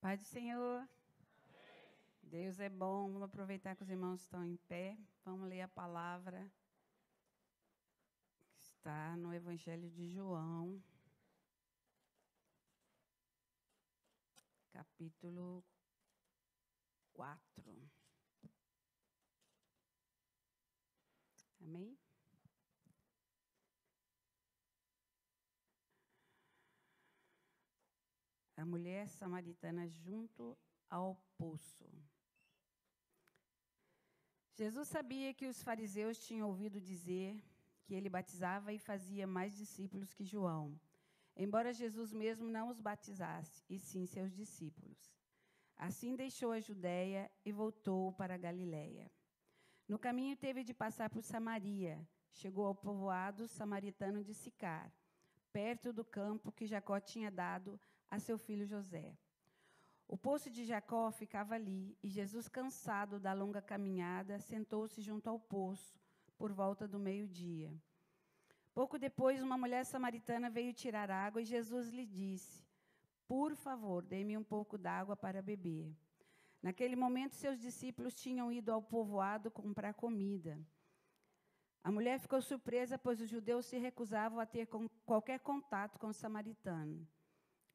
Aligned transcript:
Pai 0.00 0.16
do 0.16 0.24
Senhor. 0.24 0.78
Amém. 0.78 0.88
Deus 2.22 2.58
é 2.58 2.70
bom. 2.70 3.08
Vamos 3.08 3.22
aproveitar 3.22 3.76
que 3.76 3.82
os 3.82 3.90
irmãos 3.90 4.22
estão 4.22 4.42
em 4.42 4.56
pé. 4.66 4.96
Vamos 5.26 5.46
ler 5.46 5.60
a 5.60 5.68
palavra 5.68 6.50
que 8.54 8.62
está 8.62 9.14
no 9.18 9.34
Evangelho 9.34 9.90
de 9.90 10.08
João, 10.08 10.82
capítulo 14.72 15.62
4. 17.12 17.90
Amém? 21.60 21.98
A 28.60 28.64
mulher 28.66 29.08
samaritana 29.08 29.88
junto 29.88 30.56
ao 30.88 31.16
poço. 31.38 31.88
Jesus 34.54 34.88
sabia 34.88 35.32
que 35.32 35.46
os 35.46 35.62
fariseus 35.62 36.18
tinham 36.18 36.48
ouvido 36.48 36.78
dizer 36.78 37.42
que 37.82 37.94
ele 37.94 38.10
batizava 38.10 38.72
e 38.72 38.78
fazia 38.78 39.26
mais 39.26 39.56
discípulos 39.56 40.12
que 40.12 40.24
João, 40.24 40.78
embora 41.34 41.72
Jesus 41.72 42.12
mesmo 42.12 42.48
não 42.50 42.68
os 42.68 42.80
batizasse, 42.80 43.64
e 43.68 43.78
sim 43.78 44.04
seus 44.04 44.30
discípulos. 44.34 45.10
Assim 45.74 46.14
deixou 46.14 46.52
a 46.52 46.60
Judéia 46.60 47.30
e 47.42 47.50
voltou 47.50 48.12
para 48.12 48.34
a 48.34 48.38
Galiléia. 48.38 49.10
No 49.88 49.98
caminho 49.98 50.36
teve 50.36 50.62
de 50.62 50.74
passar 50.74 51.08
por 51.08 51.22
Samaria, 51.22 52.06
chegou 52.30 52.66
ao 52.66 52.74
povoado 52.74 53.48
samaritano 53.48 54.22
de 54.22 54.34
Sicar, 54.34 54.92
perto 55.50 55.94
do 55.94 56.04
campo 56.04 56.52
que 56.52 56.66
Jacó 56.66 57.00
tinha 57.00 57.30
dado 57.30 57.80
a 58.10 58.18
seu 58.18 58.36
filho 58.36 58.66
José. 58.66 59.16
O 60.08 60.16
poço 60.16 60.50
de 60.50 60.64
Jacó 60.64 61.10
ficava 61.12 61.54
ali, 61.54 61.96
e 62.02 62.08
Jesus, 62.08 62.48
cansado 62.48 63.20
da 63.20 63.32
longa 63.32 63.62
caminhada, 63.62 64.40
sentou-se 64.40 65.00
junto 65.00 65.30
ao 65.30 65.38
poço, 65.38 66.00
por 66.36 66.52
volta 66.52 66.88
do 66.88 66.98
meio-dia. 66.98 67.72
Pouco 68.74 68.98
depois, 68.98 69.42
uma 69.42 69.56
mulher 69.56 69.84
samaritana 69.84 70.50
veio 70.50 70.72
tirar 70.72 71.10
água 71.10 71.42
e 71.42 71.44
Jesus 71.44 71.90
lhe 71.90 72.06
disse: 72.06 72.64
Por 73.28 73.54
favor, 73.54 74.04
dê-me 74.04 74.36
um 74.36 74.42
pouco 74.42 74.78
d'água 74.78 75.14
para 75.16 75.42
beber. 75.42 75.94
Naquele 76.62 76.96
momento, 76.96 77.34
seus 77.34 77.58
discípulos 77.58 78.14
tinham 78.14 78.50
ido 78.50 78.72
ao 78.72 78.82
povoado 78.82 79.50
comprar 79.50 79.94
comida. 79.94 80.58
A 81.82 81.90
mulher 81.90 82.18
ficou 82.18 82.40
surpresa, 82.42 82.98
pois 82.98 83.20
os 83.20 83.28
judeus 83.28 83.66
se 83.66 83.78
recusavam 83.78 84.38
a 84.38 84.46
ter 84.46 84.68
qualquer 85.06 85.40
contato 85.40 85.98
com 85.98 86.08
o 86.08 86.12
samaritano. 86.12 87.06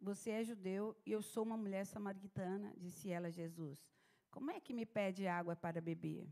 Você 0.05 0.29
é 0.29 0.43
judeu 0.43 0.95
e 1.03 1.11
eu 1.13 1.21
sou 1.23 1.43
uma 1.43 1.57
mulher 1.57 1.83
samaritana, 1.83 2.71
disse 2.77 3.09
ela 3.09 3.29
a 3.29 3.31
Jesus. 3.31 3.79
Como 4.29 4.51
é 4.51 4.59
que 4.59 4.71
me 4.71 4.85
pede 4.85 5.25
água 5.25 5.55
para 5.55 5.81
beber? 5.81 6.31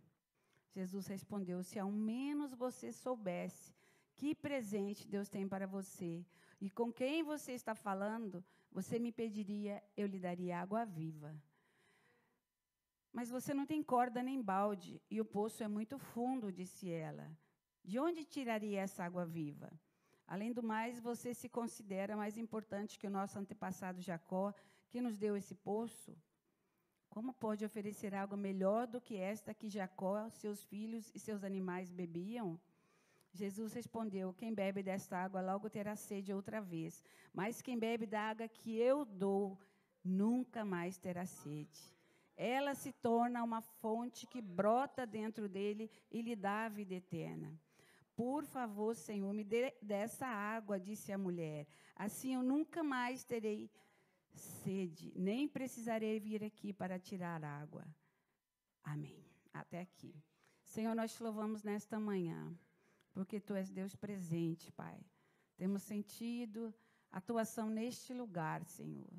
Jesus 0.70 1.08
respondeu: 1.08 1.64
Se 1.64 1.80
ao 1.80 1.92
menos 1.92 2.54
você 2.54 2.92
soubesse 2.92 3.74
que 4.14 4.36
presente 4.36 5.08
Deus 5.08 5.28
tem 5.28 5.48
para 5.48 5.66
você 5.66 6.24
e 6.62 6.70
com 6.70 6.94
quem 6.94 7.24
você 7.24 7.54
está 7.54 7.74
falando, 7.74 8.46
você 8.72 9.00
me 9.00 9.12
pediria, 9.12 9.84
eu 9.98 10.06
lhe 10.06 10.20
daria 10.20 10.62
água 10.62 10.86
viva. 10.86 11.36
Mas 13.12 13.32
você 13.32 13.56
não 13.56 13.66
tem 13.66 13.82
corda 13.82 14.22
nem 14.22 14.40
balde 14.40 15.02
e 15.10 15.20
o 15.20 15.26
poço 15.26 15.64
é 15.64 15.68
muito 15.68 15.98
fundo, 15.98 16.52
disse 16.52 16.92
ela. 16.92 17.28
De 17.84 17.98
onde 17.98 18.24
tiraria 18.24 18.82
essa 18.82 19.04
água 19.04 19.26
viva? 19.26 19.74
Além 20.34 20.52
do 20.52 20.64
mais, 20.64 21.00
você 21.00 21.32
se 21.32 21.48
considera 21.48 22.18
mais 22.18 22.40
importante 22.40 22.98
que 22.98 23.06
o 23.06 23.16
nosso 23.18 23.38
antepassado 23.38 24.02
Jacó, 24.02 24.52
que 24.90 25.00
nos 25.00 25.16
deu 25.16 25.38
esse 25.38 25.54
poço? 25.54 26.18
Como 27.08 27.32
pode 27.36 27.64
oferecer 27.64 28.16
algo 28.16 28.36
melhor 28.36 28.88
do 28.88 29.00
que 29.00 29.16
esta 29.16 29.54
que 29.54 29.70
Jacó, 29.70 30.28
seus 30.32 30.64
filhos 30.64 31.12
e 31.14 31.20
seus 31.20 31.44
animais 31.44 31.92
bebiam? 31.92 32.60
Jesus 33.32 33.74
respondeu: 33.74 34.34
Quem 34.34 34.52
bebe 34.52 34.82
desta 34.82 35.16
água 35.24 35.40
logo 35.40 35.70
terá 35.70 35.96
sede 35.96 36.34
outra 36.34 36.60
vez, 36.60 37.04
mas 37.32 37.62
quem 37.62 37.78
bebe 37.78 38.08
da 38.08 38.22
água 38.22 38.48
que 38.48 38.76
eu 38.76 39.06
dou 39.06 39.60
nunca 40.04 40.66
mais 40.66 40.98
terá 40.98 41.28
sede. 41.28 41.80
Ela 42.36 42.74
se 42.74 42.92
torna 42.92 43.44
uma 43.44 43.62
fonte 43.62 44.26
que 44.26 44.42
brota 44.42 45.06
dentro 45.06 45.48
dele 45.48 45.92
e 46.10 46.24
lhe 46.24 46.36
dá 46.36 46.66
a 46.66 46.70
vida 46.70 46.96
eterna. 46.96 47.54
Por 48.16 48.46
favor, 48.46 48.96
Senhor, 48.96 49.34
me 49.34 49.44
dê 49.44 49.74
dessa 49.82 50.28
água, 50.28 50.80
disse 50.80 51.12
a 51.12 51.18
mulher. 51.18 51.68
Assim 51.96 52.36
eu 52.36 52.44
nunca 52.44 52.84
mais 52.84 53.24
terei 53.24 53.72
sede, 54.32 55.12
nem 55.16 55.48
precisarei 55.48 56.20
vir 56.20 56.44
aqui 56.44 56.72
para 56.72 57.00
tirar 57.00 57.44
água. 57.44 57.86
Amém. 58.84 59.26
Até 59.52 59.82
aqui. 59.82 60.16
Senhor, 60.64 60.96
nós 60.96 61.14
te 61.14 61.24
louvamos 61.24 61.64
nesta 61.64 62.00
manhã, 62.00 62.52
porque 63.12 63.40
tu 63.40 63.54
és 63.54 63.70
Deus 63.70 63.96
presente, 63.96 64.72
Pai. 64.72 65.00
Temos 65.56 65.84
sentido 65.84 66.74
a 67.12 67.22
tua 67.22 67.42
ação 67.42 67.70
neste 67.70 68.14
lugar, 68.14 68.64
Senhor. 68.66 69.14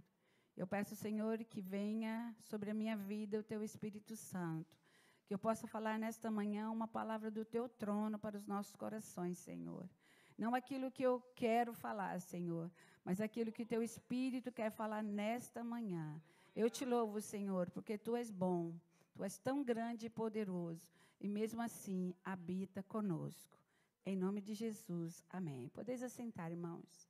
Eu 0.57 0.67
peço, 0.67 0.95
Senhor, 0.95 1.43
que 1.45 1.61
venha 1.61 2.35
sobre 2.41 2.71
a 2.71 2.75
minha 2.75 2.97
vida 2.97 3.39
o 3.39 3.43
teu 3.43 3.63
Espírito 3.63 4.17
Santo 4.17 4.84
que 5.27 5.33
eu 5.33 5.39
possa 5.39 5.67
falar 5.67 5.99
nesta 5.99 6.31
manhã 6.31 6.71
uma 6.71 6.87
palavra 6.87 7.31
do 7.31 7.45
teu 7.45 7.69
trono 7.69 8.19
para 8.19 8.37
os 8.37 8.47
nossos 8.47 8.77
corações, 8.77 9.39
Senhor. 9.39 9.89
Não 10.37 10.55
aquilo 10.55 10.91
que 10.91 11.03
eu 11.03 11.21
quero 11.35 11.73
falar, 11.73 12.21
Senhor, 12.21 12.71
mas 13.05 13.21
aquilo 13.21 13.53
que 13.53 13.65
teu 13.65 13.83
Espírito 13.83 14.53
quer 14.53 14.71
falar 14.71 15.03
nesta 15.03 15.63
manhã. 15.63 16.21
Eu 16.55 16.69
te 16.69 16.85
louvo, 16.85 17.21
Senhor, 17.21 17.71
porque 17.71 17.97
tu 17.97 18.17
és 18.17 18.31
bom, 18.31 18.75
tu 19.15 19.25
és 19.25 19.39
tão 19.39 19.63
grande 19.63 20.07
e 20.07 20.11
poderoso, 20.11 20.89
e 21.21 21.29
mesmo 21.29 21.63
assim 21.63 22.15
habita 22.25 22.83
conosco. 22.83 23.59
Em 24.05 24.17
nome 24.17 24.43
de 24.43 24.55
Jesus, 24.55 25.25
amém. 25.31 25.69
Podeis 25.71 26.03
assentar, 26.03 26.51
irmãos. 26.51 27.09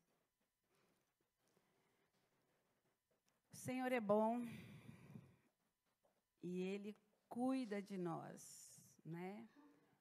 O 3.53 3.57
Senhor 3.57 3.91
é 3.91 4.01
bom 4.01 4.47
e 6.43 6.61
Ele 6.61 6.95
cuida 7.35 7.83
de 7.83 7.99
nós, 7.99 8.81
né? 9.05 9.45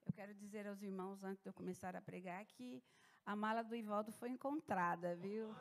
Eu 0.05 0.13
quero 0.13 0.35
dizer 0.35 0.67
aos 0.67 0.83
irmãos, 0.83 1.23
antes 1.23 1.41
de 1.41 1.49
eu 1.49 1.53
começar 1.53 1.95
a 1.95 2.01
pregar, 2.01 2.45
que 2.45 2.83
a 3.25 3.35
mala 3.35 3.63
do 3.63 3.75
Ivaldo 3.75 4.11
foi 4.11 4.29
encontrada, 4.29 5.15
viu? 5.15 5.55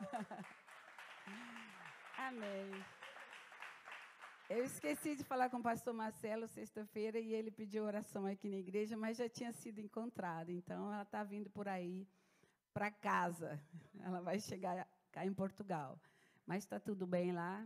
Amém. 2.18 2.84
Eu 4.50 4.64
esqueci 4.64 5.14
de 5.14 5.22
falar 5.22 5.48
com 5.48 5.58
o 5.58 5.62
pastor 5.62 5.94
Marcelo 5.94 6.48
sexta-feira 6.48 7.20
e 7.20 7.32
ele 7.32 7.52
pediu 7.52 7.84
oração 7.84 8.26
aqui 8.26 8.48
na 8.48 8.56
igreja, 8.56 8.96
mas 8.96 9.16
já 9.16 9.28
tinha 9.28 9.52
sido 9.52 9.80
encontrada. 9.80 10.50
Então, 10.50 10.92
ela 10.92 11.02
está 11.02 11.22
vindo 11.22 11.48
por 11.50 11.68
aí 11.68 12.04
para 12.72 12.90
casa. 12.90 13.62
Ela 14.00 14.20
vai 14.20 14.40
chegar 14.40 14.88
cá 15.12 15.24
em 15.24 15.32
Portugal. 15.32 16.00
Mas 16.44 16.64
está 16.64 16.80
tudo 16.80 17.06
bem 17.06 17.32
lá. 17.32 17.64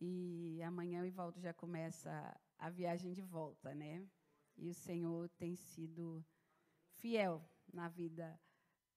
E 0.00 0.62
amanhã 0.62 1.02
o 1.02 1.06
Ivaldo 1.06 1.38
já 1.40 1.52
começa 1.52 2.10
a 2.58 2.70
viagem 2.70 3.12
de 3.12 3.22
volta, 3.22 3.74
né? 3.74 4.08
E 4.56 4.68
o 4.68 4.74
Senhor 4.74 5.28
tem 5.30 5.54
sido 5.54 6.24
fiel 6.94 7.44
na 7.72 7.88
vida 7.88 8.40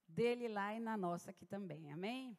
dele 0.07 0.47
lá 0.47 0.73
e 0.73 0.79
na 0.79 0.95
nossa 0.95 1.31
aqui 1.31 1.45
também. 1.45 1.91
Amém? 1.91 2.37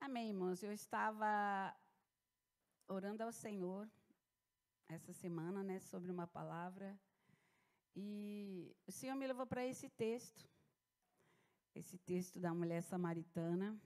Amém, 0.00 0.30
irmãos. 0.30 0.62
Eu 0.62 0.72
estava 0.72 1.74
orando 2.88 3.22
ao 3.22 3.32
Senhor 3.32 3.88
essa 4.88 5.12
semana, 5.12 5.62
né, 5.62 5.78
sobre 5.78 6.10
uma 6.10 6.26
palavra, 6.26 6.98
e 7.94 8.74
o 8.86 8.92
Senhor 8.92 9.14
me 9.14 9.26
levou 9.26 9.46
para 9.46 9.64
esse 9.64 9.88
texto, 9.88 10.48
esse 11.74 11.98
texto 11.98 12.38
da 12.38 12.52
mulher 12.52 12.82
samaritana. 12.82 13.78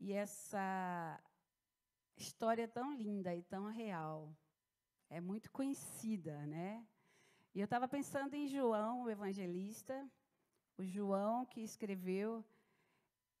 E 0.00 0.12
essa 0.12 1.20
história 2.18 2.66
tão 2.66 2.92
linda 2.94 3.34
e 3.34 3.42
tão 3.42 3.66
real. 3.70 4.36
É 5.08 5.20
muito 5.20 5.50
conhecida, 5.50 6.46
né? 6.46 6.86
E 7.54 7.60
eu 7.60 7.64
estava 7.64 7.88
pensando 7.88 8.34
em 8.34 8.46
João, 8.46 9.02
o 9.02 9.10
evangelista, 9.10 10.08
o 10.76 10.84
João 10.84 11.46
que 11.46 11.60
escreveu 11.60 12.44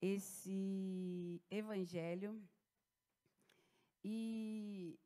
esse 0.00 1.42
evangelho. 1.50 2.42
E 4.02 4.98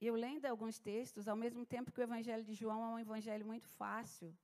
eu 0.00 0.14
lendo 0.14 0.46
alguns 0.46 0.78
textos, 0.78 1.28
ao 1.28 1.36
mesmo 1.36 1.64
tempo 1.64 1.92
que 1.92 2.00
o 2.00 2.02
evangelho 2.02 2.44
de 2.44 2.54
João 2.54 2.82
é 2.84 2.88
um 2.88 2.98
evangelho 2.98 3.46
muito 3.46 3.68
fácil 3.68 4.36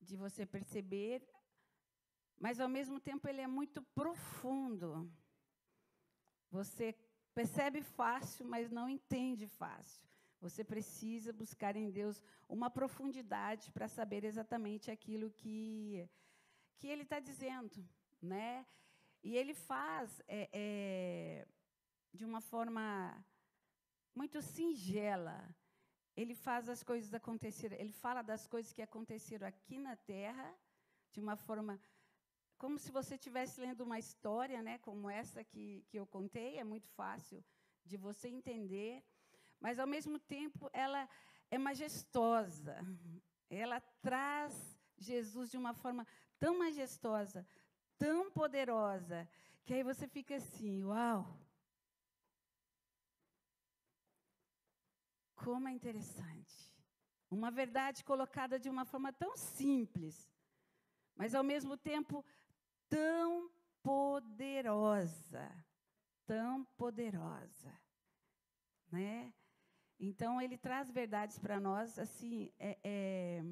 de 0.00 0.16
você 0.16 0.46
perceber, 0.46 1.22
mas 2.38 2.58
ao 2.58 2.68
mesmo 2.68 2.98
tempo 2.98 3.28
ele 3.28 3.42
é 3.42 3.46
muito 3.46 3.82
profundo. 3.94 5.12
Você 6.50 6.94
percebe 7.34 7.82
fácil, 7.82 8.44
mas 8.46 8.70
não 8.70 8.88
entende 8.88 9.46
fácil. 9.46 10.08
Você 10.40 10.64
precisa 10.64 11.32
buscar 11.32 11.76
em 11.76 11.90
Deus 11.90 12.22
uma 12.48 12.70
profundidade 12.70 13.70
para 13.70 13.88
saber 13.88 14.24
exatamente 14.24 14.90
aquilo 14.90 15.30
que, 15.30 16.08
que 16.78 16.88
Ele 16.88 17.02
está 17.02 17.20
dizendo. 17.20 17.86
Né? 18.20 18.66
E 19.22 19.36
ele 19.36 19.54
faz 19.54 20.22
é, 20.26 20.48
é, 20.52 21.46
de 22.12 22.24
uma 22.24 22.40
forma 22.40 23.24
muito 24.14 24.40
singela. 24.40 25.38
Ele 26.16 26.34
faz 26.34 26.68
as 26.68 26.82
coisas 26.82 27.12
acontecerem. 27.12 27.78
Ele 27.78 27.92
fala 27.92 28.22
das 28.22 28.46
coisas 28.46 28.72
que 28.72 28.82
aconteceram 28.82 29.46
aqui 29.46 29.78
na 29.78 29.94
Terra 29.96 30.54
de 31.12 31.20
uma 31.20 31.36
forma 31.36 31.78
como 32.60 32.78
se 32.78 32.92
você 32.92 33.14
estivesse 33.14 33.58
lendo 33.58 33.80
uma 33.80 33.98
história, 33.98 34.62
né, 34.62 34.76
como 34.86 35.08
essa 35.08 35.42
que, 35.42 35.82
que 35.88 35.98
eu 35.98 36.06
contei, 36.06 36.58
é 36.58 36.64
muito 36.72 36.86
fácil 36.90 37.42
de 37.86 37.96
você 37.96 38.28
entender, 38.28 39.02
mas, 39.58 39.78
ao 39.78 39.86
mesmo 39.86 40.18
tempo, 40.18 40.68
ela 40.70 41.08
é 41.50 41.56
majestosa. 41.56 42.76
Ela 43.48 43.80
traz 44.02 44.78
Jesus 44.98 45.50
de 45.50 45.56
uma 45.56 45.72
forma 45.72 46.06
tão 46.38 46.58
majestosa, 46.58 47.46
tão 47.98 48.30
poderosa, 48.30 49.26
que 49.64 49.72
aí 49.72 49.82
você 49.82 50.06
fica 50.06 50.36
assim, 50.36 50.84
uau! 50.84 51.38
Como 55.34 55.66
é 55.66 55.72
interessante. 55.72 56.70
Uma 57.30 57.50
verdade 57.50 58.04
colocada 58.04 58.58
de 58.58 58.68
uma 58.68 58.84
forma 58.84 59.10
tão 59.14 59.34
simples, 59.34 60.30
mas 61.16 61.34
ao 61.34 61.42
mesmo 61.42 61.76
tempo 61.76 62.24
tão 62.90 63.50
poderosa, 63.82 65.50
tão 66.26 66.64
poderosa, 66.76 67.72
né? 68.92 69.32
Então 69.98 70.40
ele 70.40 70.58
traz 70.58 70.90
verdades 70.90 71.38
para 71.38 71.58
nós 71.58 71.98
assim 71.98 72.52
é, 72.58 72.78
é, 72.84 73.42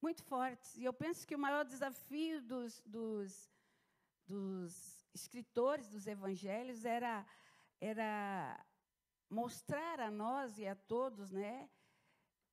muito 0.00 0.22
fortes. 0.22 0.76
E 0.76 0.84
eu 0.84 0.92
penso 0.92 1.26
que 1.26 1.34
o 1.34 1.38
maior 1.38 1.64
desafio 1.64 2.40
dos, 2.42 2.80
dos, 2.82 3.50
dos 4.26 5.04
escritores 5.12 5.88
dos 5.88 6.06
evangelhos 6.06 6.84
era 6.84 7.26
era 7.80 8.64
mostrar 9.28 10.00
a 10.00 10.10
nós 10.10 10.58
e 10.58 10.66
a 10.66 10.74
todos, 10.74 11.32
né, 11.32 11.68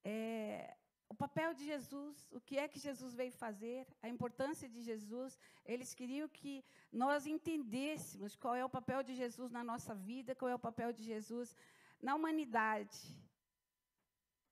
é, 0.03 0.75
o 1.11 1.13
papel 1.13 1.53
de 1.53 1.65
Jesus, 1.65 2.15
o 2.31 2.39
que 2.39 2.57
é 2.57 2.69
que 2.71 2.79
Jesus 2.79 3.13
veio 3.13 3.33
fazer, 3.33 3.85
a 4.01 4.07
importância 4.07 4.67
de 4.73 4.81
Jesus. 4.81 5.37
Eles 5.65 5.93
queriam 5.93 6.27
que 6.29 6.63
nós 7.03 7.27
entendêssemos 7.27 8.37
qual 8.37 8.55
é 8.55 8.63
o 8.63 8.75
papel 8.77 9.03
de 9.03 9.13
Jesus 9.13 9.51
na 9.51 9.63
nossa 9.71 9.93
vida, 9.93 10.33
qual 10.33 10.49
é 10.49 10.55
o 10.55 10.65
papel 10.67 10.93
de 10.93 11.03
Jesus 11.03 11.53
na 12.01 12.15
humanidade. 12.15 12.97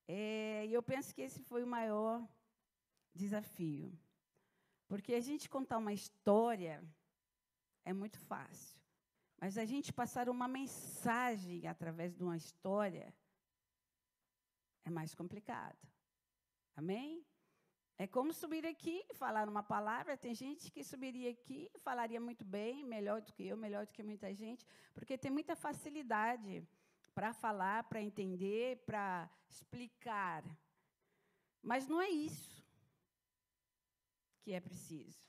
É, 0.05 0.65
e 0.67 0.73
eu 0.73 0.83
penso 0.83 1.15
que 1.15 1.21
esse 1.21 1.41
foi 1.41 1.63
o 1.63 1.73
maior 1.77 2.27
desafio. 3.15 3.97
Porque 4.89 5.13
a 5.13 5.21
gente 5.21 5.47
contar 5.47 5.77
uma 5.77 5.93
história 5.93 6.83
é 7.85 7.93
muito 7.93 8.19
fácil. 8.31 8.77
Mas 9.39 9.57
a 9.57 9.63
gente 9.63 9.93
passar 9.93 10.27
uma 10.27 10.49
mensagem 10.59 11.65
através 11.67 12.13
de 12.17 12.21
uma 12.21 12.35
história 12.35 13.15
é 14.83 14.89
mais 14.89 15.15
complicado. 15.15 15.79
Amém? 16.79 17.25
É 17.97 18.07
como 18.07 18.31
subir 18.33 18.65
aqui 18.65 19.05
e 19.09 19.13
falar 19.13 19.49
uma 19.49 19.61
palavra. 19.61 20.15
Tem 20.15 20.33
gente 20.33 20.71
que 20.71 20.81
subiria 20.81 21.29
aqui 21.29 21.69
e 21.75 21.79
falaria 21.79 22.21
muito 22.21 22.45
bem, 22.45 22.85
melhor 22.85 23.21
do 23.21 23.33
que 23.33 23.45
eu, 23.45 23.57
melhor 23.57 23.85
do 23.85 23.91
que 23.91 24.01
muita 24.01 24.33
gente, 24.33 24.65
porque 24.93 25.17
tem 25.17 25.29
muita 25.29 25.57
facilidade 25.57 26.65
para 27.13 27.33
falar, 27.33 27.83
para 27.83 28.01
entender, 28.01 28.77
para 28.85 29.29
explicar. 29.49 30.41
Mas 31.61 31.85
não 31.85 32.01
é 32.01 32.09
isso 32.09 32.65
que 34.41 34.53
é 34.53 34.61
preciso. 34.61 35.21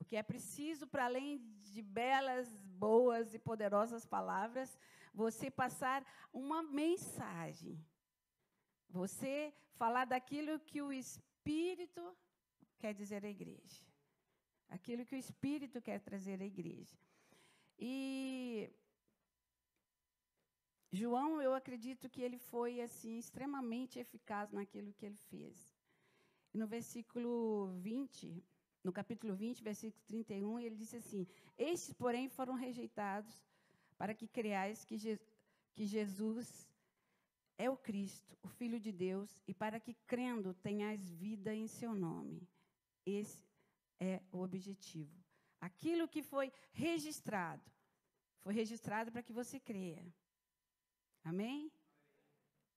O 0.00 0.04
que 0.04 0.16
é 0.16 0.24
preciso, 0.24 0.88
para 0.88 1.04
além 1.04 1.38
de 1.62 1.82
belas, 1.82 2.52
boas 2.56 3.32
e 3.32 3.38
poderosas 3.38 4.04
palavras, 4.04 4.76
você 5.14 5.52
passar 5.52 6.04
uma 6.32 6.64
mensagem 6.64 7.80
você 8.94 9.52
falar 9.74 10.04
daquilo 10.04 10.60
que 10.60 10.80
o 10.82 10.92
Espírito 10.92 12.16
quer 12.78 12.94
dizer 12.94 13.24
à 13.24 13.28
igreja. 13.28 13.82
Aquilo 14.68 15.04
que 15.04 15.14
o 15.14 15.18
Espírito 15.18 15.80
quer 15.80 16.00
trazer 16.00 16.40
à 16.40 16.44
igreja. 16.44 16.96
E 17.78 18.70
João, 20.92 21.42
eu 21.42 21.54
acredito 21.54 22.08
que 22.08 22.22
ele 22.22 22.38
foi 22.38 22.80
assim 22.80 23.18
extremamente 23.18 23.98
eficaz 23.98 24.52
naquilo 24.52 24.92
que 24.92 25.04
ele 25.04 25.16
fez. 25.16 25.74
No 26.52 26.66
versículo 26.68 27.68
20, 27.80 28.44
no 28.84 28.92
capítulo 28.92 29.34
20, 29.34 29.64
versículo 29.64 30.04
31, 30.06 30.60
ele 30.60 30.76
disse 30.76 30.96
assim: 30.96 31.26
Estes, 31.58 31.92
porém, 31.94 32.28
foram 32.28 32.54
rejeitados 32.54 33.44
para 33.98 34.14
que 34.14 34.28
creais 34.28 34.84
que, 34.84 34.96
Je 34.96 35.18
que 35.74 35.84
Jesus 35.84 36.68
é 37.56 37.70
o 37.70 37.76
Cristo, 37.76 38.36
o 38.42 38.48
Filho 38.48 38.80
de 38.80 38.92
Deus, 38.92 39.42
e 39.46 39.54
para 39.54 39.78
que 39.78 39.94
crendo 40.06 40.54
tenhais 40.54 41.08
vida 41.08 41.54
em 41.54 41.66
seu 41.66 41.94
nome. 41.94 42.48
Esse 43.06 43.46
é 44.00 44.20
o 44.32 44.40
objetivo. 44.40 45.22
Aquilo 45.60 46.08
que 46.08 46.22
foi 46.22 46.52
registrado, 46.72 47.62
foi 48.42 48.52
registrado 48.54 49.10
para 49.10 49.22
que 49.22 49.32
você 49.32 49.58
creia. 49.58 50.04
Amém? 51.22 51.70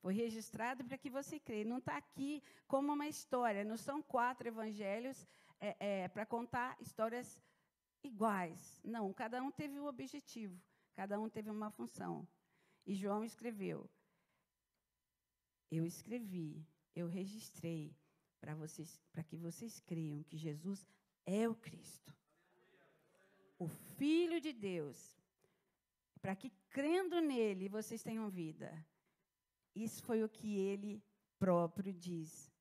Foi 0.01 0.13
registrado 0.13 0.85
para 0.85 0.97
que 0.97 1.09
você 1.09 1.39
creia. 1.39 1.65
Não 1.65 1.79
está 1.79 1.97
aqui 1.97 2.41
como 2.67 2.93
uma 2.93 3.07
história. 3.07 3.65
Não 3.65 3.75
são 3.75 4.01
quatro 4.01 4.47
evangelhos 4.47 5.27
é, 5.59 5.75
é, 5.79 6.07
para 6.07 6.25
contar 6.25 6.77
histórias 6.79 7.41
iguais. 8.03 8.79
Não, 8.83 9.11
cada 9.11 9.41
um 9.41 9.51
teve 9.51 9.79
um 9.79 9.85
objetivo, 9.85 10.57
cada 10.95 11.19
um 11.19 11.27
teve 11.29 11.49
uma 11.49 11.69
função. 11.69 12.27
E 12.85 12.93
João 12.93 13.23
escreveu: 13.23 13.89
eu 15.69 15.85
escrevi, 15.85 16.65
eu 16.95 17.07
registrei 17.07 17.95
para 18.39 18.55
vocês, 18.55 18.99
para 19.11 19.23
que 19.23 19.37
vocês 19.37 19.79
creiam 19.79 20.23
que 20.23 20.37
Jesus 20.37 20.85
é 21.25 21.47
o 21.47 21.55
Cristo, 21.55 22.13
o 23.59 23.67
Filho 23.67 24.39
de 24.39 24.53
Deus, 24.53 25.17
para 26.21 26.35
que 26.35 26.51
crendo 26.69 27.19
nele 27.19 27.67
vocês 27.67 28.03
tenham 28.03 28.29
vida. 28.29 28.85
Isso 29.75 30.01
foi 30.03 30.23
o 30.23 30.29
que 30.29 30.57
ele 30.57 31.03
próprio 31.37 31.93
diz. 31.93 32.51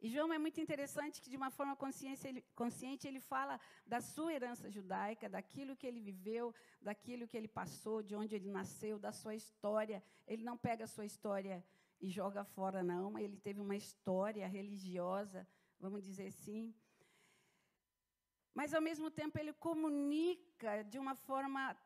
E 0.00 0.08
João 0.08 0.32
é 0.32 0.38
muito 0.38 0.60
interessante 0.60 1.20
que, 1.20 1.28
de 1.28 1.36
uma 1.36 1.50
forma 1.50 1.74
consciente, 1.74 3.08
ele 3.08 3.20
fala 3.20 3.60
da 3.84 4.00
sua 4.00 4.32
herança 4.32 4.70
judaica, 4.70 5.28
daquilo 5.28 5.76
que 5.76 5.86
ele 5.88 6.00
viveu, 6.00 6.54
daquilo 6.80 7.26
que 7.26 7.36
ele 7.36 7.48
passou, 7.48 8.00
de 8.00 8.14
onde 8.14 8.36
ele 8.36 8.48
nasceu, 8.48 8.96
da 8.96 9.10
sua 9.10 9.34
história. 9.34 10.00
Ele 10.24 10.44
não 10.44 10.56
pega 10.56 10.84
a 10.84 10.86
sua 10.86 11.04
história 11.04 11.64
e 12.00 12.08
joga 12.08 12.44
fora, 12.44 12.82
não. 12.82 13.18
Ele 13.18 13.36
teve 13.36 13.60
uma 13.60 13.76
história 13.76 14.46
religiosa, 14.46 15.46
vamos 15.78 16.02
dizer 16.04 16.28
assim. 16.28 16.74
Mas, 18.54 18.74
ao 18.74 18.80
mesmo 18.80 19.10
tempo, 19.10 19.38
ele 19.38 19.52
comunica 19.52 20.82
de 20.84 20.98
uma 20.98 21.14
forma 21.14 21.76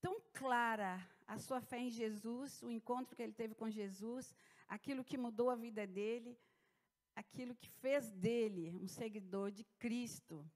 tão 0.00 0.20
clara 0.32 1.04
a 1.26 1.38
sua 1.38 1.60
fé 1.60 1.78
em 1.78 1.90
Jesus, 1.90 2.62
o 2.62 2.70
encontro 2.70 3.16
que 3.16 3.22
ele 3.22 3.32
teve 3.32 3.54
com 3.54 3.70
Jesus, 3.70 4.34
aquilo 4.68 5.04
que 5.04 5.16
mudou 5.16 5.50
a 5.50 5.56
vida 5.56 5.86
dele, 5.86 6.38
aquilo 7.16 7.54
que 7.54 7.68
fez 7.68 8.10
dele 8.12 8.70
um 8.70 8.86
seguidor 8.86 9.50
de 9.50 9.64
Cristo. 9.78 10.48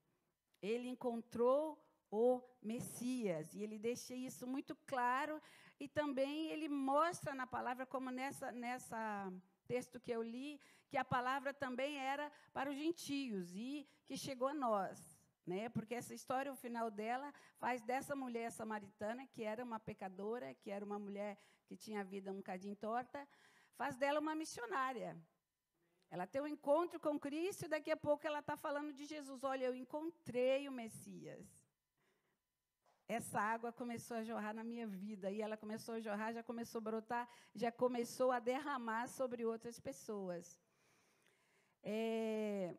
Ele 0.61 0.89
encontrou 0.89 1.83
o 2.11 2.43
Messias, 2.63 3.55
e 3.55 3.63
ele 3.63 3.79
deixa 3.79 4.15
isso 4.15 4.47
muito 4.47 4.75
claro 4.87 5.41
e 5.81 5.87
também 5.87 6.51
ele 6.51 6.69
mostra 6.69 7.35
na 7.35 7.47
palavra, 7.47 7.87
como 7.87 8.11
nessa, 8.11 8.51
nessa 8.51 9.33
texto 9.67 10.01
que 10.01 10.11
eu 10.11 10.23
li, 10.23 10.61
que 10.89 10.97
a 10.97 11.05
palavra 11.05 11.53
também 11.55 11.99
era 11.99 12.33
para 12.53 12.71
os 12.71 12.77
gentios 12.77 13.55
e 13.55 13.87
que 14.07 14.17
chegou 14.17 14.49
a 14.49 14.55
nós. 14.55 14.99
Né? 15.47 15.69
Porque 15.69 15.95
essa 15.95 16.15
história, 16.15 16.53
o 16.53 16.57
final 16.57 16.91
dela, 16.91 17.33
faz 17.59 17.81
dessa 17.83 18.17
mulher 18.17 18.51
samaritana, 18.51 19.27
que 19.27 19.45
era 19.45 19.63
uma 19.63 19.79
pecadora, 19.79 20.55
que 20.55 20.71
era 20.71 20.85
uma 20.85 20.99
mulher 20.99 21.39
que 21.67 21.77
tinha 21.77 22.01
a 22.01 22.05
vida 22.05 22.33
um 22.33 22.37
bocadinho 22.37 22.75
torta, 22.75 23.27
faz 23.77 23.97
dela 23.97 24.19
uma 24.19 24.35
missionária. 24.35 25.17
Ela 26.11 26.27
tem 26.27 26.41
um 26.41 26.47
encontro 26.47 26.99
com 26.99 27.21
Cristo 27.21 27.67
e 27.67 27.69
daqui 27.69 27.91
a 27.91 27.97
pouco 27.97 28.27
ela 28.27 28.41
está 28.41 28.57
falando 28.57 28.93
de 28.95 29.05
Jesus. 29.05 29.45
Olha, 29.45 29.67
eu 29.67 29.75
encontrei 29.75 30.67
o 30.67 30.73
Messias 30.73 31.58
essa 33.09 33.41
água 33.41 33.73
começou 33.73 34.19
a 34.19 34.23
jorrar 34.23 34.53
na 34.55 34.63
minha 34.63 34.87
vida. 34.87 35.31
E 35.31 35.41
ela 35.41 35.57
começou 35.57 35.95
a 35.95 36.01
jorrar, 36.01 36.33
já 36.35 36.43
começou 36.43 36.79
a 36.81 36.83
brotar, 36.83 37.29
já 37.55 37.73
começou 37.73 38.31
a 38.31 38.39
derramar 38.39 39.09
sobre 39.09 39.47
outras 39.47 39.81
pessoas. 39.81 40.61
É... 41.83 42.75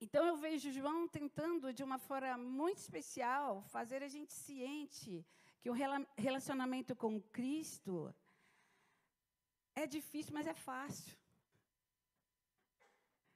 Então 0.00 0.24
eu 0.26 0.36
vejo 0.36 0.70
João 0.70 1.08
tentando, 1.08 1.72
de 1.72 1.82
uma 1.82 1.98
forma 1.98 2.36
muito 2.36 2.78
especial, 2.78 3.62
fazer 3.62 4.02
a 4.02 4.08
gente 4.08 4.32
ciente 4.32 5.26
que 5.60 5.70
o 5.70 5.76
relacionamento 6.16 6.94
com 6.96 7.20
Cristo 7.20 8.14
é 9.74 9.86
difícil, 9.86 10.32
mas 10.34 10.46
é 10.46 10.54
fácil. 10.54 11.16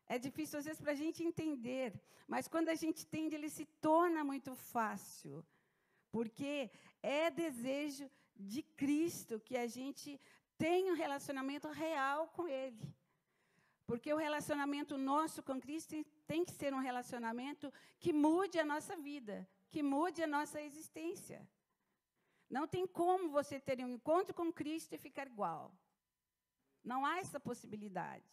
é 0.06 0.18
difícil 0.18 0.59
às 0.59 0.64
vezes 0.66 0.80
para 0.80 0.92
a 0.92 1.00
gente 1.02 1.23
entender, 1.23 1.88
mas 2.26 2.49
quando 2.49 2.68
a 2.68 2.75
gente 2.75 3.02
entende, 3.02 3.35
ele 3.35 3.49
se 3.49 3.64
torna 3.88 4.23
muito 4.23 4.54
fácil, 4.54 5.44
porque 6.14 6.71
é 7.02 7.28
desejo 7.28 8.09
de 8.37 8.62
Cristo 8.62 9.40
que 9.40 9.56
a 9.56 9.66
gente 9.66 10.21
tenha 10.56 10.92
um 10.92 10.97
relacionamento 10.97 11.68
real 11.68 12.28
com 12.28 12.47
Ele. 12.47 12.87
Porque 13.85 14.14
o 14.14 14.16
relacionamento 14.16 14.97
nosso 14.97 15.42
com 15.42 15.61
Cristo 15.61 15.92
tem 16.25 16.44
que 16.44 16.52
ser 16.52 16.73
um 16.73 16.78
relacionamento 16.78 17.73
que 17.99 18.12
mude 18.12 18.61
a 18.61 18.64
nossa 18.64 18.94
vida, 18.97 19.37
que 19.73 19.83
mude 19.83 20.23
a 20.23 20.26
nossa 20.37 20.62
existência. 20.62 21.44
Não 22.49 22.64
tem 22.68 22.87
como 22.87 23.30
você 23.30 23.59
ter 23.59 23.85
um 23.85 23.88
encontro 23.88 24.33
com 24.33 24.52
Cristo 24.52 24.94
e 24.94 24.99
ficar 24.99 25.26
igual. 25.26 25.75
Não 26.85 27.04
há 27.04 27.18
essa 27.18 27.40
possibilidade. 27.40 28.33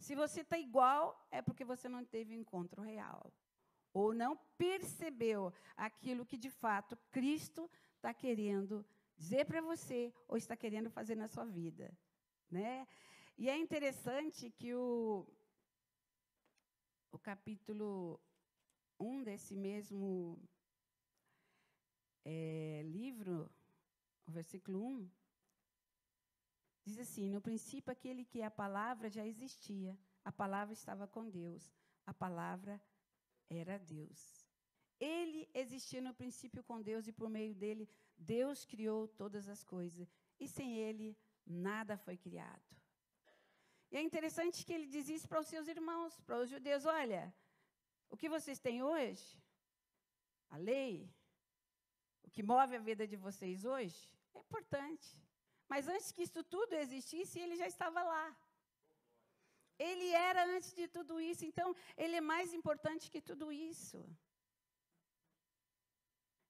Se 0.00 0.16
você 0.16 0.40
está 0.40 0.58
igual, 0.58 1.24
é 1.30 1.40
porque 1.40 1.64
você 1.64 1.88
não 1.88 2.04
teve 2.04 2.36
um 2.36 2.40
encontro 2.40 2.82
real. 2.82 3.32
Ou 3.94 4.12
não 4.12 4.36
percebeu 4.58 5.50
aquilo 5.76 6.26
que 6.26 6.36
de 6.36 6.50
fato 6.50 6.98
Cristo 7.10 7.70
está 7.96 8.12
querendo 8.12 8.84
dizer 9.16 9.46
para 9.46 9.62
você 9.62 10.12
ou 10.28 10.36
está 10.36 10.56
querendo 10.56 10.90
fazer 10.90 11.14
na 11.14 11.28
sua 11.28 11.44
vida. 11.44 11.96
Né? 12.50 12.86
E 13.38 13.48
é 13.48 13.56
interessante 13.56 14.50
que 14.50 14.74
o, 14.74 15.26
o 17.12 17.18
capítulo 17.18 18.20
1 18.98 19.22
desse 19.22 19.56
mesmo 19.56 20.38
é, 22.24 22.82
livro, 22.84 23.50
o 24.26 24.32
versículo 24.32 24.84
1, 24.84 25.10
diz 26.84 26.98
assim: 26.98 27.30
No 27.30 27.40
princípio, 27.40 27.92
aquele 27.92 28.24
que 28.24 28.40
é 28.40 28.46
a 28.46 28.50
palavra 28.50 29.08
já 29.08 29.26
existia, 29.26 29.98
a 30.24 30.32
palavra 30.32 30.72
estava 30.72 31.06
com 31.06 31.28
Deus, 31.28 31.72
a 32.06 32.14
palavra 32.14 32.80
era 33.48 33.78
Deus. 33.78 34.46
Ele 35.00 35.48
existia 35.52 36.00
no 36.00 36.14
princípio 36.14 36.62
com 36.62 36.80
Deus 36.80 37.06
e 37.06 37.12
por 37.12 37.28
meio 37.28 37.54
dele 37.54 37.88
Deus 38.16 38.64
criou 38.64 39.08
todas 39.08 39.48
as 39.48 39.62
coisas. 39.64 40.08
E 40.38 40.48
sem 40.48 40.78
ele 40.78 41.16
nada 41.46 41.96
foi 41.96 42.16
criado. 42.16 42.62
E 43.90 43.96
é 43.96 44.02
interessante 44.02 44.64
que 44.64 44.72
ele 44.72 44.86
diz 44.86 45.08
isso 45.08 45.28
para 45.28 45.40
os 45.40 45.46
seus 45.46 45.68
irmãos, 45.68 46.20
para 46.20 46.38
os 46.38 46.48
judeus: 46.48 46.84
olha, 46.84 47.32
o 48.10 48.16
que 48.16 48.28
vocês 48.28 48.58
têm 48.58 48.82
hoje, 48.82 49.40
a 50.50 50.56
lei, 50.56 51.12
o 52.22 52.30
que 52.30 52.42
move 52.42 52.76
a 52.76 52.80
vida 52.80 53.06
de 53.06 53.16
vocês 53.16 53.64
hoje, 53.64 54.10
é 54.34 54.38
importante. 54.38 55.08
Mas 55.68 55.88
antes 55.88 56.10
que 56.12 56.22
isso 56.22 56.42
tudo 56.44 56.74
existisse, 56.74 57.38
ele 57.38 57.56
já 57.56 57.66
estava 57.66 58.02
lá. 58.02 58.36
Ele 59.78 60.08
era 60.10 60.44
antes 60.46 60.72
de 60.72 60.86
tudo 60.86 61.20
isso, 61.20 61.44
então 61.44 61.74
ele 61.96 62.16
é 62.16 62.20
mais 62.20 62.52
importante 62.52 63.10
que 63.10 63.20
tudo 63.20 63.50
isso. 63.50 64.04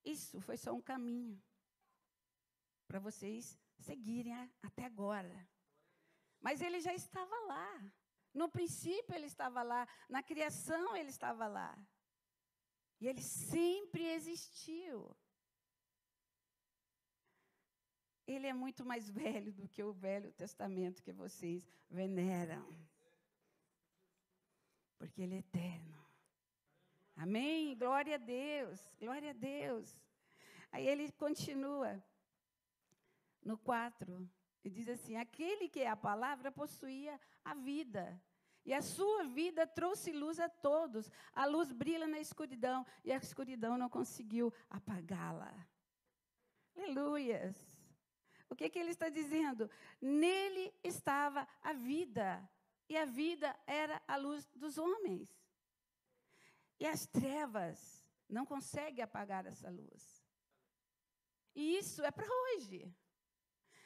Isso 0.04 0.40
foi 0.40 0.56
só 0.56 0.72
um 0.72 0.82
caminho 0.82 1.42
para 2.86 2.98
vocês 2.98 3.58
seguirem 3.78 4.34
até 4.62 4.84
agora. 4.84 5.48
Mas 6.40 6.60
ele 6.60 6.80
já 6.80 6.92
estava 6.92 7.34
lá. 7.46 7.92
No 8.34 8.48
princípio 8.48 9.14
ele 9.14 9.26
estava 9.26 9.62
lá, 9.62 9.88
na 10.08 10.22
criação 10.22 10.94
ele 10.96 11.08
estava 11.08 11.46
lá. 11.46 11.72
E 13.00 13.08
ele 13.08 13.22
sempre 13.22 14.04
existiu. 14.04 15.16
Ele 18.26 18.46
é 18.46 18.52
muito 18.52 18.84
mais 18.84 19.08
velho 19.10 19.52
do 19.52 19.68
que 19.68 19.82
o 19.82 19.92
Velho 19.92 20.32
Testamento 20.32 21.02
que 21.02 21.12
vocês 21.12 21.62
veneram. 21.88 22.66
Porque 24.98 25.22
ele 25.22 25.36
é 25.36 25.38
eterno. 25.38 26.04
Amém? 27.16 27.76
Glória 27.76 28.16
a 28.16 28.18
Deus. 28.18 28.80
Glória 28.98 29.30
a 29.30 29.34
Deus. 29.34 29.96
Aí 30.72 30.86
ele 30.86 31.10
continua 31.12 32.02
no 33.44 33.58
4, 33.58 34.28
e 34.64 34.70
diz 34.70 34.88
assim: 34.88 35.16
Aquele 35.16 35.68
que 35.68 35.80
é 35.80 35.88
a 35.88 35.96
palavra 35.96 36.50
possuía 36.50 37.20
a 37.44 37.54
vida. 37.54 38.20
E 38.64 38.72
a 38.72 38.80
sua 38.80 39.24
vida 39.24 39.66
trouxe 39.66 40.10
luz 40.10 40.40
a 40.40 40.48
todos. 40.48 41.10
A 41.34 41.44
luz 41.44 41.70
brilha 41.70 42.06
na 42.06 42.18
escuridão 42.18 42.86
e 43.04 43.12
a 43.12 43.18
escuridão 43.18 43.76
não 43.76 43.90
conseguiu 43.90 44.52
apagá-la. 44.70 45.54
Aleluias. 46.74 47.54
O 48.48 48.56
que, 48.56 48.70
que 48.70 48.78
ele 48.78 48.90
está 48.90 49.10
dizendo? 49.10 49.70
Nele 50.00 50.72
estava 50.82 51.46
a 51.62 51.74
vida. 51.74 52.48
E 52.88 52.96
a 52.96 53.04
vida 53.04 53.54
era 53.66 54.00
a 54.06 54.16
luz 54.16 54.46
dos 54.54 54.78
homens. 54.78 55.28
E 56.78 56.86
as 56.86 57.06
trevas 57.06 58.04
não 58.28 58.44
conseguem 58.44 59.02
apagar 59.02 59.46
essa 59.46 59.70
luz. 59.70 60.24
E 61.54 61.76
isso 61.78 62.02
é 62.04 62.10
para 62.10 62.26
hoje. 62.26 62.92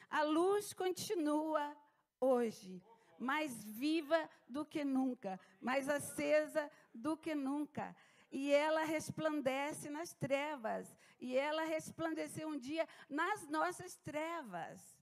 A 0.09 0.23
luz 0.23 0.73
continua 0.73 1.77
hoje, 2.19 2.81
mais 3.17 3.63
viva 3.63 4.29
do 4.47 4.65
que 4.65 4.83
nunca, 4.83 5.39
mais 5.61 5.87
acesa 5.87 6.69
do 6.93 7.15
que 7.15 7.35
nunca. 7.35 7.95
E 8.31 8.51
ela 8.51 8.83
resplandece 8.83 9.89
nas 9.89 10.13
trevas. 10.13 10.95
E 11.19 11.37
ela 11.37 11.63
resplandeceu 11.63 12.47
um 12.47 12.57
dia 12.57 12.87
nas 13.09 13.47
nossas 13.47 13.95
trevas. 13.97 14.98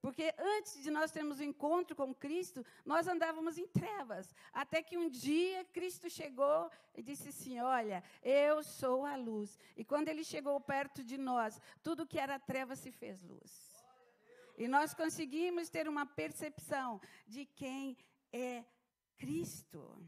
Porque 0.00 0.34
antes 0.38 0.82
de 0.82 0.90
nós 0.90 1.10
termos 1.10 1.40
o 1.40 1.42
um 1.42 1.46
encontro 1.46 1.94
com 1.94 2.14
Cristo, 2.14 2.64
nós 2.84 3.06
andávamos 3.06 3.58
em 3.58 3.66
trevas. 3.66 4.34
Até 4.52 4.82
que 4.82 4.96
um 4.96 5.10
dia 5.10 5.64
Cristo 5.66 6.08
chegou 6.08 6.70
e 6.94 7.02
disse 7.02 7.28
assim: 7.28 7.60
Olha, 7.60 8.02
eu 8.22 8.62
sou 8.62 9.04
a 9.04 9.14
luz. 9.16 9.58
E 9.76 9.84
quando 9.84 10.08
ele 10.08 10.24
chegou 10.24 10.58
perto 10.60 11.04
de 11.04 11.18
nós, 11.18 11.60
tudo 11.82 12.06
que 12.06 12.18
era 12.18 12.38
treva 12.38 12.74
se 12.74 12.90
fez 12.90 13.20
luz. 13.22 13.70
E 14.56 14.66
nós 14.66 14.94
conseguimos 14.94 15.68
ter 15.68 15.86
uma 15.86 16.06
percepção 16.06 17.00
de 17.26 17.44
quem 17.44 17.96
é 18.32 18.64
Cristo. 19.18 20.02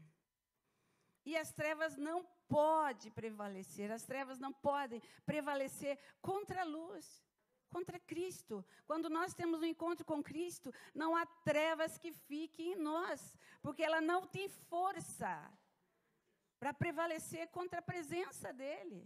E 1.25 1.37
as 1.37 1.51
trevas 1.51 1.95
não 1.97 2.25
podem 2.47 3.11
prevalecer, 3.11 3.91
as 3.91 4.03
trevas 4.03 4.39
não 4.39 4.51
podem 4.51 5.01
prevalecer 5.25 5.97
contra 6.21 6.61
a 6.61 6.65
luz, 6.65 7.23
contra 7.75 7.99
Cristo. 8.11 8.63
Quando 8.89 9.09
nós 9.17 9.33
temos 9.39 9.61
um 9.61 9.69
encontro 9.73 10.05
com 10.11 10.27
Cristo, 10.31 10.73
não 11.01 11.15
há 11.15 11.25
trevas 11.49 11.97
que 11.97 12.11
fiquem 12.11 12.73
em 12.73 12.81
nós, 12.91 13.19
porque 13.63 13.83
ela 13.87 14.01
não 14.11 14.21
tem 14.35 14.47
força 14.73 15.33
para 16.59 16.73
prevalecer 16.83 17.45
contra 17.57 17.79
a 17.79 17.87
presença 17.91 18.53
dEle. 18.53 19.01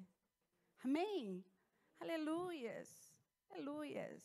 Amém? 0.84 1.44
Aleluias, 2.00 2.90
aleluias. 3.50 4.24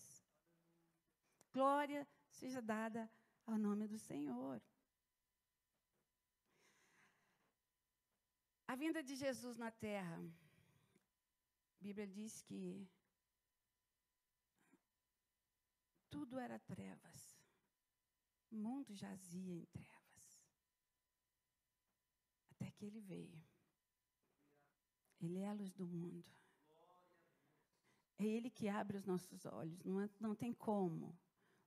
Glória 1.56 2.02
seja 2.40 2.60
dada 2.60 3.10
ao 3.46 3.56
nome 3.66 3.86
do 3.86 3.98
Senhor. 3.98 4.60
A 8.66 8.74
vinda 8.82 9.02
de 9.02 9.14
Jesus 9.14 9.56
na 9.64 9.70
terra, 9.70 10.18
a 11.78 11.82
Bíblia 11.86 12.06
diz 12.06 12.42
que 12.42 12.62
tudo 16.12 16.38
era 16.38 16.58
trevas. 16.58 17.20
O 18.50 18.56
mundo 18.56 18.94
jazia 18.94 19.54
em 19.54 19.64
trevas. 19.64 20.22
Até 22.50 22.70
que 22.70 22.84
ele 22.84 23.00
veio. 23.00 23.42
Ele 25.18 25.38
é 25.38 25.48
a 25.48 25.54
luz 25.54 25.72
do 25.72 25.86
mundo. 25.86 26.28
É 28.18 28.26
ele 28.26 28.50
que 28.50 28.68
abre 28.68 28.98
os 28.98 29.06
nossos 29.06 29.46
olhos. 29.46 29.82
Não, 29.82 30.08
não 30.20 30.34
tem 30.34 30.52
como 30.52 31.18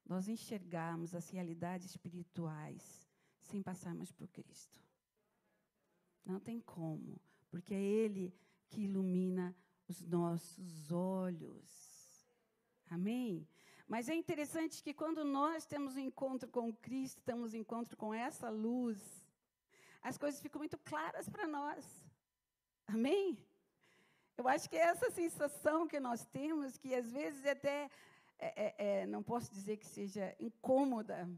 nós 0.06 0.28
enxergarmos 0.28 1.16
as 1.16 1.28
realidades 1.32 1.90
espirituais 1.90 3.10
sem 3.42 3.64
passarmos 3.64 4.12
por 4.12 4.28
Cristo. 4.28 4.80
Não 6.24 6.40
tem 6.40 6.60
como, 6.62 7.20
porque 7.50 7.74
é 7.74 7.82
Ele 7.82 8.32
que 8.70 8.82
ilumina 8.82 9.56
os 9.88 10.04
nossos 10.04 10.92
olhos. 10.92 12.28
Amém? 12.88 13.48
Mas 13.88 14.10
é 14.10 14.16
interessante 14.16 14.82
que 14.84 14.94
quando 14.94 15.24
nós 15.24 15.66
temos 15.66 15.96
um 15.96 16.00
encontro 16.00 16.50
com 16.50 16.74
Cristo, 16.74 17.22
temos 17.24 17.54
um 17.54 17.58
encontro 17.58 17.96
com 17.96 18.14
essa 18.14 18.50
luz, 18.50 19.00
as 20.02 20.18
coisas 20.18 20.42
ficam 20.42 20.60
muito 20.60 20.78
claras 20.78 21.30
para 21.30 21.48
nós. 21.48 21.86
Amém? 22.88 23.38
Eu 24.38 24.48
acho 24.48 24.70
que 24.70 24.76
é 24.76 24.82
essa 24.82 25.10
sensação 25.12 25.88
que 25.88 26.00
nós 26.00 26.26
temos, 26.26 26.78
que 26.78 26.94
às 26.94 27.12
vezes 27.12 27.46
até 27.46 27.90
é, 28.38 28.66
é, 28.66 28.76
é, 28.78 29.06
não 29.06 29.24
posso 29.24 29.52
dizer 29.52 29.78
que 29.78 29.86
seja 29.86 30.36
incômoda, 30.40 31.30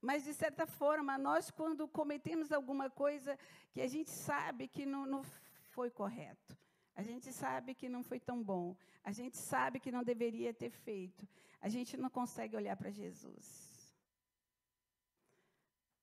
mas, 0.00 0.24
de 0.24 0.34
certa 0.34 0.66
forma, 0.66 1.18
nós, 1.18 1.50
quando 1.50 1.88
cometemos 1.88 2.52
alguma 2.52 2.88
coisa 2.88 3.38
que 3.72 3.80
a 3.80 3.88
gente 3.88 4.10
sabe 4.10 4.68
que 4.68 4.84
não, 4.86 5.06
não 5.06 5.24
foi 5.70 5.90
correto, 5.90 6.56
a 6.96 7.02
gente 7.02 7.32
sabe 7.32 7.74
que 7.74 7.88
não 7.88 8.02
foi 8.02 8.18
tão 8.18 8.42
bom, 8.42 8.74
a 9.04 9.12
gente 9.12 9.36
sabe 9.36 9.78
que 9.78 9.92
não 9.92 10.02
deveria 10.02 10.52
ter 10.52 10.70
feito, 10.70 11.28
a 11.60 11.68
gente 11.68 11.96
não 11.96 12.10
consegue 12.10 12.56
olhar 12.56 12.76
para 12.76 12.90
Jesus. 12.90 13.94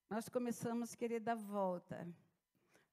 nós 0.09 0.29
começamos 0.29 0.93
a 0.93 0.97
querer 0.97 1.19
dar 1.19 1.35
volta. 1.35 2.07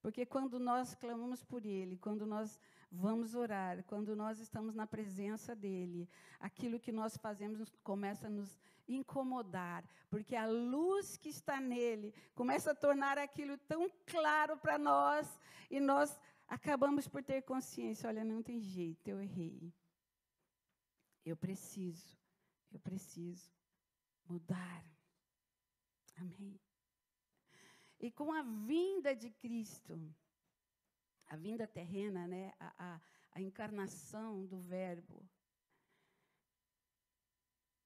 Porque 0.00 0.24
quando 0.24 0.58
nós 0.58 0.94
clamamos 0.94 1.44
por 1.44 1.66
Ele, 1.66 1.98
quando 1.98 2.24
nós 2.24 2.58
vamos 2.90 3.34
orar, 3.34 3.84
quando 3.84 4.16
nós 4.16 4.40
estamos 4.40 4.74
na 4.74 4.86
presença 4.86 5.54
dEle, 5.54 6.08
aquilo 6.40 6.80
que 6.80 6.90
nós 6.90 7.16
fazemos 7.18 7.70
começa 7.84 8.26
a 8.26 8.30
nos 8.30 8.58
incomodar, 8.88 9.84
porque 10.08 10.34
a 10.34 10.46
luz 10.46 11.16
que 11.16 11.28
está 11.28 11.60
nele 11.60 12.12
começa 12.34 12.72
a 12.72 12.74
tornar 12.74 13.16
aquilo 13.18 13.56
tão 13.58 13.88
claro 14.06 14.56
para 14.56 14.76
nós, 14.76 15.38
e 15.70 15.78
nós 15.78 16.18
acabamos 16.50 17.06
por 17.06 17.22
ter 17.22 17.42
consciência: 17.42 18.08
olha, 18.08 18.24
não 18.24 18.42
tem 18.42 18.60
jeito, 18.60 19.08
eu 19.08 19.20
errei. 19.22 19.72
Eu 21.24 21.36
preciso, 21.36 22.18
eu 22.72 22.80
preciso 22.80 23.52
mudar. 24.24 24.84
Amém. 26.16 26.60
E 28.00 28.10
com 28.10 28.32
a 28.32 28.42
vinda 28.42 29.14
de 29.14 29.30
Cristo, 29.30 30.14
a 31.26 31.36
vinda 31.36 31.66
terrena, 31.66 32.26
né, 32.26 32.52
a, 32.58 32.74
a, 32.78 33.00
a 33.32 33.40
encarnação 33.40 34.46
do 34.46 34.58
Verbo, 34.60 35.22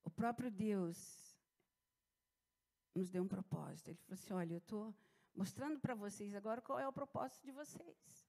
o 0.03 0.11
próprio 0.11 0.51
Deus 0.51 1.37
nos 2.95 3.11
deu 3.11 3.25
um 3.25 3.29
propósito. 3.29 3.89
Ele 3.89 3.99
falou 3.99 4.15
assim: 4.15 4.33
olha, 4.33 4.55
eu 4.55 4.59
estou 4.59 4.95
mostrando 5.35 5.81
para 5.81 5.95
vocês 5.95 6.35
agora 6.35 6.63
qual 6.63 6.79
é 6.79 6.87
o 6.87 6.93
propósito 6.93 7.45
de 7.45 7.53
vocês. 7.53 8.24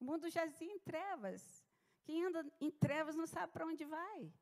O 0.00 0.04
mundo 0.04 0.28
jazia 0.28 0.70
em 0.70 0.78
trevas. 0.78 1.64
Quem 2.04 2.24
anda 2.24 2.44
em 2.60 2.70
trevas 2.70 3.16
não 3.16 3.26
sabe 3.26 3.52
para 3.52 3.66
onde 3.66 3.84
vai. 3.84 4.32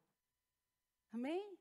Amém? 1.12 1.58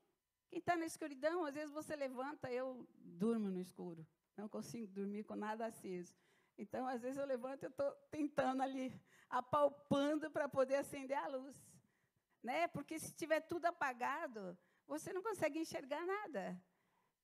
Quem 0.50 0.60
está 0.60 0.76
na 0.76 0.86
escuridão, 0.86 1.46
às 1.46 1.56
vezes 1.56 1.72
você 1.72 1.96
levanta, 1.96 2.52
eu 2.52 2.88
durmo 2.96 3.50
no 3.50 3.60
escuro. 3.60 4.06
Não 4.36 4.50
consigo 4.50 4.88
dormir 4.88 5.24
com 5.24 5.36
nada 5.36 5.66
aceso. 5.66 6.16
Então, 6.58 6.88
às 6.88 7.02
vezes 7.02 7.18
eu 7.18 7.26
levanto 7.26 7.64
e 7.64 7.68
estou 7.68 7.92
tentando 8.12 8.62
ali, 8.62 8.94
apalpando 9.30 10.30
para 10.30 10.48
poder 10.48 10.76
acender 10.76 11.18
a 11.18 11.28
luz. 11.28 11.56
Né? 12.42 12.68
Porque 12.68 13.00
se 13.00 13.14
tiver 13.14 13.42
tudo 13.42 13.66
apagado, 13.66 14.58
você 14.86 15.14
não 15.14 15.24
consegue 15.24 15.60
enxergar 15.60 16.06
nada. 16.06 16.62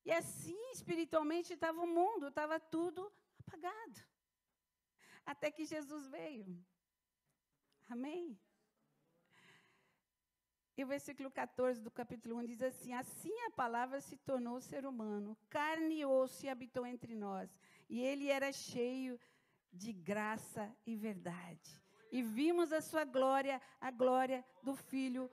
E 0.05 0.11
assim, 0.11 0.57
espiritualmente, 0.71 1.53
estava 1.53 1.81
o 1.81 1.87
mundo, 1.87 2.27
estava 2.27 2.59
tudo 2.59 3.11
apagado. 3.39 3.99
Até 5.25 5.51
que 5.51 5.65
Jesus 5.65 6.07
veio. 6.07 6.57
Amém? 7.87 8.39
E 10.77 10.83
o 10.83 10.87
versículo 10.87 11.29
14 11.29 11.81
do 11.81 11.91
capítulo 11.91 12.37
1 12.37 12.45
diz 12.45 12.61
assim: 12.61 12.93
Assim 12.93 13.37
a 13.41 13.51
palavra 13.51 13.99
se 13.99 14.15
tornou 14.15 14.61
ser 14.61 14.85
humano, 14.85 15.37
carne 15.49 15.99
e 15.99 16.05
osso 16.05 16.45
e 16.45 16.49
habitou 16.49 16.85
entre 16.85 17.15
nós. 17.15 17.49
E 17.89 17.99
ele 17.99 18.29
era 18.29 18.49
cheio 18.51 19.19
de 19.73 19.91
graça 19.91 20.73
e 20.85 20.95
verdade. 20.95 21.83
E 22.11 22.21
vimos 22.21 22.71
a 22.71 22.81
sua 22.81 23.03
glória, 23.03 23.61
a 23.79 23.91
glória 23.91 24.43
do 24.63 24.73
Filho 24.73 25.29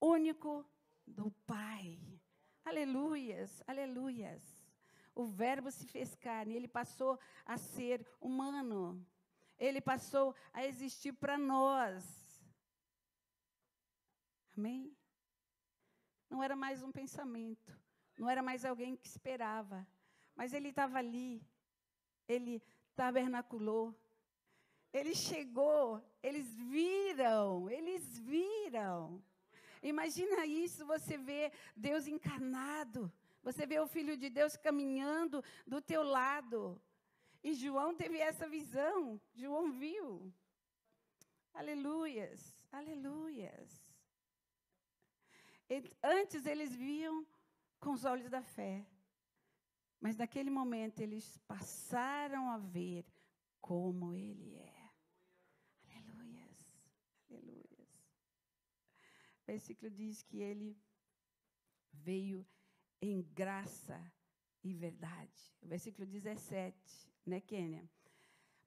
único 0.00 0.64
do 1.06 1.30
Pai. 1.46 2.00
Aleluias, 2.64 3.62
aleluias. 3.66 4.42
O 5.14 5.24
Verbo 5.24 5.70
se 5.70 5.86
fez 5.86 6.14
carne, 6.14 6.54
ele 6.54 6.68
passou 6.68 7.18
a 7.44 7.56
ser 7.56 8.06
humano. 8.20 9.06
Ele 9.58 9.80
passou 9.80 10.34
a 10.52 10.66
existir 10.66 11.12
para 11.12 11.38
nós. 11.38 12.04
Amém? 14.56 14.96
Não 16.28 16.42
era 16.42 16.56
mais 16.56 16.82
um 16.82 16.90
pensamento, 16.90 17.78
não 18.18 18.28
era 18.28 18.42
mais 18.42 18.64
alguém 18.64 18.96
que 18.96 19.06
esperava, 19.06 19.86
mas 20.34 20.52
ele 20.52 20.70
estava 20.70 20.98
ali, 20.98 21.42
ele 22.26 22.62
tabernaculou, 22.94 23.94
ele 24.92 25.14
chegou, 25.14 26.02
eles 26.22 26.54
viram, 26.54 27.70
eles 27.70 28.18
viram. 28.18 29.22
Imagina 29.82 30.44
isso, 30.46 30.84
você 30.86 31.16
vê 31.16 31.52
Deus 31.76 32.06
encarnado, 32.06 33.12
você 33.42 33.66
vê 33.66 33.78
o 33.78 33.86
Filho 33.86 34.16
de 34.16 34.28
Deus 34.28 34.56
caminhando 34.56 35.44
do 35.66 35.80
teu 35.80 36.02
lado. 36.02 36.80
E 37.46 37.54
João 37.54 37.94
teve 37.94 38.18
essa 38.18 38.48
visão, 38.48 39.20
João 39.32 39.70
viu. 39.70 40.34
Aleluias, 41.54 42.66
aleluias. 42.72 43.94
Antes 46.02 46.44
eles 46.44 46.74
viam 46.74 47.24
com 47.78 47.92
os 47.92 48.04
olhos 48.04 48.28
da 48.28 48.42
fé, 48.42 48.84
mas 50.00 50.16
naquele 50.16 50.50
momento 50.50 50.98
eles 50.98 51.38
passaram 51.46 52.50
a 52.50 52.58
ver 52.58 53.06
como 53.60 54.12
ele 54.12 54.56
é. 54.56 54.90
Aleluias, 55.84 56.82
aleluias. 57.30 58.10
O 59.42 59.46
versículo 59.46 59.88
diz 59.88 60.20
que 60.20 60.38
ele 60.40 60.76
veio 61.92 62.44
em 63.00 63.22
graça 63.22 64.12
e 64.64 64.74
verdade. 64.74 65.54
O 65.62 65.68
versículo 65.68 66.04
17, 66.08 67.14
né, 67.26 67.40
Kênia? 67.40 67.88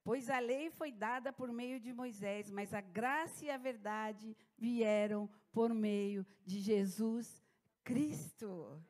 Pois 0.03 0.29
a 0.29 0.39
lei 0.39 0.69
foi 0.71 0.91
dada 0.91 1.31
por 1.31 1.51
meio 1.51 1.79
de 1.79 1.93
Moisés, 1.93 2.49
mas 2.49 2.73
a 2.73 2.81
graça 2.81 3.45
e 3.45 3.49
a 3.49 3.57
verdade 3.57 4.35
vieram 4.57 5.29
por 5.51 5.73
meio 5.73 6.25
de 6.45 6.59
Jesus 6.59 7.43
Cristo. 7.83 8.81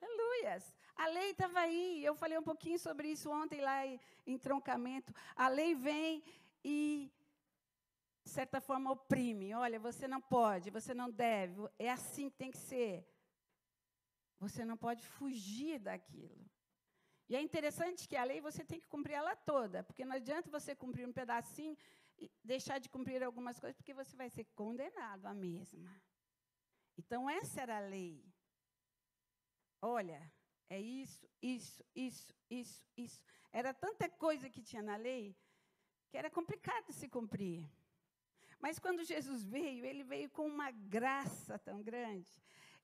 Aleluias. 0.00 0.76
A 0.96 1.06
lei 1.08 1.30
estava 1.30 1.60
aí. 1.60 2.04
Eu 2.04 2.14
falei 2.14 2.38
um 2.38 2.42
pouquinho 2.42 2.78
sobre 2.78 3.08
isso 3.08 3.30
ontem 3.30 3.60
lá 3.60 3.86
em, 4.26 4.38
troncamento. 4.38 5.12
A 5.34 5.48
lei 5.48 5.74
vem 5.74 6.22
e, 6.64 7.12
de 8.24 8.30
certa 8.30 8.60
forma, 8.60 8.90
oprime. 8.90 9.54
Olha, 9.54 9.78
você 9.78 10.08
não 10.08 10.20
pode, 10.20 10.70
você 10.70 10.94
não 10.94 11.10
deve. 11.10 11.68
É 11.78 11.90
assim 11.90 12.28
que 12.30 12.36
tem 12.36 12.50
que 12.50 12.58
ser. 12.58 13.06
Você 14.38 14.64
não 14.64 14.76
pode 14.76 15.06
fugir 15.06 15.78
daquilo. 15.78 16.44
E 17.28 17.34
é 17.34 17.40
interessante 17.40 18.08
que 18.08 18.16
a 18.16 18.24
lei 18.24 18.40
você 18.40 18.64
tem 18.64 18.80
que 18.80 18.86
cumprir 18.86 19.14
ela 19.14 19.34
toda, 19.34 19.82
porque 19.82 20.04
não 20.04 20.14
adianta 20.14 20.50
você 20.50 20.74
cumprir 20.74 21.06
um 21.06 21.12
pedacinho 21.12 21.76
e 22.18 22.30
deixar 22.44 22.78
de 22.78 22.88
cumprir 22.88 23.22
algumas 23.22 23.58
coisas, 23.58 23.76
porque 23.76 23.92
você 23.92 24.16
vai 24.16 24.30
ser 24.30 24.44
condenado 24.54 25.26
à 25.26 25.34
mesma. 25.34 25.90
Então, 26.96 27.28
essa 27.28 27.60
era 27.60 27.76
a 27.78 27.80
lei. 27.80 28.24
Olha, 29.82 30.32
é 30.68 30.80
isso, 30.80 31.28
isso, 31.42 31.84
isso, 31.94 32.34
isso, 32.48 32.84
isso. 32.96 33.22
Era 33.52 33.74
tanta 33.74 34.08
coisa 34.08 34.48
que 34.48 34.62
tinha 34.62 34.82
na 34.82 34.96
lei 34.96 35.36
que 36.08 36.16
era 36.16 36.30
complicado 36.30 36.92
se 36.92 37.08
cumprir. 37.08 37.68
Mas 38.58 38.78
quando 38.78 39.04
Jesus 39.04 39.44
veio, 39.44 39.84
ele 39.84 40.02
veio 40.02 40.30
com 40.30 40.46
uma 40.46 40.70
graça 40.70 41.58
tão 41.58 41.82
grande. 41.82 42.30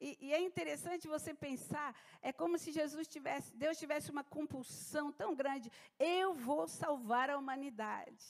E, 0.04 0.18
e, 0.20 0.32
é 0.32 0.40
interessante 0.40 1.06
você 1.06 1.32
pensar, 1.32 1.94
é 2.20 2.32
como 2.32 2.58
se 2.58 2.72
Jesus 2.72 3.06
tivesse, 3.06 3.54
Deus 3.54 3.78
tivesse 3.78 4.10
uma 4.10 4.24
compulsão 4.24 5.12
tão 5.12 5.32
grande. 5.32 5.70
Eu 5.96 6.34
vou 6.34 6.66
salvar 6.66 7.30
a 7.30 7.38
humanidade. 7.38 8.26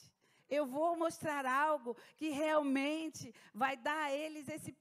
Eu 0.50 0.66
vou 0.66 0.98
mostrar 0.98 1.46
algo 1.46 1.96
que 2.18 2.28
realmente 2.28 3.35
vai 3.54 3.74
dar 3.74 4.02
a 4.04 4.12
eles 4.12 4.50
esse 4.50 4.76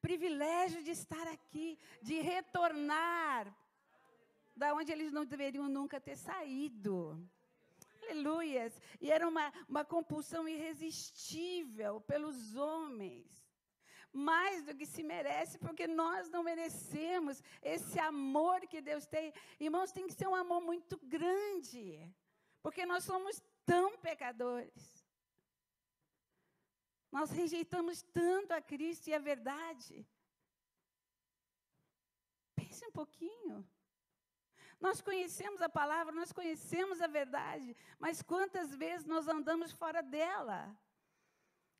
privilégio 0.00 0.80
de 0.84 0.92
estar 0.92 1.26
aqui, 1.26 1.76
de 2.00 2.20
retornar 2.20 3.52
da 4.54 4.72
onde 4.74 4.92
eles 4.92 5.10
não 5.10 5.24
deveriam 5.24 5.68
nunca 5.68 6.00
ter 6.00 6.16
saído. 6.16 7.20
Aleluias. 8.04 8.80
E 9.00 9.10
era 9.10 9.26
uma, 9.26 9.52
uma 9.68 9.84
compulsão 9.84 10.48
irresistível 10.48 12.00
pelos 12.02 12.54
homens 12.54 13.47
mais 14.12 14.64
do 14.64 14.74
que 14.74 14.86
se 14.86 15.02
merece, 15.02 15.58
porque 15.58 15.86
nós 15.86 16.28
não 16.30 16.42
merecemos 16.42 17.42
esse 17.62 17.98
amor 17.98 18.60
que 18.66 18.80
Deus 18.80 19.06
tem. 19.06 19.32
Irmãos, 19.60 19.92
tem 19.92 20.06
que 20.06 20.14
ser 20.14 20.26
um 20.26 20.34
amor 20.34 20.60
muito 20.60 20.98
grande, 20.98 22.12
porque 22.62 22.86
nós 22.86 23.04
somos 23.04 23.42
tão 23.64 23.96
pecadores. 23.98 25.06
Nós 27.10 27.30
rejeitamos 27.30 28.02
tanto 28.02 28.52
a 28.52 28.60
Cristo 28.60 29.08
e 29.08 29.14
a 29.14 29.18
verdade. 29.18 30.06
Pense 32.54 32.84
um 32.86 32.92
pouquinho. 32.92 33.66
Nós 34.80 35.00
conhecemos 35.00 35.60
a 35.60 35.68
palavra, 35.68 36.14
nós 36.14 36.32
conhecemos 36.32 37.00
a 37.00 37.06
verdade, 37.06 37.76
mas 37.98 38.22
quantas 38.22 38.74
vezes 38.74 39.06
nós 39.06 39.26
andamos 39.26 39.72
fora 39.72 40.02
dela? 40.02 40.78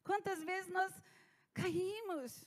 Quantas 0.02 0.42
vezes 0.42 0.70
nós 0.70 0.92
caímos. 1.62 2.44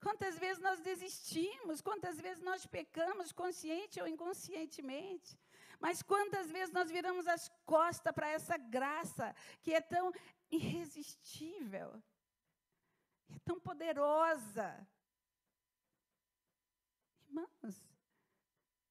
Quantas 0.00 0.38
vezes 0.38 0.62
nós 0.62 0.80
desistimos, 0.80 1.80
quantas 1.80 2.20
vezes 2.20 2.42
nós 2.42 2.64
pecamos, 2.66 3.32
consciente 3.32 4.00
ou 4.00 4.06
inconscientemente. 4.06 5.38
Mas 5.80 6.02
quantas 6.02 6.50
vezes 6.50 6.72
nós 6.72 6.90
viramos 6.90 7.26
as 7.26 7.48
costas 7.64 8.12
para 8.12 8.28
essa 8.28 8.56
graça 8.56 9.34
que 9.62 9.74
é 9.74 9.80
tão 9.80 10.12
irresistível, 10.50 12.02
é 13.28 13.38
tão 13.44 13.58
poderosa. 13.60 14.68
Irmãos, 17.28 17.76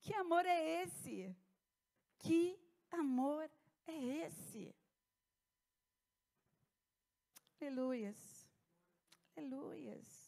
que 0.02 0.14
amor 0.14 0.46
é 0.46 0.84
esse? 0.84 1.36
Que 2.20 2.58
amor 2.92 3.50
é 3.86 3.98
esse? 4.26 4.74
Aleluias. 7.60 8.27
Aleluias. 9.38 10.28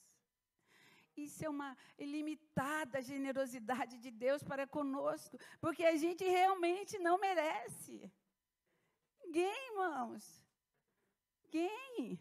Isso 1.17 1.43
é 1.43 1.49
uma 1.49 1.75
ilimitada 1.97 3.01
generosidade 3.01 3.97
de 3.97 4.11
Deus 4.11 4.43
para 4.43 4.67
conosco, 4.67 5.37
porque 5.59 5.83
a 5.83 5.95
gente 5.97 6.23
realmente 6.23 6.97
não 6.99 7.17
merece. 7.19 8.11
Ninguém, 9.21 9.67
irmãos. 9.71 10.45
Ninguém. 11.43 12.19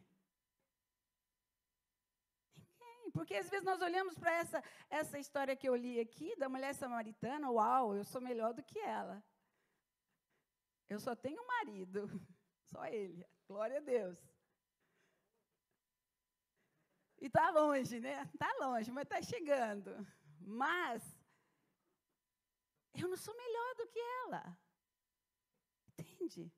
Ninguém. 2.57 3.11
Porque 3.13 3.35
às 3.35 3.49
vezes 3.49 3.65
nós 3.65 3.81
olhamos 3.83 4.19
para 4.19 4.33
essa, 4.33 4.65
essa 4.89 5.19
história 5.19 5.55
que 5.55 5.69
eu 5.69 5.77
li 5.77 6.01
aqui, 6.01 6.35
da 6.37 6.49
mulher 6.49 6.75
samaritana, 6.75 7.51
uau, 7.51 7.95
eu 7.95 8.05
sou 8.05 8.21
melhor 8.21 8.55
do 8.55 8.63
que 8.63 8.79
ela. 8.79 9.23
Eu 10.89 10.99
só 10.99 11.15
tenho 11.15 11.43
um 11.43 11.47
marido, 11.47 12.09
só 12.65 12.87
ele. 12.87 13.25
Glória 13.47 13.77
a 13.77 13.81
Deus. 13.81 14.19
E 17.21 17.27
está 17.27 17.51
longe, 17.51 18.01
né? 18.01 18.29
Está 18.33 18.51
longe, 18.61 18.91
mas 18.91 19.05
está 19.05 19.21
chegando. 19.23 20.07
Mas 20.41 21.03
eu 22.95 23.09
não 23.09 23.17
sou 23.17 23.35
melhor 23.37 23.75
do 23.77 23.87
que 23.87 23.99
ela. 23.99 24.59
Entende? 25.93 26.53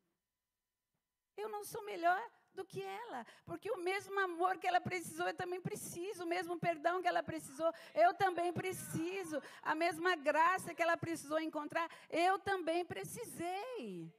Eu 1.37 1.49
não 1.49 1.65
sou 1.65 1.83
melhor 1.85 2.21
do 2.53 2.65
que 2.65 2.83
ela, 2.83 3.25
porque 3.45 3.71
o 3.71 3.79
mesmo 3.79 4.19
amor 4.19 4.59
que 4.59 4.67
ela 4.67 4.81
precisou, 4.81 5.27
eu 5.29 5.35
também 5.35 5.61
preciso, 5.61 6.25
o 6.25 6.27
mesmo 6.27 6.59
perdão 6.59 7.01
que 7.01 7.09
ela 7.09 7.23
precisou, 7.23 7.73
eu 7.95 8.13
também 8.15 8.53
preciso, 8.53 9.41
a 9.63 9.75
mesma 9.75 10.17
graça 10.17 10.75
que 10.75 10.83
ela 10.83 10.97
precisou 10.97 11.41
encontrar, 11.41 11.89
eu 12.11 12.39
também 12.39 12.85
precisei. 12.85 14.13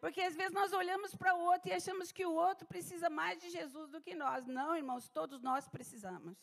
Porque 0.00 0.20
às 0.22 0.34
vezes 0.34 0.52
nós 0.52 0.72
olhamos 0.72 1.14
para 1.14 1.34
o 1.34 1.40
outro 1.40 1.68
e 1.68 1.74
achamos 1.74 2.10
que 2.10 2.24
o 2.24 2.32
outro 2.32 2.66
precisa 2.66 3.10
mais 3.10 3.38
de 3.38 3.50
Jesus 3.50 3.90
do 3.90 4.00
que 4.00 4.14
nós. 4.14 4.46
Não, 4.46 4.74
irmãos, 4.74 5.08
todos 5.08 5.42
nós 5.42 5.68
precisamos. 5.68 6.38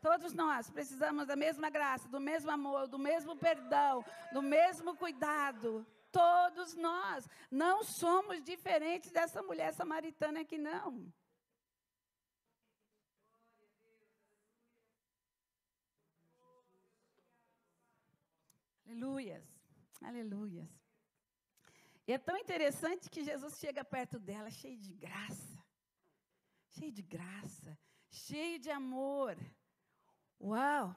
Todos 0.00 0.32
nós 0.32 0.70
precisamos 0.70 1.26
da 1.26 1.36
mesma 1.36 1.70
graça, 1.70 2.08
do 2.08 2.20
mesmo 2.20 2.50
amor, 2.50 2.86
do 2.86 2.98
mesmo 2.98 3.36
perdão, 3.36 4.04
do 4.32 4.42
mesmo 4.42 4.96
cuidado. 4.96 5.86
Todos 6.12 6.74
nós. 6.76 7.28
Não 7.50 7.82
somos 7.82 8.42
diferentes 8.42 9.10
dessa 9.10 9.42
mulher 9.42 9.72
samaritana 9.72 10.40
aqui, 10.40 10.58
não. 10.58 11.12
Aleluias. 18.86 19.44
Aleluias. 20.02 20.81
E 22.06 22.12
é 22.12 22.18
tão 22.18 22.36
interessante 22.36 23.08
que 23.08 23.22
Jesus 23.22 23.58
chega 23.58 23.84
perto 23.84 24.18
dela 24.18 24.50
cheio 24.50 24.78
de 24.78 24.92
graça. 24.92 25.62
Cheio 26.70 26.90
de 26.90 27.02
graça, 27.02 27.78
cheio 28.08 28.58
de 28.58 28.70
amor. 28.70 29.36
Uau! 30.40 30.96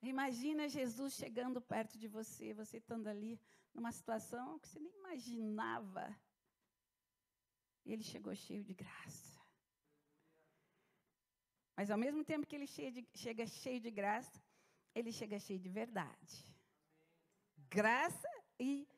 Imagina 0.00 0.68
Jesus 0.68 1.14
chegando 1.14 1.60
perto 1.60 1.98
de 1.98 2.06
você, 2.06 2.54
você 2.54 2.76
estando 2.78 3.08
ali 3.08 3.40
numa 3.74 3.90
situação 3.92 4.58
que 4.60 4.68
você 4.68 4.78
nem 4.78 4.94
imaginava. 4.96 6.16
Ele 7.84 8.02
chegou 8.02 8.34
cheio 8.34 8.62
de 8.62 8.74
graça. 8.74 9.38
Mas 11.76 11.90
ao 11.90 11.98
mesmo 11.98 12.24
tempo 12.24 12.46
que 12.46 12.56
ele 12.56 12.66
chega 13.14 13.46
cheio 13.46 13.80
de 13.80 13.90
graça, 13.90 14.42
ele 14.94 15.12
chega 15.12 15.38
cheio 15.38 15.58
de 15.58 15.68
verdade. 15.68 16.44
Graça 17.68 18.28
e 18.58 18.84
verdade. 18.84 18.97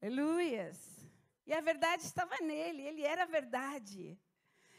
Aleluias. 0.00 0.78
E 1.46 1.52
a 1.52 1.60
verdade 1.60 2.02
estava 2.04 2.36
nele, 2.38 2.82
ele 2.82 3.02
era 3.02 3.22
a 3.22 3.26
verdade. 3.26 4.18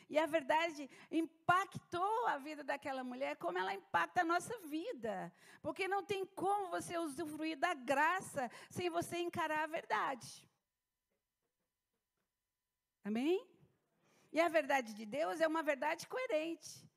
E 0.09 0.17
a 0.19 0.25
verdade 0.25 0.89
impactou 1.09 2.27
a 2.27 2.37
vida 2.37 2.63
daquela 2.63 3.03
mulher 3.03 3.35
como 3.37 3.57
ela 3.57 3.73
impacta 3.73 4.21
a 4.21 4.25
nossa 4.25 4.57
vida. 4.59 5.33
Porque 5.61 5.87
não 5.87 6.03
tem 6.03 6.25
como 6.25 6.69
você 6.69 6.97
usufruir 6.97 7.57
da 7.57 7.73
graça 7.73 8.51
sem 8.69 8.89
você 8.89 9.17
encarar 9.17 9.63
a 9.63 9.67
verdade. 9.67 10.47
Amém? 13.03 13.45
E 14.31 14.39
a 14.39 14.49
verdade 14.49 14.93
de 14.93 15.05
Deus 15.05 15.39
é 15.41 15.47
uma 15.47 15.63
verdade 15.63 16.07
coerente. 16.07 16.87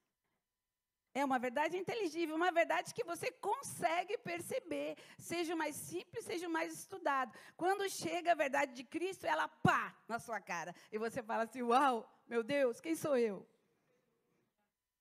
É 1.18 1.24
uma 1.24 1.38
verdade 1.38 1.78
inteligível, 1.78 2.36
uma 2.36 2.52
verdade 2.52 2.92
que 2.92 3.02
você 3.02 3.32
consegue 3.32 4.18
perceber, 4.18 4.98
seja 5.16 5.56
mais 5.56 5.74
simples, 5.74 6.26
seja 6.26 6.46
mais 6.46 6.74
estudado. 6.74 7.32
Quando 7.56 7.88
chega 7.88 8.32
a 8.32 8.34
verdade 8.34 8.74
de 8.74 8.84
Cristo, 8.84 9.24
ela 9.24 9.48
pá 9.48 9.96
na 10.06 10.18
sua 10.18 10.42
cara. 10.42 10.74
E 10.92 10.98
você 10.98 11.22
fala 11.22 11.44
assim: 11.44 11.62
Uau, 11.62 12.06
meu 12.26 12.42
Deus, 12.42 12.82
quem 12.82 12.94
sou 12.94 13.16
eu? 13.16 13.48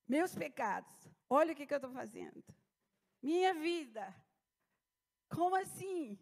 Meus 0.08 0.34
pecados, 0.34 0.96
olha 1.30 1.52
o 1.52 1.56
que, 1.56 1.68
que 1.68 1.74
eu 1.74 1.84
estou 1.84 1.92
fazendo. 1.92 2.42
Minha 3.22 3.54
vida. 3.54 4.16
Como 5.28 5.54
assim? 5.58 6.18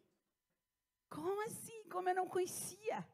Como 1.07 1.39
assim? 1.43 1.87
Como 1.87 2.09
eu 2.09 2.15
não 2.15 2.27
conhecia? 2.27 3.07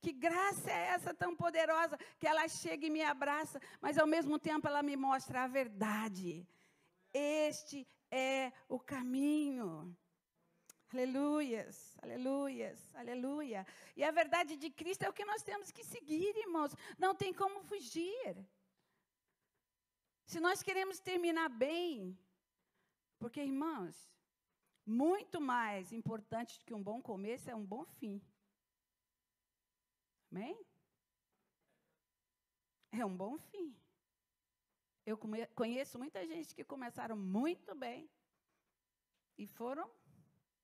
Que 0.00 0.12
graça 0.12 0.70
é 0.70 0.88
essa 0.94 1.12
tão 1.12 1.34
poderosa 1.34 1.98
que 2.18 2.26
ela 2.26 2.46
chega 2.48 2.86
e 2.86 2.90
me 2.90 3.02
abraça, 3.02 3.60
mas 3.80 3.98
ao 3.98 4.06
mesmo 4.06 4.38
tempo 4.38 4.66
ela 4.68 4.82
me 4.82 4.96
mostra 4.96 5.44
a 5.44 5.48
verdade. 5.48 6.46
Este 7.12 7.86
é 8.10 8.52
o 8.68 8.78
caminho. 8.78 9.96
Aleluias, 10.92 11.98
aleluias, 12.00 12.94
aleluia. 12.94 13.66
E 13.94 14.02
a 14.02 14.10
verdade 14.10 14.56
de 14.56 14.70
Cristo 14.70 15.02
é 15.02 15.08
o 15.08 15.12
que 15.12 15.24
nós 15.24 15.42
temos 15.42 15.70
que 15.70 15.84
seguir, 15.84 16.34
irmãos. 16.36 16.74
Não 16.98 17.14
tem 17.14 17.32
como 17.32 17.62
fugir. 17.62 18.36
Se 20.24 20.40
nós 20.40 20.62
queremos 20.62 20.98
terminar 21.00 21.48
bem, 21.48 22.18
porque, 23.18 23.42
irmãos, 23.42 23.94
muito 24.86 25.40
mais 25.40 25.92
importante 25.92 26.58
do 26.58 26.64
que 26.64 26.74
um 26.74 26.82
bom 26.82 27.02
começo 27.02 27.50
é 27.50 27.54
um 27.54 27.64
bom 27.64 27.84
fim. 27.84 28.20
Amém? 30.30 30.58
É 32.92 33.04
um 33.04 33.16
bom 33.16 33.38
fim. 33.38 33.76
Eu 35.04 35.16
conheço 35.54 35.98
muita 35.98 36.26
gente 36.26 36.54
que 36.54 36.64
começaram 36.64 37.16
muito 37.16 37.74
bem 37.74 38.10
e 39.38 39.46
foram 39.46 39.90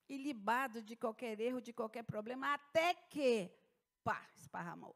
ilibados 0.08 0.84
de 0.84 0.96
qualquer 0.96 1.40
erro, 1.40 1.60
de 1.62 1.72
qualquer 1.72 2.02
problema, 2.02 2.52
até 2.52 2.92
que, 2.94 3.50
pá, 4.02 4.28
esparramou. 4.36 4.94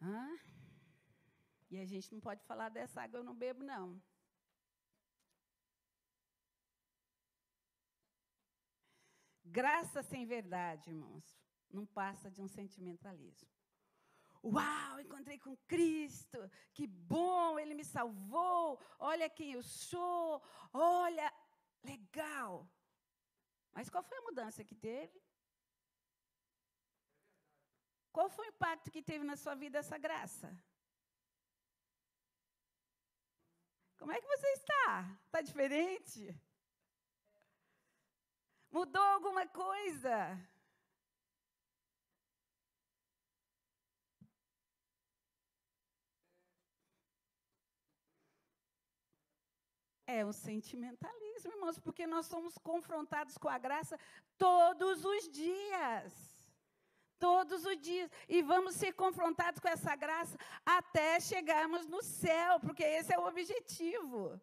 Hã? 0.00 0.38
E 1.70 1.78
a 1.78 1.86
gente 1.86 2.12
não 2.12 2.20
pode 2.20 2.44
falar 2.44 2.68
dessa 2.68 3.02
água 3.02 3.18
eu 3.18 3.24
não 3.24 3.34
bebo, 3.34 3.64
não. 3.64 4.00
Graça 9.58 10.02
sem 10.02 10.24
verdade, 10.24 10.88
irmãos, 10.90 11.24
não 11.70 11.84
passa 11.84 12.30
de 12.30 12.40
um 12.40 12.48
sentimentalismo. 12.48 13.50
Uau, 14.42 14.98
encontrei 14.98 15.38
com 15.38 15.54
Cristo, 15.72 16.38
que 16.72 16.86
bom, 16.86 17.58
Ele 17.58 17.74
me 17.74 17.84
salvou, 17.84 18.80
olha 18.98 19.34
quem 19.38 19.52
eu 19.52 19.62
sou, 19.62 20.42
olha, 20.72 21.26
legal. 21.84 22.66
Mas 23.74 23.90
qual 23.90 24.02
foi 24.02 24.18
a 24.18 24.26
mudança 24.28 24.64
que 24.64 24.74
teve? 24.74 25.20
Qual 28.10 28.28
foi 28.30 28.46
o 28.46 28.54
impacto 28.54 28.90
que 28.90 29.02
teve 29.10 29.24
na 29.24 29.36
sua 29.36 29.54
vida 29.54 29.78
essa 29.78 29.98
graça? 29.98 30.48
Como 33.98 34.12
é 34.12 34.20
que 34.20 34.26
você 34.34 34.48
está? 34.54 34.88
Está 35.26 35.40
diferente? 35.42 36.34
Mudou 38.72 39.02
alguma 39.02 39.46
coisa? 39.46 40.40
É 50.06 50.24
o 50.24 50.32
sentimentalismo, 50.32 51.52
irmãos, 51.52 51.78
porque 51.78 52.06
nós 52.06 52.26
somos 52.26 52.56
confrontados 52.58 53.36
com 53.36 53.48
a 53.48 53.58
graça 53.58 53.98
todos 54.38 55.04
os 55.04 55.28
dias. 55.28 56.12
Todos 57.18 57.64
os 57.66 57.78
dias. 57.78 58.10
E 58.26 58.42
vamos 58.42 58.74
ser 58.74 58.94
confrontados 58.94 59.60
com 59.60 59.68
essa 59.68 59.94
graça 59.94 60.36
até 60.64 61.20
chegarmos 61.20 61.86
no 61.86 62.02
céu, 62.02 62.58
porque 62.58 62.82
esse 62.82 63.12
é 63.12 63.18
o 63.18 63.26
objetivo. 63.26 64.40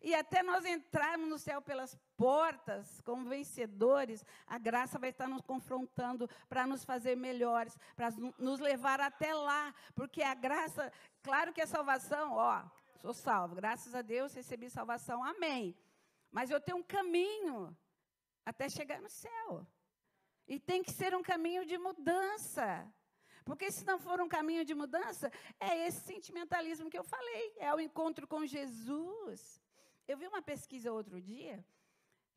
E 0.00 0.14
até 0.14 0.42
nós 0.42 0.64
entrarmos 0.64 1.28
no 1.28 1.38
céu 1.38 1.60
pelas 1.60 1.94
portas 2.16 3.00
como 3.02 3.28
vencedores, 3.28 4.24
a 4.46 4.58
graça 4.58 4.98
vai 4.98 5.10
estar 5.10 5.28
nos 5.28 5.42
confrontando 5.42 6.28
para 6.48 6.66
nos 6.66 6.84
fazer 6.84 7.16
melhores, 7.16 7.76
para 7.94 8.08
nos 8.38 8.60
levar 8.60 9.00
até 9.00 9.34
lá, 9.34 9.74
porque 9.94 10.22
a 10.22 10.34
graça, 10.34 10.90
claro 11.22 11.52
que 11.52 11.60
a 11.60 11.66
salvação, 11.66 12.32
ó, 12.32 12.64
Sou 13.00 13.14
salvo. 13.14 13.54
Graças 13.54 13.94
a 13.94 14.02
Deus 14.02 14.34
recebi 14.34 14.68
salvação. 14.68 15.24
Amém. 15.24 15.74
Mas 16.30 16.50
eu 16.50 16.60
tenho 16.60 16.76
um 16.76 16.82
caminho 16.82 17.74
até 18.44 18.68
chegar 18.68 19.00
no 19.00 19.08
céu. 19.08 19.66
E 20.46 20.60
tem 20.60 20.82
que 20.82 20.92
ser 20.92 21.14
um 21.14 21.22
caminho 21.22 21.64
de 21.64 21.78
mudança. 21.78 22.86
Porque 23.42 23.70
se 23.72 23.86
não 23.86 23.98
for 23.98 24.20
um 24.20 24.28
caminho 24.28 24.66
de 24.66 24.74
mudança, 24.74 25.32
é 25.58 25.86
esse 25.86 26.00
sentimentalismo 26.02 26.90
que 26.90 26.98
eu 26.98 27.04
falei, 27.04 27.54
é 27.56 27.74
o 27.74 27.80
encontro 27.80 28.26
com 28.28 28.44
Jesus. 28.44 29.62
Eu 30.10 30.16
vi 30.16 30.26
uma 30.26 30.42
pesquisa 30.42 30.92
outro 30.92 31.20
dia 31.20 31.64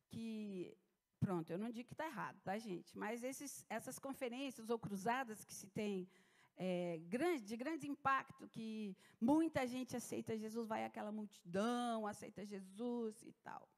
que, 0.06 0.72
pronto, 1.18 1.50
eu 1.50 1.58
não 1.58 1.70
digo 1.76 1.88
que 1.88 1.94
está 1.94 2.06
errado, 2.06 2.38
tá, 2.44 2.56
gente? 2.56 2.96
Mas 2.96 3.24
esses, 3.24 3.66
essas 3.68 3.98
conferências 3.98 4.70
ou 4.70 4.78
cruzadas 4.78 5.44
que 5.44 5.52
se 5.52 5.66
tem 5.66 6.08
é, 6.56 6.98
grande, 7.14 7.42
de 7.42 7.56
grande 7.56 7.88
impacto, 7.88 8.46
que 8.46 8.96
muita 9.20 9.66
gente 9.66 9.96
aceita 9.96 10.38
Jesus, 10.38 10.68
vai 10.68 10.84
aquela 10.84 11.10
multidão, 11.10 12.06
aceita 12.06 12.46
Jesus 12.46 13.20
e 13.24 13.32
tal. 13.42 13.68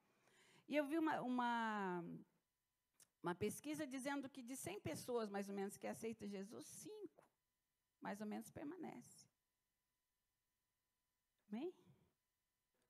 E 0.68 0.76
eu 0.76 0.84
vi 0.84 0.98
uma, 0.98 1.22
uma, 1.22 2.04
uma 3.22 3.34
pesquisa 3.34 3.86
dizendo 3.86 4.28
que 4.28 4.42
de 4.42 4.56
100 4.56 4.80
pessoas, 4.80 5.30
mais 5.30 5.48
ou 5.48 5.54
menos, 5.54 5.78
que 5.78 5.86
aceitam 5.86 6.28
Jesus, 6.28 6.66
5, 6.66 7.24
mais 8.02 8.20
ou 8.20 8.26
menos, 8.26 8.50
permanece. 8.50 9.26
Amém? 11.48 11.72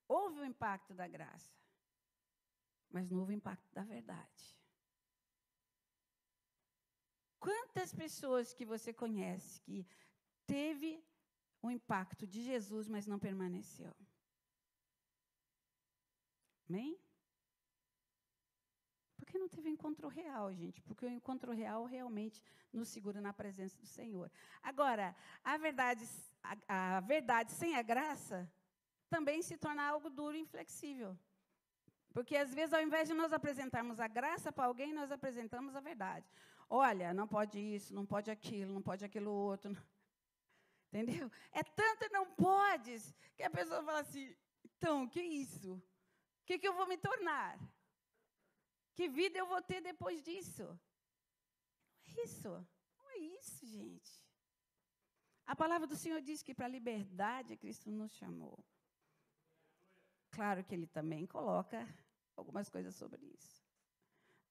Houve 0.07 0.39
o 0.39 0.45
impacto 0.45 0.93
da 0.93 1.07
graça, 1.07 1.53
mas 2.89 3.09
não 3.09 3.19
houve 3.19 3.33
o 3.33 3.35
impacto 3.35 3.69
da 3.73 3.83
verdade. 3.83 4.57
Quantas 7.39 7.93
pessoas 7.93 8.53
que 8.53 8.65
você 8.65 8.91
conhece 8.93 9.61
que 9.61 9.85
teve 10.45 11.03
o 11.61 11.69
impacto 11.69 12.25
de 12.25 12.43
Jesus, 12.43 12.87
mas 12.87 13.05
não 13.05 13.19
permaneceu? 13.19 13.93
Amém? 16.69 16.99
Porque 19.17 19.37
não 19.37 19.49
teve 19.49 19.69
encontro 19.69 20.07
real, 20.07 20.53
gente. 20.53 20.81
Porque 20.81 21.05
o 21.05 21.09
encontro 21.09 21.51
real 21.51 21.85
realmente 21.85 22.41
nos 22.71 22.89
segura 22.89 23.19
na 23.19 23.33
presença 23.33 23.77
do 23.77 23.85
Senhor. 23.85 24.31
Agora, 24.61 25.15
a 25.43 25.57
verdade, 25.57 26.05
a, 26.43 26.97
a 26.97 26.99
verdade 27.01 27.51
sem 27.51 27.75
a 27.75 27.81
graça 27.81 28.49
também 29.07 29.41
se 29.41 29.57
torna 29.57 29.83
algo 29.83 30.09
duro 30.09 30.35
e 30.35 30.41
inflexível. 30.41 31.17
Porque 32.13 32.35
às 32.35 32.53
vezes, 32.53 32.73
ao 32.73 32.81
invés 32.81 33.07
de 33.07 33.13
nós 33.13 33.31
apresentarmos 33.31 33.99
a 33.99 34.07
graça 34.07 34.51
para 34.51 34.65
alguém, 34.65 34.93
nós 34.93 35.11
apresentamos 35.11 35.75
a 35.75 35.79
verdade. 35.79 36.25
Olha, 36.69 37.13
não 37.13 37.27
pode 37.27 37.59
isso, 37.59 37.93
não 37.93 38.05
pode 38.05 38.29
aquilo, 38.31 38.73
não 38.73 38.81
pode 38.81 39.05
aquilo 39.05 39.31
outro. 39.31 39.71
Entendeu? 40.91 41.31
É 41.51 41.63
tanto 41.63 42.11
não 42.11 42.25
podes 42.25 43.13
que 43.35 43.43
a 43.43 43.49
pessoa 43.49 43.83
fala 43.83 43.99
assim: 43.99 44.35
então, 44.65 45.03
o 45.03 45.09
que 45.09 45.19
é 45.19 45.25
isso? 45.25 45.73
O 46.41 46.45
que, 46.45 46.57
que 46.59 46.67
eu 46.67 46.73
vou 46.73 46.87
me 46.87 46.97
tornar? 46.97 47.59
Que 48.95 49.07
vida 49.07 49.37
eu 49.37 49.45
vou 49.45 49.61
ter 49.61 49.81
depois 49.81 50.23
disso? 50.23 50.63
Não 50.63 52.23
é 52.23 52.23
isso. 52.23 52.49
Não 52.97 53.11
é 53.11 53.17
isso, 53.17 53.65
gente. 53.65 54.11
A 55.45 55.55
palavra 55.55 55.87
do 55.87 55.95
Senhor 55.95 56.21
diz 56.21 56.41
que 56.41 56.53
para 56.53 56.65
a 56.65 56.69
liberdade 56.69 57.55
Cristo 57.57 57.89
nos 57.91 58.11
chamou. 58.13 58.57
Claro 60.31 60.63
que 60.63 60.73
ele 60.73 60.87
também 60.87 61.25
coloca 61.25 61.87
algumas 62.35 62.69
coisas 62.69 62.95
sobre 62.95 63.25
isso. 63.25 63.65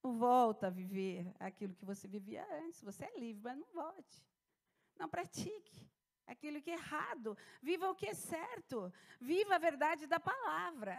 Não 0.03 0.19
volta 0.19 0.69
a 0.69 0.71
viver 0.71 1.33
aquilo 1.39 1.75
que 1.75 1.85
você 1.85 2.07
vivia 2.07 2.47
antes. 2.63 2.83
Você 2.83 3.05
é 3.05 3.19
livre, 3.19 3.43
mas 3.43 3.59
não 3.59 3.73
volte. 3.73 4.25
Não 4.97 5.09
pratique 5.09 5.91
aquilo 6.27 6.61
que 6.61 6.71
é 6.71 6.75
errado. 6.75 7.37
Viva 7.63 7.91
o 7.91 7.95
que 7.95 8.07
é 8.07 8.15
certo. 8.15 8.93
Viva 9.21 9.57
a 9.57 9.59
verdade 9.59 10.07
da 10.07 10.21
palavra. 10.21 10.97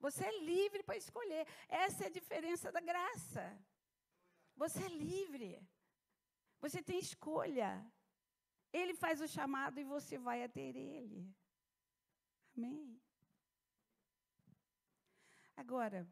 Você 0.00 0.24
é 0.24 0.40
livre 0.40 0.82
para 0.82 0.96
escolher. 0.96 1.46
Essa 1.68 2.04
é 2.04 2.06
a 2.06 2.10
diferença 2.10 2.70
da 2.70 2.80
graça. 2.80 3.58
Você 4.56 4.82
é 4.84 4.88
livre. 4.88 5.60
Você 6.60 6.82
tem 6.82 6.98
escolha. 6.98 7.84
Ele 8.72 8.94
faz 8.94 9.20
o 9.20 9.28
chamado 9.28 9.78
e 9.78 9.84
você 9.84 10.18
vai 10.18 10.42
ater 10.42 10.76
ele. 10.76 11.30
Amém. 12.56 13.00
Agora, 15.56 16.06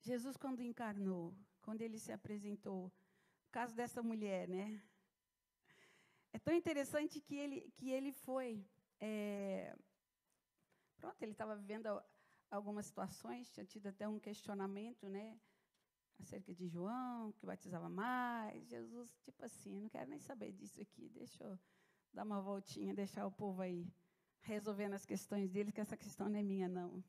Jesus, 0.00 0.36
quando 0.36 0.62
encarnou, 0.62 1.34
quando 1.62 1.82
ele 1.82 1.98
se 1.98 2.12
apresentou, 2.12 2.86
o 2.86 3.50
caso 3.50 3.74
dessa 3.74 4.02
mulher, 4.02 4.48
né? 4.48 4.82
É 6.32 6.38
tão 6.38 6.54
interessante 6.54 7.20
que 7.20 7.34
ele, 7.34 7.72
que 7.76 7.90
ele 7.90 8.12
foi. 8.12 8.64
É, 9.00 9.74
pronto, 10.98 11.22
ele 11.22 11.32
estava 11.32 11.56
vivendo 11.56 11.86
algumas 12.50 12.86
situações, 12.86 13.50
tinha 13.50 13.64
tido 13.64 13.86
até 13.86 14.06
um 14.06 14.18
questionamento, 14.18 15.08
né? 15.08 15.38
Acerca 16.18 16.54
de 16.54 16.66
João, 16.66 17.32
que 17.32 17.46
batizava 17.46 17.88
mais. 17.88 18.66
Jesus, 18.68 19.18
tipo 19.22 19.44
assim, 19.44 19.80
não 19.80 19.88
quero 19.88 20.10
nem 20.10 20.18
saber 20.18 20.52
disso 20.52 20.80
aqui, 20.80 21.08
deixa 21.08 21.44
eu 21.44 21.58
dar 22.12 22.24
uma 22.24 22.40
voltinha, 22.40 22.94
deixar 22.94 23.26
o 23.26 23.32
povo 23.32 23.62
aí 23.62 23.86
resolvendo 24.40 24.94
as 24.94 25.04
questões 25.04 25.50
deles, 25.50 25.72
que 25.72 25.80
essa 25.80 25.96
questão 25.96 26.28
não 26.28 26.38
é 26.38 26.42
minha, 26.42 26.68
não. 26.68 27.02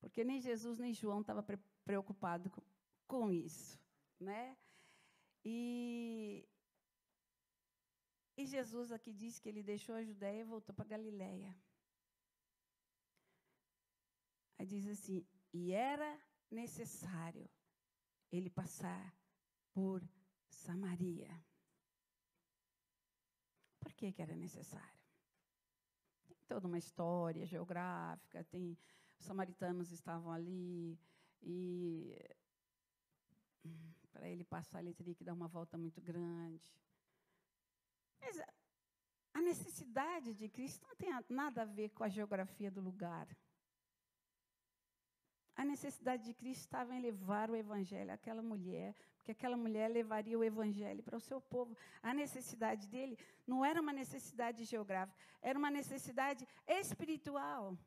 Porque 0.00 0.24
nem 0.24 0.40
Jesus 0.40 0.78
nem 0.78 0.92
João 0.92 1.20
estavam 1.20 1.42
pre 1.42 1.58
preocupados 1.84 2.50
com, 2.52 2.62
com 3.06 3.30
isso, 3.30 3.78
né? 4.18 4.56
E, 5.44 6.44
e 8.36 8.44
Jesus 8.44 8.90
aqui 8.90 9.12
diz 9.12 9.38
que 9.38 9.48
ele 9.48 9.62
deixou 9.62 9.94
a 9.94 10.02
Judéia 10.02 10.40
e 10.40 10.44
voltou 10.44 10.74
para 10.74 10.84
Galiléia. 10.84 11.56
Aí 14.58 14.66
diz 14.66 14.86
assim: 14.88 15.24
e 15.52 15.72
era 15.72 16.20
necessário 16.50 17.48
ele 18.32 18.50
passar 18.50 19.16
por 19.72 20.02
Samaria. 20.48 21.30
Por 23.78 23.92
que, 23.94 24.12
que 24.12 24.22
era 24.22 24.34
necessário? 24.34 25.04
Tem 26.26 26.36
toda 26.48 26.66
uma 26.66 26.78
história 26.78 27.46
geográfica, 27.46 28.44
tem 28.44 28.76
samaritanos 29.18 29.90
estavam 29.90 30.30
ali 30.32 30.98
e 31.42 32.16
para 34.12 34.28
ele 34.28 34.44
passar 34.44 34.80
ele 34.80 34.94
teria 34.94 35.14
que 35.14 35.24
dar 35.24 35.34
uma 35.34 35.48
volta 35.48 35.76
muito 35.76 36.00
grande. 36.00 36.72
Mas 38.20 38.40
a 39.34 39.40
necessidade 39.42 40.34
de 40.34 40.48
Cristo 40.48 40.86
não 40.86 40.96
tem 40.96 41.10
nada 41.28 41.62
a 41.62 41.64
ver 41.64 41.90
com 41.90 42.02
a 42.02 42.08
geografia 42.08 42.70
do 42.70 42.80
lugar. 42.80 43.28
A 45.54 45.64
necessidade 45.64 46.24
de 46.24 46.34
Cristo 46.34 46.62
estava 46.62 46.94
em 46.94 47.00
levar 47.00 47.50
o 47.50 47.56
evangelho 47.56 48.12
àquela 48.12 48.42
mulher, 48.42 48.94
porque 49.16 49.32
aquela 49.32 49.56
mulher 49.56 49.88
levaria 49.90 50.38
o 50.38 50.44
evangelho 50.44 51.02
para 51.02 51.16
o 51.16 51.20
seu 51.20 51.40
povo. 51.40 51.76
A 52.02 52.12
necessidade 52.12 52.86
dele 52.88 53.18
não 53.46 53.64
era 53.64 53.80
uma 53.80 53.92
necessidade 53.92 54.64
geográfica, 54.64 55.18
era 55.40 55.58
uma 55.58 55.70
necessidade 55.70 56.46
espiritual. 56.66 57.78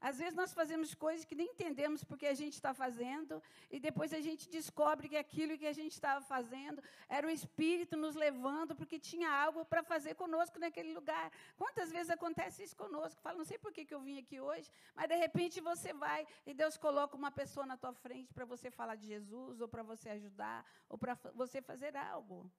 Às 0.00 0.18
vezes 0.18 0.34
nós 0.34 0.52
fazemos 0.52 0.94
coisas 0.94 1.24
que 1.24 1.34
nem 1.34 1.48
entendemos 1.48 2.04
porque 2.04 2.26
a 2.26 2.34
gente 2.34 2.54
está 2.54 2.72
fazendo, 2.74 3.42
e 3.70 3.80
depois 3.80 4.12
a 4.12 4.20
gente 4.20 4.48
descobre 4.48 5.08
que 5.08 5.16
aquilo 5.16 5.56
que 5.58 5.66
a 5.66 5.72
gente 5.72 5.92
estava 5.92 6.20
fazendo 6.20 6.82
era 7.08 7.26
o 7.26 7.30
Espírito 7.30 7.96
nos 7.96 8.14
levando, 8.14 8.74
porque 8.74 8.98
tinha 8.98 9.30
algo 9.30 9.64
para 9.64 9.82
fazer 9.82 10.14
conosco 10.14 10.58
naquele 10.58 10.92
lugar. 10.92 11.32
Quantas 11.56 11.90
vezes 11.90 12.10
acontece 12.10 12.62
isso 12.62 12.76
conosco? 12.76 13.20
Fala, 13.20 13.38
não 13.38 13.44
sei 13.44 13.58
por 13.58 13.72
que, 13.72 13.84
que 13.84 13.94
eu 13.94 14.00
vim 14.00 14.18
aqui 14.18 14.40
hoje, 14.40 14.70
mas 14.94 15.08
de 15.08 15.16
repente 15.16 15.60
você 15.60 15.92
vai 15.92 16.26
e 16.46 16.52
Deus 16.52 16.76
coloca 16.76 17.16
uma 17.16 17.30
pessoa 17.30 17.66
na 17.66 17.76
tua 17.76 17.92
frente 17.92 18.32
para 18.32 18.44
você 18.44 18.70
falar 18.70 18.96
de 18.96 19.06
Jesus, 19.06 19.60
ou 19.60 19.68
para 19.68 19.82
você 19.82 20.10
ajudar, 20.10 20.64
ou 20.88 20.98
para 20.98 21.14
você 21.34 21.62
fazer 21.62 21.96
algo. 21.96 22.50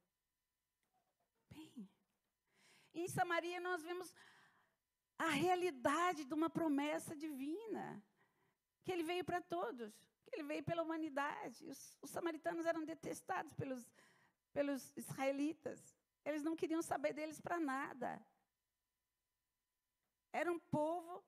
Bem, 1.49 1.89
em 2.93 3.07
Samaria 3.07 3.59
nós 3.59 3.83
vemos 3.83 4.13
a 5.17 5.29
realidade 5.29 6.25
de 6.25 6.33
uma 6.33 6.49
promessa 6.49 7.15
divina, 7.15 8.01
que 8.83 8.91
ele 8.91 9.03
veio 9.03 9.23
para 9.23 9.41
todos, 9.41 9.93
que 10.25 10.35
ele 10.35 10.43
veio 10.43 10.63
pela 10.63 10.83
humanidade. 10.83 11.65
Os, 11.67 11.97
os 12.01 12.09
samaritanos 12.09 12.65
eram 12.65 12.85
detestados 12.85 13.53
pelos, 13.53 13.83
pelos 14.53 14.95
israelitas. 14.95 15.95
Eles 16.23 16.43
não 16.43 16.55
queriam 16.55 16.81
saber 16.81 17.13
deles 17.13 17.39
para 17.41 17.59
nada. 17.59 18.21
Era 20.31 20.51
um 20.51 20.59
povo 20.59 21.23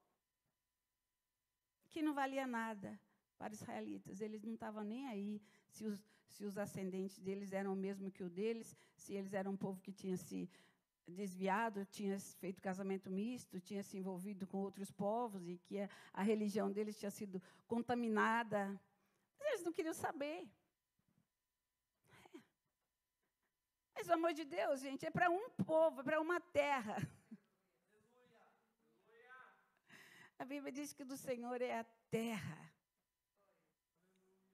que 1.90 2.02
não 2.02 2.14
valia 2.14 2.46
nada 2.46 3.00
para 3.38 3.54
os 3.54 3.62
israelitas. 3.62 4.22
Eles 4.22 4.44
não 4.44 4.54
estavam 4.54 4.84
nem 4.84 5.08
aí 5.08 5.42
se 5.70 5.86
os, 5.86 6.00
se 6.28 6.46
os 6.46 6.58
ascendentes 6.58 7.18
deles 7.20 7.52
eram 7.52 7.74
o 7.74 7.76
mesmo 7.76 8.12
que 8.12 8.24
o 8.24 8.30
deles, 8.30 8.76
se 8.96 9.14
eles 9.14 9.34
eram 9.34 9.52
um 9.52 9.58
povo 9.58 9.82
que 9.82 9.92
tinha 9.92 10.18
se 10.18 10.50
desviado, 11.10 11.86
tinha 11.86 12.20
feito 12.20 12.62
casamento 12.62 13.10
misto, 13.10 13.60
tinha 13.60 13.84
se 13.84 13.98
envolvido 13.98 14.48
com 14.48 14.58
outros 14.58 14.92
povos 14.92 15.48
e 15.48 15.58
que 15.58 15.80
a, 15.80 15.90
a 16.14 16.22
religião 16.22 16.72
deles 16.72 16.98
tinha 16.98 17.12
sido 17.12 17.42
contaminada. 17.68 18.80
Mas 19.38 19.48
eles 19.48 19.64
não 19.64 19.72
queriam 19.72 19.94
saber. 19.94 20.48
É. 22.12 22.40
Mas 23.96 24.08
o 24.08 24.14
amor 24.14 24.34
de 24.34 24.46
Deus, 24.46 24.80
gente, 24.82 25.06
é 25.06 25.12
para 25.12 25.30
um 25.30 25.50
povo, 25.50 26.02
é 26.02 26.04
para 26.04 26.22
uma 26.22 26.40
terra. 26.40 26.98
A 30.38 30.46
Bíblia 30.46 30.72
diz 30.72 30.94
que 30.94 31.04
do 31.04 31.18
Senhor 31.18 31.62
é 31.62 31.80
a 31.80 31.84
terra. 32.10 32.74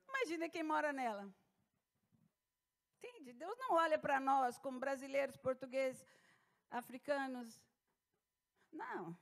Imagina 0.09 0.49
quem 0.49 0.63
mora 0.63 0.91
nela. 0.91 1.31
Entende? 2.97 3.33
Deus 3.33 3.55
não 3.59 3.75
olha 3.75 3.99
para 3.99 4.19
nós 4.19 4.57
como 4.57 4.79
brasileiros, 4.79 5.37
portugueses, 5.37 6.03
africanos. 6.79 7.59
Não. 8.71 9.17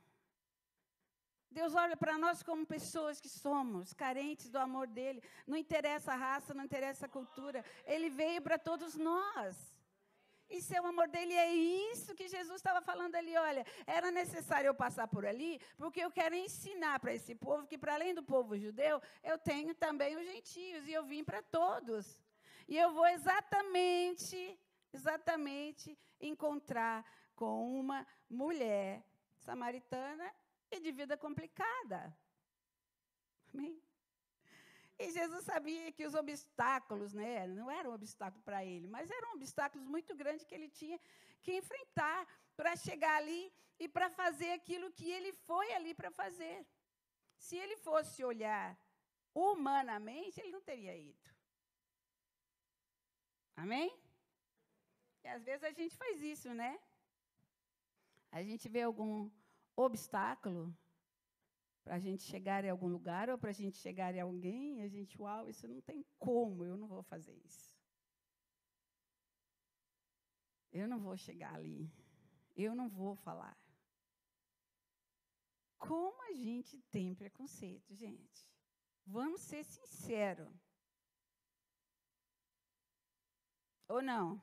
Deus 1.50 1.72
olha 1.74 1.96
para 1.96 2.18
nós 2.18 2.42
como 2.42 2.66
pessoas 2.66 3.20
que 3.20 3.28
somos, 3.28 3.92
carentes 3.92 4.50
do 4.50 4.58
amor 4.58 4.88
dele. 4.88 5.22
Não 5.46 5.56
interessa 5.56 6.12
a 6.12 6.16
raça, 6.16 6.52
não 6.52 6.64
interessa 6.64 7.06
a 7.06 7.08
cultura. 7.08 7.64
Ele 7.84 8.10
veio 8.10 8.42
para 8.42 8.58
todos 8.58 8.96
nós. 8.96 9.56
Isso 10.50 10.74
é 10.74 10.80
o 10.80 10.86
amor 10.86 11.08
dele, 11.08 11.32
é 11.32 11.52
isso 11.92 12.14
que 12.14 12.28
Jesus 12.28 12.56
estava 12.56 12.82
falando 12.82 13.14
ali. 13.14 13.36
Olha, 13.36 13.64
era 13.86 14.10
necessário 14.10 14.68
eu 14.68 14.74
passar 14.74 15.06
por 15.08 15.24
ali, 15.24 15.60
porque 15.76 16.00
eu 16.00 16.10
quero 16.10 16.34
ensinar 16.34 16.98
para 17.00 17.14
esse 17.14 17.34
povo 17.34 17.66
que, 17.66 17.78
para 17.78 17.94
além 17.94 18.14
do 18.14 18.22
povo 18.22 18.58
judeu, 18.58 19.00
eu 19.22 19.38
tenho 19.38 19.74
também 19.74 20.16
os 20.16 20.26
gentios, 20.26 20.86
e 20.86 20.92
eu 20.92 21.04
vim 21.04 21.24
para 21.24 21.42
todos. 21.42 22.20
E 22.68 22.76
eu 22.76 22.92
vou 22.92 23.06
exatamente, 23.06 24.58
exatamente 24.92 25.96
encontrar 26.20 27.04
com 27.34 27.78
uma 27.80 28.06
mulher 28.28 29.04
samaritana 29.38 30.32
e 30.70 30.80
de 30.80 30.92
vida 30.92 31.16
complicada. 31.16 32.16
Amém? 33.52 33.80
E 34.98 35.10
Jesus 35.10 35.44
sabia 35.44 35.90
que 35.92 36.06
os 36.06 36.14
obstáculos, 36.14 37.12
né, 37.12 37.46
não 37.46 37.70
eram 37.70 37.90
um 37.90 37.94
obstáculo 37.94 38.42
para 38.44 38.64
ele, 38.64 38.86
mas 38.86 39.10
eram 39.10 39.34
obstáculos 39.34 39.86
muito 39.86 40.14
grandes 40.14 40.44
que 40.44 40.54
ele 40.54 40.68
tinha 40.68 41.00
que 41.42 41.56
enfrentar 41.56 42.26
para 42.56 42.76
chegar 42.76 43.16
ali 43.16 43.52
e 43.78 43.88
para 43.88 44.08
fazer 44.08 44.52
aquilo 44.52 44.92
que 44.92 45.10
ele 45.10 45.32
foi 45.32 45.72
ali 45.72 45.92
para 45.94 46.10
fazer. 46.10 46.66
Se 47.36 47.56
ele 47.56 47.76
fosse 47.78 48.24
olhar 48.24 48.78
humanamente, 49.34 50.40
ele 50.40 50.52
não 50.52 50.60
teria 50.60 50.96
ido. 50.96 51.28
Amém? 53.56 53.92
E 55.24 55.28
às 55.28 55.42
vezes 55.42 55.64
a 55.64 55.72
gente 55.72 55.96
faz 55.96 56.22
isso, 56.22 56.54
né? 56.54 56.78
A 58.34 58.42
gente 58.42 58.68
vê 58.68 58.82
algum 58.82 59.30
obstáculo 59.76 60.76
para 61.84 61.94
a 61.94 61.98
gente 62.00 62.24
chegar 62.24 62.64
em 62.64 62.70
algum 62.70 62.88
lugar 62.88 63.30
ou 63.30 63.38
para 63.38 63.50
a 63.50 63.58
gente 63.60 63.76
chegar 63.76 64.12
em 64.12 64.20
alguém, 64.20 64.80
e 64.80 64.82
a 64.82 64.88
gente, 64.88 65.16
uau, 65.22 65.48
isso 65.48 65.68
não 65.68 65.80
tem 65.80 66.04
como, 66.18 66.64
eu 66.64 66.76
não 66.76 66.88
vou 66.88 67.00
fazer 67.04 67.36
isso. 67.44 67.72
Eu 70.72 70.88
não 70.88 70.98
vou 70.98 71.16
chegar 71.16 71.54
ali. 71.54 71.88
Eu 72.56 72.74
não 72.74 72.88
vou 72.88 73.14
falar. 73.14 73.56
Como 75.78 76.20
a 76.30 76.32
gente 76.32 76.82
tem 76.90 77.14
preconceito, 77.14 77.94
gente? 77.94 78.50
Vamos 79.06 79.42
ser 79.42 79.62
sinceros. 79.62 80.52
Ou 83.86 84.02
não? 84.02 84.42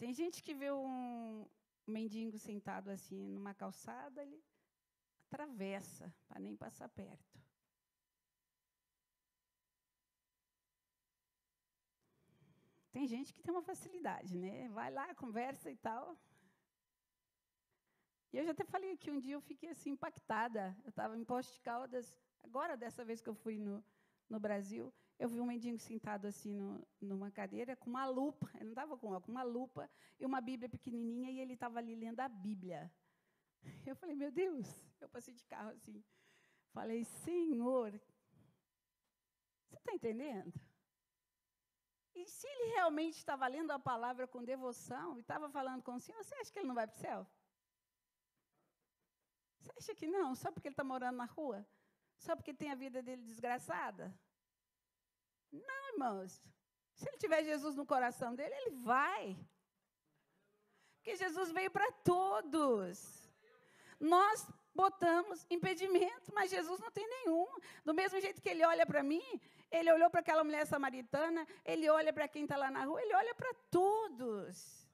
Tem 0.00 0.14
gente 0.14 0.42
que 0.42 0.54
vê 0.54 0.72
um, 0.72 1.46
mendigo 1.86 2.38
sentado 2.38 2.88
assim 2.88 3.22
numa 3.34 3.52
calçada, 3.52 4.22
ele 4.22 4.42
atravessa 5.26 6.10
para 6.26 6.40
nem 6.40 6.56
passar 6.56 6.88
perto. 6.88 7.38
Tem 12.90 13.06
gente 13.06 13.34
que 13.34 13.42
tem 13.42 13.52
uma 13.52 13.62
facilidade, 13.62 14.38
né? 14.38 14.70
Vai 14.70 14.90
lá, 14.90 15.14
conversa 15.14 15.70
e 15.70 15.76
tal. 15.76 16.18
E 18.32 18.38
eu 18.38 18.44
já 18.46 18.52
até 18.52 18.64
falei 18.64 18.96
que 18.96 19.10
um 19.10 19.20
dia 19.20 19.34
eu 19.34 19.40
fiquei 19.42 19.68
assim 19.68 19.90
impactada. 19.90 20.74
Eu 20.82 20.88
estava 20.88 21.14
em 21.14 21.24
Poste 21.26 21.52
de 21.52 21.60
Caldas, 21.60 22.18
agora 22.42 22.74
dessa 22.74 23.04
vez 23.04 23.20
que 23.20 23.28
eu 23.28 23.34
fui 23.34 23.58
no, 23.58 23.84
no 24.30 24.40
Brasil, 24.40 24.90
eu 25.20 25.28
vi 25.28 25.38
um 25.38 25.44
mendigo 25.44 25.78
sentado 25.78 26.26
assim 26.26 26.54
no, 26.58 26.82
numa 26.98 27.30
cadeira 27.30 27.76
com 27.76 27.90
uma 27.90 28.06
lupa, 28.06 28.50
ele 28.54 28.64
não 28.64 28.70
estava 28.70 28.96
com, 28.96 29.08
uma 29.28 29.42
lupa 29.42 29.88
e 30.18 30.24
uma 30.24 30.40
Bíblia 30.40 30.66
pequenininha 30.66 31.30
e 31.30 31.38
ele 31.38 31.52
estava 31.52 31.78
ali 31.78 31.94
lendo 31.94 32.20
a 32.20 32.28
Bíblia. 32.28 32.90
Eu 33.86 33.94
falei, 33.94 34.16
meu 34.16 34.32
Deus, 34.32 34.66
eu 34.98 35.08
passei 35.10 35.34
de 35.34 35.44
carro 35.44 35.68
assim. 35.70 36.02
Falei, 36.72 37.04
Senhor, 37.04 37.90
você 39.68 39.76
está 39.76 39.92
entendendo? 39.92 40.50
E 42.14 42.24
se 42.26 42.46
ele 42.46 42.72
realmente 42.72 43.18
estava 43.18 43.46
lendo 43.46 43.72
a 43.72 43.78
palavra 43.78 44.26
com 44.26 44.42
devoção 44.42 45.18
e 45.18 45.20
estava 45.20 45.50
falando 45.50 45.82
com 45.82 45.96
o 45.96 46.00
Senhor, 46.00 46.24
você 46.24 46.34
acha 46.36 46.50
que 46.50 46.60
ele 46.60 46.68
não 46.68 46.74
vai 46.74 46.86
para 46.86 46.96
o 46.96 47.00
céu? 47.00 47.26
Você 49.58 49.70
acha 49.76 49.94
que 49.94 50.06
não? 50.06 50.34
Só 50.34 50.50
porque 50.50 50.68
ele 50.68 50.72
está 50.72 50.84
morando 50.84 51.16
na 51.16 51.26
rua? 51.26 51.66
Só 52.16 52.34
porque 52.34 52.54
tem 52.54 52.70
a 52.70 52.74
vida 52.74 53.02
dele 53.02 53.22
desgraçada? 53.22 54.18
Não, 55.52 55.92
irmãos. 55.92 56.42
Se 56.94 57.08
ele 57.08 57.16
tiver 57.18 57.42
Jesus 57.44 57.74
no 57.76 57.86
coração 57.86 58.34
dele, 58.34 58.54
ele 58.54 58.70
vai. 58.82 59.36
Porque 60.96 61.16
Jesus 61.16 61.50
veio 61.50 61.70
para 61.70 61.90
todos. 62.04 63.28
Nós 63.98 64.46
botamos 64.74 65.46
impedimento, 65.50 66.32
mas 66.34 66.50
Jesus 66.50 66.78
não 66.78 66.90
tem 66.90 67.08
nenhum. 67.08 67.46
Do 67.84 67.94
mesmo 67.94 68.20
jeito 68.20 68.40
que 68.40 68.48
ele 68.48 68.64
olha 68.64 68.86
para 68.86 69.02
mim, 69.02 69.40
ele 69.70 69.92
olhou 69.92 70.10
para 70.10 70.20
aquela 70.20 70.44
mulher 70.44 70.66
samaritana, 70.66 71.46
ele 71.64 71.88
olha 71.88 72.12
para 72.12 72.28
quem 72.28 72.44
está 72.44 72.56
lá 72.56 72.70
na 72.70 72.84
rua, 72.84 73.02
ele 73.02 73.14
olha 73.14 73.34
para 73.34 73.52
todos. 73.70 74.88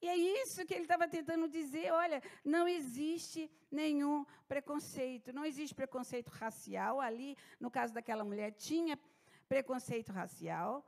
E 0.00 0.08
é 0.08 0.16
isso 0.16 0.64
que 0.64 0.74
ele 0.74 0.82
estava 0.82 1.08
tentando 1.08 1.48
dizer: 1.48 1.92
olha, 1.92 2.22
não 2.44 2.68
existe 2.68 3.50
nenhum 3.70 4.24
preconceito, 4.46 5.32
não 5.32 5.44
existe 5.44 5.74
preconceito 5.74 6.28
racial. 6.28 7.00
Ali, 7.00 7.36
no 7.58 7.70
caso 7.70 7.92
daquela 7.92 8.24
mulher, 8.24 8.52
tinha 8.52 8.98
preconceito 9.48 10.12
racial, 10.12 10.84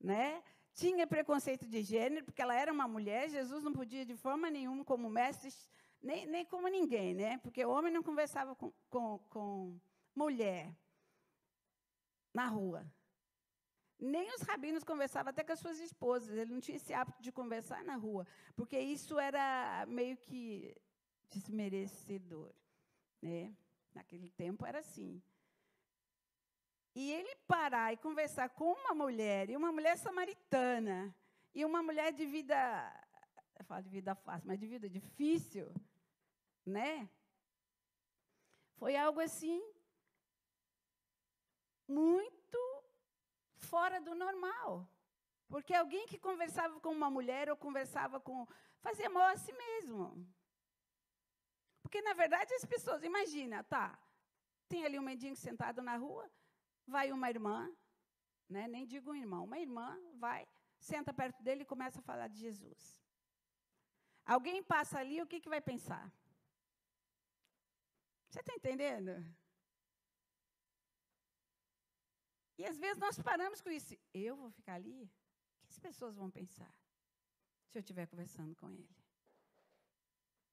né? 0.00 0.42
Tinha 0.74 1.06
preconceito 1.06 1.66
de 1.66 1.82
gênero, 1.82 2.24
porque 2.24 2.42
ela 2.42 2.54
era 2.54 2.72
uma 2.72 2.86
mulher, 2.86 3.28
Jesus 3.30 3.64
não 3.64 3.72
podia 3.72 4.04
de 4.04 4.14
forma 4.14 4.50
nenhuma, 4.50 4.84
como 4.84 5.08
mestre, 5.08 5.50
nem, 6.02 6.26
nem 6.26 6.44
como 6.44 6.68
ninguém, 6.68 7.14
né? 7.14 7.38
Porque 7.38 7.64
homem 7.64 7.92
não 7.92 8.02
conversava 8.02 8.54
com, 8.54 8.72
com, 8.90 9.18
com 9.30 9.80
mulher 10.14 10.74
na 12.32 12.46
rua. 12.46 12.86
Nem 13.98 14.30
os 14.34 14.42
rabinos 14.42 14.84
conversavam 14.84 15.30
até 15.30 15.42
com 15.42 15.52
as 15.52 15.58
suas 15.58 15.80
esposas. 15.80 16.36
Ele 16.36 16.52
não 16.52 16.60
tinha 16.60 16.76
esse 16.76 16.92
hábito 16.92 17.22
de 17.22 17.32
conversar 17.32 17.82
na 17.82 17.96
rua, 17.96 18.26
porque 18.54 18.78
isso 18.78 19.18
era 19.18 19.86
meio 19.88 20.16
que 20.18 20.76
desmerecedor. 21.30 22.52
Né? 23.22 23.56
Naquele 23.94 24.30
tempo 24.30 24.66
era 24.66 24.80
assim. 24.80 25.22
E 26.96 27.12
ele 27.12 27.36
parar 27.46 27.92
e 27.92 27.98
conversar 27.98 28.48
com 28.48 28.72
uma 28.72 28.94
mulher, 28.94 29.50
e 29.50 29.56
uma 29.56 29.70
mulher 29.70 29.98
samaritana, 29.98 31.14
e 31.54 31.62
uma 31.62 31.82
mulher 31.82 32.10
de 32.10 32.24
vida, 32.24 32.56
eu 33.58 33.64
falo 33.66 33.82
de 33.82 33.90
vida 33.90 34.14
fácil, 34.14 34.48
mas 34.48 34.58
de 34.58 34.66
vida 34.66 34.88
difícil, 34.88 35.70
né? 36.64 37.06
Foi 38.78 38.96
algo 38.96 39.20
assim 39.20 39.62
muito 41.86 42.60
fora 43.56 44.00
do 44.00 44.14
normal. 44.14 44.88
Porque 45.48 45.74
alguém 45.74 46.06
que 46.06 46.18
conversava 46.18 46.80
com 46.80 46.92
uma 46.92 47.10
mulher 47.10 47.50
ou 47.50 47.58
conversava 47.58 48.18
com. 48.18 48.48
fazia 48.80 49.10
mal 49.10 49.26
a 49.26 49.36
si 49.36 49.52
mesmo. 49.52 50.26
Porque, 51.82 52.00
na 52.00 52.14
verdade, 52.14 52.54
as 52.54 52.64
pessoas. 52.64 53.02
Imagina, 53.02 53.62
tá. 53.64 53.98
Tem 54.66 54.86
ali 54.86 54.98
um 54.98 55.02
mendigo 55.02 55.36
sentado 55.36 55.82
na 55.82 55.96
rua, 55.96 56.28
vai 56.86 57.12
uma 57.12 57.28
irmã, 57.28 57.70
né, 58.48 58.68
nem 58.68 58.86
digo 58.86 59.10
um 59.10 59.14
irmão, 59.14 59.44
uma 59.44 59.58
irmã 59.58 59.98
vai, 60.14 60.46
senta 60.78 61.12
perto 61.12 61.42
dele 61.42 61.62
e 61.62 61.66
começa 61.66 61.98
a 61.98 62.02
falar 62.02 62.28
de 62.28 62.38
Jesus. 62.38 62.98
Alguém 64.24 64.62
passa 64.62 64.98
ali, 64.98 65.20
o 65.22 65.26
que, 65.26 65.40
que 65.40 65.48
vai 65.48 65.60
pensar? 65.60 66.12
Você 68.28 68.40
está 68.40 68.54
entendendo? 68.54 69.12
E 72.58 72.64
às 72.64 72.78
vezes 72.78 72.98
nós 72.98 73.18
paramos 73.20 73.60
com 73.60 73.70
isso. 73.70 73.96
Eu 74.12 74.36
vou 74.36 74.50
ficar 74.50 74.74
ali? 74.74 75.04
O 75.04 75.66
que 75.66 75.70
as 75.70 75.78
pessoas 75.78 76.16
vão 76.16 76.30
pensar 76.30 76.72
se 77.68 77.78
eu 77.78 77.80
estiver 77.80 78.06
conversando 78.06 78.54
com 78.56 78.70
ele? 78.70 78.96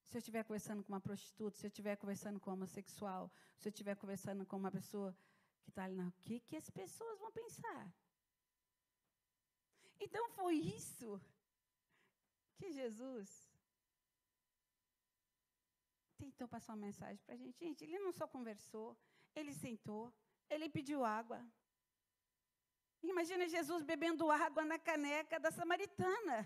Se 0.04 0.18
eu 0.18 0.20
estiver 0.20 0.44
conversando 0.44 0.84
com 0.84 0.92
uma 0.94 1.02
prostituta, 1.02 1.58
se 1.58 1.66
eu 1.66 1.70
estiver 1.70 1.96
conversando 1.96 2.40
com 2.40 2.52
um 2.52 2.54
homossexual, 2.54 3.32
se 3.58 3.68
eu 3.68 3.72
estiver 3.72 3.96
conversando 3.96 4.46
com 4.46 4.58
uma 4.58 4.70
pessoa 4.70 5.16
que 5.64 5.70
está 5.70 5.84
ali, 5.86 5.96
na, 5.96 6.08
o 6.08 6.12
que, 6.22 6.40
que 6.42 6.56
as 6.56 6.70
pessoas 6.70 7.20
vão 7.20 7.32
pensar? 7.32 7.84
Então 10.00 10.30
foi 10.30 10.56
isso 10.56 11.10
que 12.58 12.72
Jesus 12.72 13.30
tentou 16.18 16.48
passar 16.48 16.74
uma 16.74 16.86
mensagem 16.88 17.22
para 17.26 17.36
a 17.36 17.38
gente. 17.38 17.58
Gente, 17.60 17.84
ele 17.84 18.00
não 18.00 18.12
só 18.12 18.28
conversou, 18.28 18.98
ele 19.36 19.54
sentou, 19.54 20.14
ele 20.50 20.70
pediu 20.70 21.04
água. 21.04 21.40
Imagina 23.02 23.48
Jesus 23.48 23.84
bebendo 23.84 24.32
água 24.32 24.64
na 24.64 24.80
caneca 24.80 25.40
da 25.40 25.52
samaritana. 25.52 26.38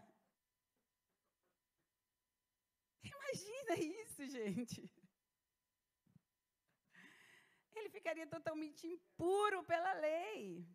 Imagina 3.03 3.74
isso, 4.01 4.26
gente. 4.28 4.91
Ele 7.78 7.89
ficaria 7.89 8.28
totalmente 8.36 8.86
impuro 8.88 9.63
pela 9.63 9.93
lei. 9.93 10.67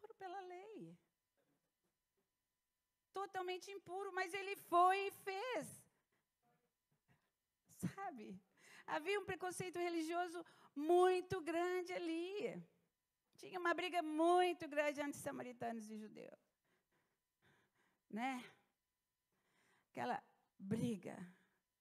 Puro 0.00 0.14
pela 0.14 0.40
lei. 0.40 0.96
Totalmente 3.12 3.70
impuro, 3.70 4.12
mas 4.12 4.32
ele 4.32 4.54
foi 4.56 4.96
e 5.06 5.10
fez. 5.10 5.66
Sabe? 7.94 8.40
Havia 8.86 9.20
um 9.20 9.24
preconceito 9.30 9.78
religioso 9.78 10.44
muito 10.74 11.40
grande 11.40 11.92
ali. 11.92 12.62
Tinha 13.36 13.58
uma 13.60 13.74
briga 13.74 14.02
muito 14.02 14.66
grande 14.66 15.00
entre 15.00 15.20
samaritanos 15.20 15.90
e 15.90 15.96
judeus. 15.96 16.40
Né? 18.10 18.32
Aquela 19.90 20.22
briga. 20.58 21.16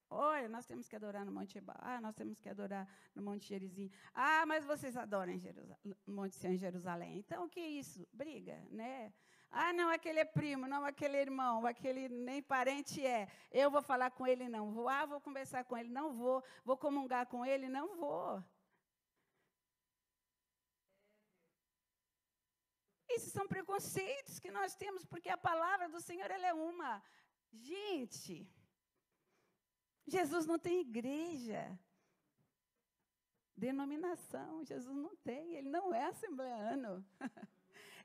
Olha, 0.09 0.47
nós 0.47 0.65
temos 0.65 0.87
que 0.87 0.95
adorar 0.95 1.25
no 1.25 1.31
Monte 1.31 1.57
Ebal. 1.57 1.75
Ah, 1.79 1.99
nós 1.99 2.15
temos 2.15 2.39
que 2.39 2.47
adorar 2.47 2.87
no 3.13 3.21
Monte 3.21 3.47
Gerizim. 3.47 3.91
Ah, 4.13 4.45
mas 4.45 4.63
vocês 4.65 4.95
adoram 4.95 5.37
Jerusalém, 5.37 5.77
Monte 6.07 6.35
Sião 6.35 6.53
em 6.53 6.57
Jerusalém. 6.57 7.17
Então, 7.17 7.45
o 7.45 7.49
que 7.49 7.59
é 7.59 7.67
isso? 7.67 8.07
Briga, 8.13 8.57
né? 8.71 9.13
Ah, 9.49 9.73
não, 9.73 9.89
aquele 9.89 10.19
é 10.19 10.25
primo, 10.25 10.67
não, 10.67 10.85
aquele 10.85 11.17
é 11.17 11.21
irmão, 11.21 11.65
aquele 11.65 12.07
nem 12.09 12.41
parente 12.41 13.05
é. 13.05 13.27
Eu 13.51 13.69
vou 13.69 13.81
falar 13.81 14.11
com 14.11 14.25
ele, 14.25 14.47
não 14.47 14.71
vou. 14.71 14.87
Ah, 14.87 15.05
vou 15.05 15.19
conversar 15.19 15.63
com 15.65 15.77
ele, 15.77 15.89
não 15.89 16.13
vou. 16.13 16.43
Vou 16.63 16.77
comungar 16.77 17.25
com 17.27 17.45
ele, 17.45 17.67
não 17.67 17.95
vou. 17.95 18.43
Esses 23.09 23.31
são 23.31 23.47
preconceitos 23.47 24.39
que 24.39 24.51
nós 24.51 24.75
temos, 24.75 25.05
porque 25.05 25.29
a 25.29 25.37
palavra 25.37 25.89
do 25.89 25.99
Senhor 25.99 26.29
ela 26.29 26.47
é 26.47 26.53
uma. 26.53 27.01
Gente, 27.51 28.47
Jesus 30.07 30.45
não 30.45 30.57
tem 30.57 30.79
igreja. 30.79 31.77
Denominação, 33.55 34.63
Jesus 34.63 34.95
não 34.95 35.15
tem, 35.17 35.55
ele 35.55 35.69
não 35.69 35.93
é 35.93 36.05
assembleano. 36.05 37.05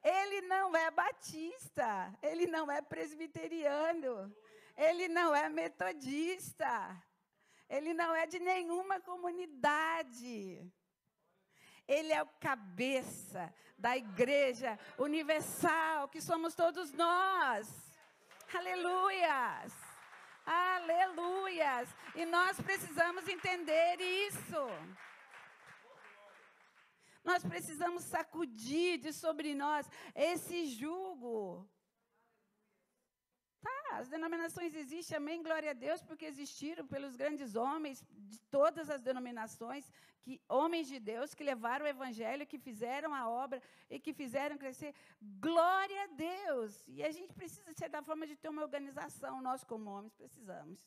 Ele 0.05 0.41
não 0.49 0.75
é 0.75 0.91
batista, 0.91 2.13
ele 2.21 2.49
não 2.49 2.69
é 2.69 2.83
presbiteriano, 2.83 4.35
ele 4.77 5.07
não 5.07 5.33
é 5.33 5.49
metodista, 5.49 7.01
ele 7.69 7.95
não 7.95 8.13
é 8.13 8.27
de 8.27 8.41
nenhuma 8.41 9.01
comunidade. 9.01 10.69
Ele 11.87 12.13
é 12.13 12.21
o 12.21 12.27
cabeça 12.41 13.55
da 13.79 13.97
igreja 13.97 14.77
universal, 14.99 16.09
que 16.09 16.21
somos 16.21 16.57
todos 16.57 16.93
nós. 16.93 17.69
Aleluias! 18.53 19.82
Aleluias! 20.45 21.89
E 22.15 22.25
nós 22.27 22.61
precisamos 22.61 23.27
entender 23.29 24.01
isso. 24.01 24.67
Nós 27.25 27.45
precisamos 27.45 28.03
sacudir 28.05 28.99
de 28.99 29.13
sobre 29.13 29.55
nós 29.55 29.89
esse 30.15 30.67
jugo. 30.67 31.69
As 33.99 34.09
denominações 34.09 34.75
existem, 34.75 35.17
amém, 35.17 35.43
glória 35.43 35.71
a 35.71 35.79
Deus, 35.87 36.01
porque 36.03 36.25
existiram 36.25 36.85
pelos 36.87 37.15
grandes 37.15 37.55
homens 37.55 37.99
de 38.31 38.39
todas 38.57 38.89
as 38.89 39.03
denominações, 39.09 39.91
que 40.23 40.41
homens 40.49 40.87
de 40.93 40.99
Deus 40.99 41.35
que 41.35 41.45
levaram 41.45 41.85
o 41.85 41.89
evangelho, 41.89 42.47
que 42.47 42.59
fizeram 42.59 43.13
a 43.15 43.29
obra 43.29 43.61
e 43.91 43.99
que 44.01 44.15
fizeram 44.15 44.57
crescer. 44.57 44.95
Glória 45.21 46.05
a 46.05 46.07
Deus! 46.07 46.89
E 46.89 47.03
a 47.03 47.11
gente 47.11 47.35
precisa 47.35 47.73
ser 47.75 47.89
da 47.91 48.03
forma 48.03 48.27
de 48.27 48.37
ter 48.37 48.49
uma 48.49 48.63
organização, 48.63 49.43
nós 49.43 49.63
como 49.65 49.91
homens 49.91 50.15
precisamos. 50.15 50.81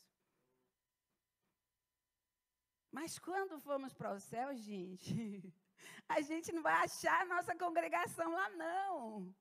Mas 2.92 3.20
quando 3.20 3.60
formos 3.60 3.94
para 3.94 4.14
o 4.14 4.20
céu, 4.20 4.56
gente, 4.56 5.14
a 6.10 6.22
gente 6.22 6.52
não 6.52 6.64
vai 6.64 6.78
achar 6.86 7.22
a 7.22 7.32
nossa 7.34 7.54
congregação 7.56 8.32
lá, 8.32 8.50
não. 8.50 9.36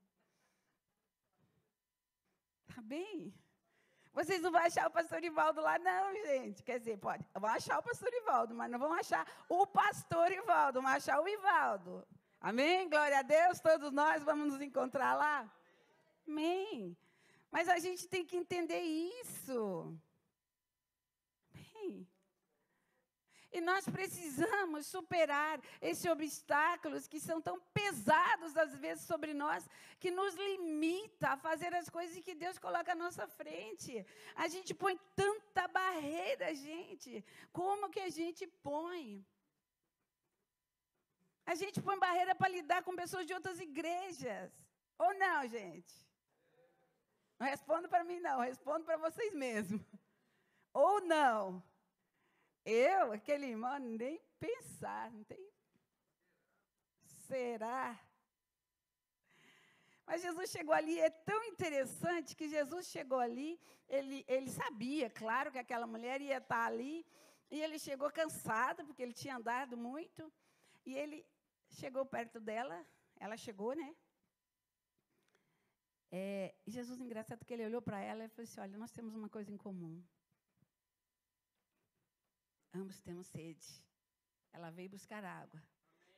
Tá 2.66 2.82
bem? 2.82 3.32
Vocês 4.14 4.40
não 4.40 4.52
vão 4.52 4.60
achar 4.60 4.86
o 4.86 4.90
pastor 4.90 5.22
Ivaldo 5.24 5.60
lá, 5.60 5.76
não, 5.76 6.14
gente. 6.14 6.62
Quer 6.62 6.78
dizer, 6.78 6.96
pode, 6.98 7.26
vão 7.34 7.50
achar 7.50 7.80
o 7.80 7.82
pastor 7.82 8.12
Ivaldo, 8.14 8.54
mas 8.54 8.70
não 8.70 8.78
vão 8.78 8.92
achar 8.92 9.26
o 9.48 9.66
pastor 9.66 10.30
Ivaldo, 10.30 10.80
vão 10.80 10.90
achar 10.90 11.20
o 11.20 11.28
Ivaldo. 11.28 12.06
Amém? 12.40 12.88
Glória 12.88 13.18
a 13.18 13.22
Deus, 13.22 13.58
todos 13.58 13.90
nós 13.90 14.22
vamos 14.22 14.52
nos 14.52 14.60
encontrar 14.60 15.14
lá. 15.14 15.50
Amém. 16.28 16.96
Mas 17.50 17.68
a 17.68 17.78
gente 17.80 18.06
tem 18.06 18.24
que 18.24 18.36
entender 18.36 18.80
isso. 18.80 19.98
Amém. 21.52 22.06
E 23.56 23.60
nós 23.60 23.88
precisamos 23.88 24.84
superar 24.94 25.60
esses 25.80 26.04
obstáculos 26.06 27.06
que 27.06 27.20
são 27.20 27.40
tão 27.40 27.60
pesados, 27.72 28.56
às 28.56 28.74
vezes, 28.74 29.04
sobre 29.04 29.32
nós, 29.32 29.68
que 30.00 30.10
nos 30.10 30.34
limita 30.34 31.28
a 31.28 31.36
fazer 31.36 31.72
as 31.72 31.88
coisas 31.88 32.18
que 32.24 32.34
Deus 32.34 32.58
coloca 32.58 32.90
à 32.90 32.96
nossa 32.96 33.28
frente. 33.28 34.04
A 34.34 34.48
gente 34.48 34.74
põe 34.74 34.98
tanta 35.14 35.68
barreira, 35.68 36.52
gente. 36.52 37.24
Como 37.52 37.90
que 37.90 38.00
a 38.00 38.10
gente 38.10 38.44
põe? 38.70 39.24
A 41.46 41.54
gente 41.54 41.80
põe 41.80 41.96
barreira 41.96 42.34
para 42.34 42.48
lidar 42.48 42.82
com 42.82 42.96
pessoas 42.96 43.24
de 43.24 43.34
outras 43.34 43.60
igrejas. 43.60 44.50
Ou 44.98 45.14
não, 45.14 45.46
gente? 45.46 45.94
Não 47.38 47.46
respondo 47.46 47.88
para 47.88 48.02
mim, 48.02 48.18
não. 48.18 48.40
Respondo 48.40 48.84
para 48.84 48.96
vocês 48.96 49.32
mesmos. 49.32 49.80
Ou 50.72 51.00
não? 51.02 51.62
Eu, 52.64 53.12
aquele 53.12 53.46
irmão, 53.46 53.78
nem 53.78 54.20
pensar, 54.38 55.10
não 55.10 55.22
tem. 55.24 55.52
Será? 57.26 57.98
Mas 60.06 60.22
Jesus 60.22 60.50
chegou 60.50 60.74
ali, 60.74 60.98
é 61.00 61.10
tão 61.10 61.42
interessante 61.44 62.36
que 62.36 62.48
Jesus 62.48 62.86
chegou 62.86 63.18
ali, 63.18 63.60
ele, 63.88 64.24
ele 64.28 64.50
sabia, 64.50 65.08
claro, 65.08 65.50
que 65.50 65.58
aquela 65.58 65.86
mulher 65.86 66.20
ia 66.20 66.38
estar 66.38 66.66
ali, 66.66 67.06
e 67.50 67.60
ele 67.60 67.78
chegou 67.78 68.10
cansado, 68.10 68.84
porque 68.84 69.02
ele 69.02 69.12
tinha 69.12 69.36
andado 69.36 69.76
muito, 69.76 70.30
e 70.84 70.94
ele 70.94 71.26
chegou 71.70 72.04
perto 72.04 72.38
dela, 72.38 72.84
ela 73.18 73.36
chegou, 73.36 73.74
né? 73.74 73.94
É, 76.10 76.54
e 76.66 76.70
Jesus, 76.70 77.00
engraçado 77.00 77.44
que 77.44 77.52
ele 77.52 77.64
olhou 77.64 77.82
para 77.82 78.00
ela 78.00 78.24
e 78.24 78.28
falou 78.28 78.44
assim: 78.44 78.60
Olha, 78.60 78.78
nós 78.78 78.92
temos 78.92 79.16
uma 79.16 79.28
coisa 79.28 79.50
em 79.50 79.56
comum. 79.56 80.00
Ambos 82.74 83.00
temos 83.00 83.26
sede. 83.28 83.66
Ela 84.52 84.70
veio 84.70 84.90
buscar 84.90 85.24
água. 85.24 85.62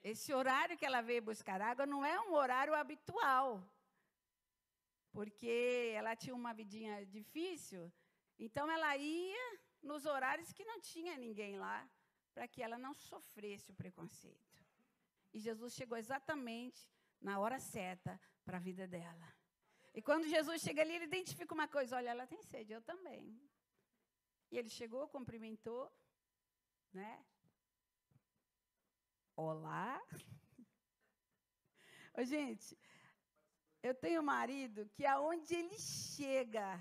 Esse 0.02 0.32
horário 0.32 0.76
que 0.78 0.86
ela 0.86 1.00
veio 1.00 1.22
buscar 1.22 1.60
água 1.60 1.84
não 1.84 2.04
é 2.04 2.18
um 2.20 2.32
horário 2.32 2.74
habitual. 2.74 3.62
Porque 5.12 5.92
ela 5.94 6.14
tinha 6.16 6.34
uma 6.34 6.52
vidinha 6.54 7.04
difícil, 7.06 7.92
então 8.38 8.70
ela 8.70 8.96
ia 8.96 9.60
nos 9.82 10.04
horários 10.04 10.52
que 10.52 10.64
não 10.64 10.80
tinha 10.80 11.16
ninguém 11.16 11.56
lá, 11.58 11.88
para 12.34 12.46
que 12.46 12.62
ela 12.62 12.78
não 12.78 12.92
sofresse 12.92 13.70
o 13.70 13.74
preconceito. 13.74 14.56
E 15.32 15.38
Jesus 15.38 15.74
chegou 15.74 15.96
exatamente 15.96 16.86
na 17.20 17.38
hora 17.38 17.58
certa 17.58 18.20
para 18.44 18.58
a 18.58 18.60
vida 18.60 18.86
dela. 18.86 19.28
E 19.94 20.02
quando 20.02 20.28
Jesus 20.28 20.60
chega 20.60 20.82
ali, 20.82 20.94
ele 20.94 21.04
identifica 21.04 21.54
uma 21.54 21.68
coisa: 21.68 21.96
olha, 21.96 22.10
ela 22.10 22.26
tem 22.26 22.42
sede, 22.42 22.72
eu 22.72 22.82
também. 22.82 23.40
E 24.50 24.58
ele 24.58 24.68
chegou, 24.68 25.08
cumprimentou, 25.08 25.90
né? 26.96 27.22
Olá. 29.36 30.02
Ô, 32.14 32.24
gente, 32.24 32.76
eu 33.82 33.94
tenho 33.94 34.22
um 34.22 34.24
marido 34.24 34.88
que 34.94 35.04
aonde 35.04 35.54
ele 35.54 35.78
chega, 35.78 36.80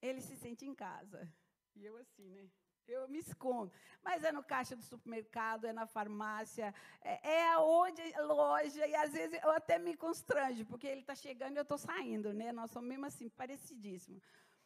ele 0.00 0.22
se 0.22 0.36
sente 0.36 0.64
em 0.64 0.74
casa. 0.74 1.30
E 1.76 1.84
eu 1.84 1.98
assim, 1.98 2.30
né? 2.30 2.48
Eu 2.88 3.06
me 3.08 3.18
escondo. 3.18 3.70
Mas 4.02 4.24
é 4.24 4.32
no 4.32 4.42
caixa 4.42 4.74
do 4.74 4.82
supermercado, 4.82 5.66
é 5.66 5.72
na 5.72 5.86
farmácia, 5.86 6.74
é, 7.02 7.30
é 7.30 7.48
aonde, 7.52 8.02
loja, 8.22 8.86
e 8.86 8.94
às 8.94 9.12
vezes 9.12 9.38
eu 9.42 9.50
até 9.50 9.78
me 9.78 9.94
constranjo, 9.96 10.64
porque 10.64 10.86
ele 10.86 11.02
está 11.02 11.14
chegando 11.14 11.56
e 11.56 11.58
eu 11.58 11.62
estou 11.62 11.78
saindo, 11.78 12.32
né? 12.32 12.52
Nós 12.52 12.70
somos 12.70 12.88
mesmo 12.88 13.04
assim, 13.04 13.28
parecidíssimo. 13.28 14.20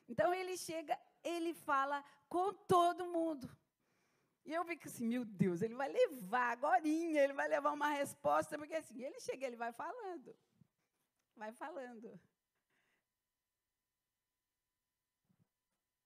Então 0.08 0.32
ele 0.32 0.56
chega, 0.56 0.96
ele 1.24 1.52
fala 1.52 2.04
com 2.28 2.52
todo 2.52 3.08
mundo. 3.08 3.50
E 4.46 4.52
eu 4.54 4.64
fico 4.64 4.86
assim, 4.86 5.06
meu 5.12 5.24
Deus, 5.24 5.60
ele 5.60 5.74
vai 5.74 5.88
levar 5.88 6.52
agora, 6.52 6.80
ele 6.86 7.32
vai 7.32 7.48
levar 7.48 7.72
uma 7.72 7.90
resposta, 7.90 8.56
porque 8.56 8.76
assim, 8.76 9.02
ele 9.02 9.18
chega, 9.18 9.44
ele 9.44 9.56
vai 9.56 9.72
falando. 9.72 10.34
Vai 11.34 11.52
falando. 11.52 12.08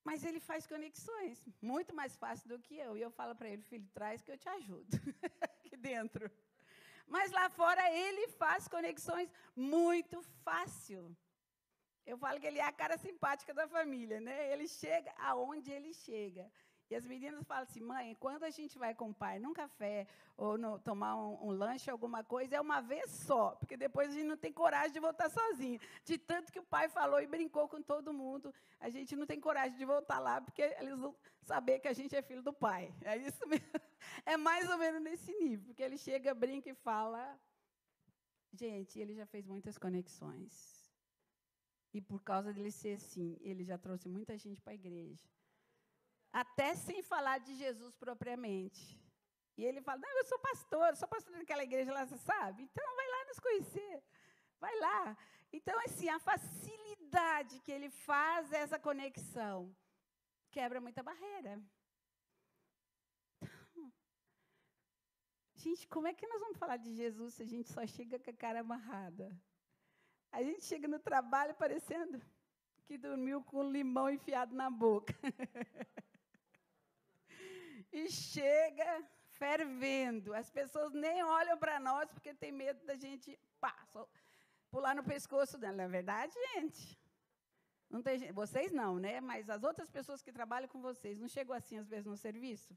Mas 0.03 0.25
ele 0.25 0.41
faz 0.41 0.67
conexões, 0.67 1.45
muito 1.61 1.95
mais 1.95 2.17
fácil 2.17 2.49
do 2.49 2.59
que 2.59 2.75
eu. 2.79 2.97
E 2.97 3.03
eu 3.03 3.11
falo 3.11 3.35
para 3.37 3.51
ele, 3.51 3.63
filho, 3.63 3.87
traz 3.93 4.23
que 4.23 4.33
eu 4.33 4.39
te 4.39 4.49
ajudo 4.49 4.89
aqui 5.43 5.77
dentro. 5.77 6.31
Mas 7.07 7.31
lá 7.33 7.51
fora 7.51 7.85
ele 7.93 8.27
faz 8.29 8.67
conexões 8.67 9.31
muito 9.55 10.23
fácil. 10.45 11.15
Eu 12.07 12.17
falo 12.17 12.41
que 12.41 12.47
ele 12.47 12.59
é 12.59 12.65
a 12.65 12.73
cara 12.73 12.97
simpática 12.97 13.53
da 13.53 13.69
família, 13.69 14.19
né? 14.19 14.51
Ele 14.51 14.67
chega 14.67 15.13
aonde 15.19 15.71
ele 15.71 15.93
chega. 15.93 16.51
E 16.91 16.97
as 16.97 17.07
meninas 17.07 17.47
falam 17.47 17.63
assim, 17.63 17.81
mãe, 17.81 18.17
quando 18.19 18.43
a 18.43 18.51
gente 18.51 18.77
vai 18.77 18.93
com 18.93 19.11
o 19.11 19.15
pai 19.15 19.39
num 19.39 19.53
café 19.53 20.09
ou 20.37 20.59
no, 20.59 20.77
tomar 20.81 21.15
um, 21.15 21.47
um, 21.47 21.51
lanche, 21.53 21.89
alguma 21.89 22.25
coisa, 22.25 22.57
é 22.57 22.61
uma 22.61 22.81
vez 22.81 23.09
só, 23.13 23.51
porque 23.53 23.77
depois 23.77 24.11
a 24.11 24.13
gente 24.13 24.27
não 24.27 24.37
tem 24.37 24.53
coragem 24.53 24.91
de 24.91 24.99
voltar 24.99 25.31
sozinho. 25.31 25.79
De 26.05 26.19
tanto 26.19 26.51
que 26.53 26.59
o 26.59 26.65
pai 26.65 26.89
falou 26.89 27.21
e 27.21 27.29
brincou 27.29 27.69
com 27.69 27.81
todo 27.81 28.13
mundo, 28.13 28.53
a 28.81 28.91
gente 28.91 29.15
não 29.15 29.25
tem 29.25 29.41
coragem 29.41 29.79
de 29.79 29.85
voltar 29.85 30.19
lá, 30.19 30.41
porque 30.41 30.63
eles 30.63 30.99
vão 30.99 31.15
saber 31.43 31.79
que 31.79 31.87
a 31.87 31.93
gente 31.93 32.17
é 32.17 32.23
filho 32.23 32.43
do 32.43 32.53
pai. 32.53 32.93
É 33.03 33.17
isso 33.17 33.47
mesmo. 33.47 33.67
É 34.25 34.35
mais 34.37 34.69
ou 34.71 34.79
menos 34.79 35.03
nesse 35.03 35.31
nível, 35.35 35.67
porque 35.67 35.83
ele 35.83 35.99
chega, 35.99 36.35
brinca 36.35 36.71
e 36.71 36.75
fala. 36.75 37.39
Gente, 38.51 38.99
ele 38.99 39.15
já 39.15 39.27
fez 39.27 39.47
muitas 39.47 39.77
conexões. 39.77 40.91
E 41.93 42.01
por 42.01 42.23
causa 42.23 42.51
dele 42.53 42.71
ser 42.71 42.95
assim, 42.95 43.37
ele 43.43 43.63
já 43.63 43.77
trouxe 43.77 44.09
muita 44.09 44.39
gente 44.39 44.63
para 44.63 44.73
a 44.73 44.75
igreja 44.75 45.29
até 46.33 46.75
sem 46.75 47.03
falar 47.03 47.39
de 47.39 47.55
Jesus 47.55 47.95
propriamente. 47.97 48.99
E 49.57 49.65
ele 49.65 49.81
fala: 49.81 50.01
Não, 50.01 50.19
eu 50.19 50.25
sou 50.25 50.39
pastor, 50.39 50.97
sou 50.97 51.09
pastor 51.09 51.37
daquela 51.37 51.63
igreja 51.63 51.93
lá, 51.93 52.05
você 52.07 52.19
sabe? 52.19 52.63
Então 52.63 52.97
vai 52.97 53.09
lá 53.09 53.25
nos 53.27 53.39
conhecer. 53.39 54.03
Vai 54.59 54.79
lá. 54.79 55.17
Então, 55.53 55.79
assim, 55.85 56.09
a 56.09 56.19
facilidade 56.19 57.61
que 57.61 57.73
ele 57.73 57.91
faz 57.91 58.53
essa 58.53 58.79
conexão 58.79 59.75
quebra 60.51 60.81
muita 60.81 61.03
barreira. 61.03 61.61
Então, 63.41 63.93
gente, 65.57 65.89
como 65.89 66.07
é 66.07 66.15
que 66.15 66.27
nós 66.27 66.41
vamos 66.41 66.59
falar 66.59 66.77
de 66.77 66.95
Jesus 66.95 67.35
se 67.35 67.43
a 67.43 67.47
gente 67.47 67.69
só 67.73 67.87
chega 67.87 68.19
com 68.19 68.31
a 68.31 68.35
cara 68.35 68.61
amarrada? 68.61 69.37
A 70.31 70.43
gente 70.43 70.65
chega 70.65 70.87
no 70.87 70.99
trabalho 70.99 71.55
parecendo 71.55 72.23
que 72.85 72.97
dormiu 72.97 73.43
com 73.43 73.63
limão 73.63 74.09
enfiado 74.09 74.55
na 74.55 74.71
boca. 74.71 75.15
e 77.93 78.11
chega 78.11 79.05
fervendo. 79.31 80.35
As 80.35 80.51
pessoas 80.51 80.93
nem 80.93 81.23
olham 81.23 81.59
para 81.59 81.81
nós 81.81 82.11
porque 82.11 82.35
tem 82.35 82.53
medo 82.53 82.85
da 82.85 82.95
gente 82.95 83.39
pá, 83.61 83.75
pular 84.71 84.95
no 84.95 85.05
pescoço 85.05 85.59
dela. 85.59 85.77
Não 85.77 85.85
é 85.85 85.89
verdade, 85.89 86.33
gente? 86.55 86.99
Não 87.89 88.03
tem, 88.03 88.33
vocês 88.33 88.71
não, 88.71 88.99
né? 88.99 89.21
Mas 89.21 89.51
as 89.51 89.63
outras 89.63 89.91
pessoas 89.91 90.23
que 90.23 90.33
trabalham 90.33 90.69
com 90.69 90.81
vocês, 90.81 91.19
não 91.19 91.29
chegou 91.29 91.55
assim 91.55 91.79
às 91.79 91.89
vezes 91.89 92.07
no 92.07 92.17
serviço? 92.17 92.77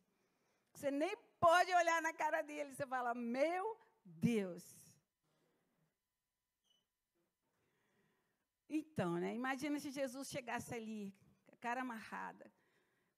Você 0.74 0.90
nem 0.90 1.16
pode 1.40 1.72
olhar 1.74 2.02
na 2.02 2.14
cara 2.14 2.42
dele, 2.42 2.74
você 2.74 2.86
fala, 2.88 3.14
meu 3.14 3.78
Deus. 4.04 4.64
Então, 8.68 9.20
né? 9.20 9.36
Imagina 9.36 9.80
se 9.80 9.92
Jesus 9.92 10.30
chegasse 10.30 10.74
ali, 10.74 11.14
cara 11.64 11.80
amarrada, 11.80 12.52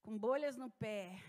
com 0.03 0.15
bolhas 0.15 0.55
no 0.55 0.69
pé, 0.69 1.19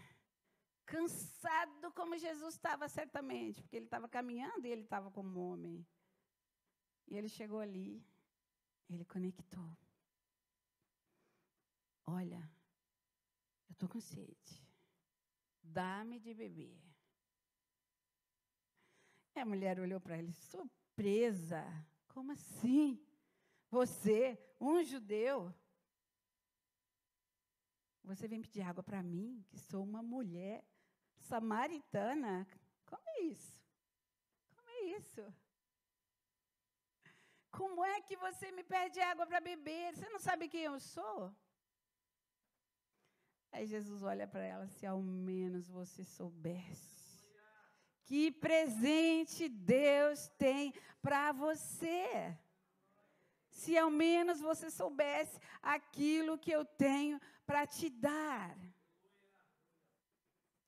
cansado 0.87 1.93
como 1.93 2.17
Jesus 2.17 2.55
estava 2.55 2.89
certamente, 2.89 3.61
porque 3.61 3.77
ele 3.77 3.87
estava 3.87 4.09
caminhando 4.09 4.67
e 4.67 4.71
ele 4.71 4.83
estava 4.83 5.11
como 5.11 5.41
homem. 5.41 5.85
E 7.09 7.17
ele 7.17 7.29
chegou 7.29 7.61
ali, 7.61 8.03
ele 8.89 9.05
conectou. 9.05 9.77
Olha, 12.07 12.51
eu 13.69 13.73
estou 13.73 13.89
com 13.89 14.01
sede. 14.01 14.65
Dá-me 15.63 16.21
de 16.21 16.33
beber. 16.33 16.81
E 19.35 19.41
a 19.41 19.45
mulher 19.45 19.79
olhou 19.81 20.01
para 20.01 20.17
ele, 20.17 20.33
surpresa. 20.33 21.63
Como 22.09 22.33
assim? 22.33 23.05
Você, 23.69 24.39
um 24.61 24.83
judeu, 24.83 25.53
você 28.03 28.29
vem 28.29 28.41
pedir 28.41 28.63
água 28.63 28.83
para 28.83 29.03
mim, 29.03 29.45
que 29.49 29.59
sou 29.59 29.83
uma 29.83 30.01
mulher 30.01 30.65
samaritana. 31.31 32.35
Como 32.91 33.03
é 33.15 33.21
isso? 33.33 33.61
Como 34.57 34.71
é 34.77 34.81
isso? 34.99 35.25
Como 37.59 37.85
é 37.85 38.01
que 38.07 38.17
você 38.27 38.47
me 38.53 38.63
pede 38.75 39.01
água 39.01 39.27
para 39.27 39.41
beber? 39.41 39.95
Você 39.95 40.09
não 40.15 40.19
sabe 40.19 40.49
quem 40.49 40.65
eu 40.65 40.79
sou? 40.79 41.35
Aí 43.53 43.67
Jesus 43.67 44.03
olha 44.03 44.27
para 44.33 44.45
ela, 44.53 44.67
se 44.69 44.85
ao 44.87 45.01
menos 45.01 45.69
você 45.79 46.05
soubesse. 46.05 47.25
Que 48.05 48.31
presente 48.31 49.49
Deus 49.49 50.29
tem 50.39 50.75
para 51.01 51.33
você. 51.33 52.37
Se 53.49 53.77
ao 53.77 53.91
menos 53.91 54.41
você 54.41 54.71
soubesse 54.71 55.41
aquilo 55.63 56.39
que 56.39 56.53
eu 56.53 56.65
tenho 56.65 57.19
para 57.47 57.67
te 57.67 57.89
dar 57.89 58.55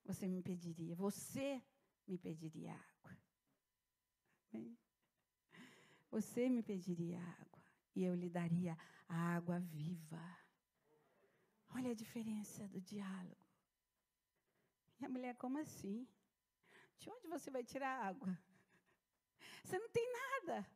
você 0.08 0.26
me 0.26 0.42
pediria, 0.42 0.96
você 0.96 1.62
me 2.06 2.16
pediria 2.16 2.72
água. 2.72 3.18
Você 6.10 6.48
me 6.48 6.62
pediria 6.62 7.20
água 7.20 7.62
e 7.94 8.04
eu 8.04 8.14
lhe 8.14 8.30
daria 8.30 8.74
a 9.06 9.36
água 9.36 9.60
viva. 9.60 10.38
Olha 11.74 11.90
a 11.90 11.94
diferença 11.94 12.66
do 12.68 12.80
diálogo. 12.80 13.46
E 14.98 15.04
a 15.04 15.10
mulher, 15.10 15.36
como 15.36 15.58
assim? 15.58 16.08
De 16.98 17.10
onde 17.10 17.28
você 17.28 17.50
vai 17.50 17.62
tirar 17.62 18.06
água? 18.06 18.38
Você 19.62 19.78
não 19.78 19.90
tem 19.90 20.10
nada. 20.10 20.66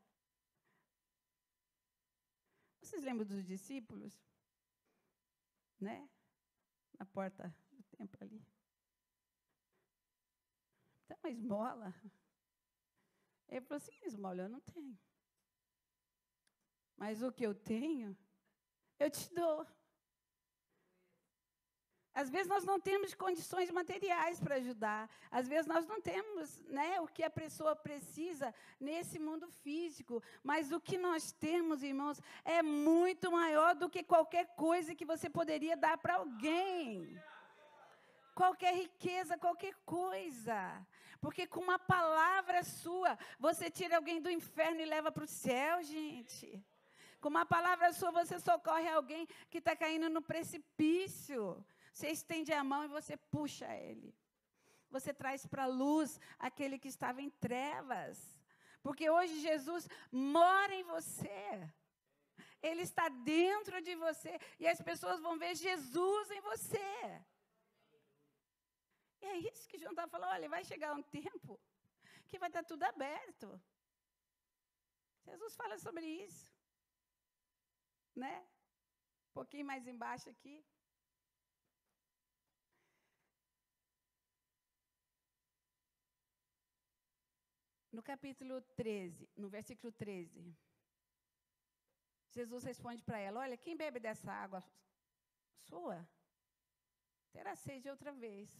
Vocês 2.83 3.03
lembram 3.03 3.24
dos 3.24 3.47
discípulos? 3.47 4.12
Né? 5.80 6.07
Na 6.99 7.07
porta 7.07 7.57
do 7.70 7.83
templo 7.85 8.22
ali. 8.22 8.51
Dá 11.13 11.19
uma 11.23 11.31
esmola. 11.31 11.95
Ele 13.47 13.61
falou 13.61 13.77
assim: 13.77 13.93
esmola 14.03 14.43
eu 14.43 14.49
não 14.49 14.61
tenho. 14.61 14.99
Mas 16.97 17.23
o 17.23 17.31
que 17.31 17.45
eu 17.45 17.55
tenho, 17.55 18.17
eu 18.99 19.11
te 19.11 19.33
dou. 19.35 19.67
Às 22.15 22.31
vezes 22.31 22.47
nós 22.47 22.65
não 22.65 22.81
temos 22.81 23.15
condições 23.15 23.71
materiais 23.71 24.41
para 24.41 24.55
ajudar. 24.55 25.11
Às 25.31 25.47
vezes 25.49 25.67
nós 25.67 25.87
não 25.87 26.01
temos 26.01 26.63
né, 26.65 26.99
o 27.01 27.07
que 27.07 27.23
a 27.23 27.31
pessoa 27.31 27.77
precisa 27.77 28.55
nesse 28.81 29.19
mundo 29.19 29.51
físico. 29.51 30.23
Mas 30.43 30.73
o 30.73 30.81
que 30.81 30.97
nós 30.97 31.33
temos, 31.33 31.83
irmãos, 31.83 32.21
é 32.45 32.63
muito 32.63 33.31
maior 33.31 33.75
do 33.75 33.91
que 33.91 34.03
qualquer 34.03 34.55
coisa 34.55 34.95
que 34.95 35.05
você 35.05 35.29
poderia 35.29 35.77
dar 35.77 35.99
para 35.99 36.15
alguém. 36.15 37.21
Qualquer 38.35 38.75
riqueza, 38.75 39.37
qualquer 39.37 39.75
coisa. 39.85 40.87
Porque 41.21 41.47
com 41.47 41.61
uma 41.61 41.79
palavra 41.79 42.63
sua, 42.63 43.19
você 43.39 43.71
tira 43.71 43.97
alguém 43.97 44.21
do 44.21 44.31
inferno 44.31 44.81
e 44.81 44.85
leva 44.85 45.13
para 45.13 45.25
o 45.25 45.27
céu, 45.27 45.83
gente. 45.83 46.65
Com 47.21 47.29
uma 47.29 47.47
palavra 47.47 47.93
sua, 47.93 48.11
você 48.11 48.41
socorre 48.41 48.89
alguém 48.89 49.29
que 49.49 49.59
está 49.59 49.77
caindo 49.77 50.11
no 50.11 50.21
precipício. 50.21 51.65
Você 51.93 52.09
estende 52.09 52.53
a 52.53 52.65
mão 52.65 52.85
e 52.85 52.89
você 52.89 53.17
puxa 53.17 53.73
ele. 53.77 54.15
Você 54.91 55.15
traz 55.15 55.47
para 55.47 55.65
a 55.65 55.67
luz 55.67 56.21
aquele 56.39 56.79
que 56.79 56.89
estava 56.89 57.23
em 57.23 57.31
trevas. 57.31 58.19
Porque 58.83 59.09
hoje 59.09 59.41
Jesus 59.41 59.89
mora 60.11 60.75
em 60.75 60.83
você. 60.83 61.71
Ele 62.63 62.83
está 62.83 63.09
dentro 63.09 63.81
de 63.81 63.95
você. 63.95 64.39
E 64.59 64.67
as 64.67 64.81
pessoas 64.81 65.21
vão 65.21 65.39
ver 65.39 65.55
Jesus 65.55 66.31
em 66.31 66.41
você. 66.41 67.23
E 69.23 69.27
é 69.27 69.37
isso 69.51 69.68
que 69.68 69.79
João 69.79 69.93
está 69.93 70.07
falando. 70.09 70.33
Olha, 70.37 70.49
vai 70.49 70.64
chegar 70.64 70.95
um 70.95 71.03
tempo 71.18 71.53
que 72.29 72.39
vai 72.39 72.49
estar 72.49 72.64
tudo 72.64 72.83
aberto. 72.83 73.49
Jesus 75.29 75.55
fala 75.55 75.79
sobre 75.79 76.05
isso. 76.27 76.51
Né? 78.23 78.35
Um 79.31 79.33
pouquinho 79.33 79.64
mais 79.64 79.87
embaixo 79.87 80.29
aqui. 80.29 80.57
No 87.93 88.03
capítulo 88.03 88.61
13, 88.75 89.29
no 89.37 89.49
versículo 89.51 89.93
13, 89.93 90.57
Jesus 92.31 92.64
responde 92.64 93.03
para 93.03 93.18
ela: 93.18 93.41
Olha, 93.41 93.57
quem 93.64 93.77
bebe 93.77 94.01
dessa 94.01 94.33
água 94.33 94.61
sua, 95.68 95.99
terá 97.33 97.55
sede 97.55 97.91
outra 97.91 98.11
vez. 98.11 98.51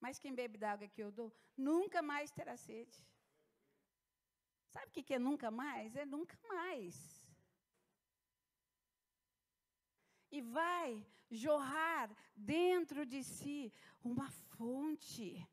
Mas 0.00 0.18
quem 0.18 0.34
bebe 0.34 0.58
da 0.58 0.72
água 0.72 0.88
que 0.88 1.02
eu 1.02 1.10
dou, 1.10 1.32
nunca 1.56 2.02
mais 2.02 2.30
terá 2.30 2.56
sede. 2.56 2.98
Sabe 4.68 4.86
o 4.88 4.90
que 4.90 5.14
é 5.14 5.18
nunca 5.18 5.50
mais? 5.50 5.94
É 5.96 6.04
nunca 6.04 6.36
mais. 6.48 6.94
E 10.30 10.40
vai 10.40 11.06
jorrar 11.30 12.10
dentro 12.34 13.06
de 13.06 13.22
si 13.22 13.72
uma 14.02 14.28
fonte. 14.56 15.46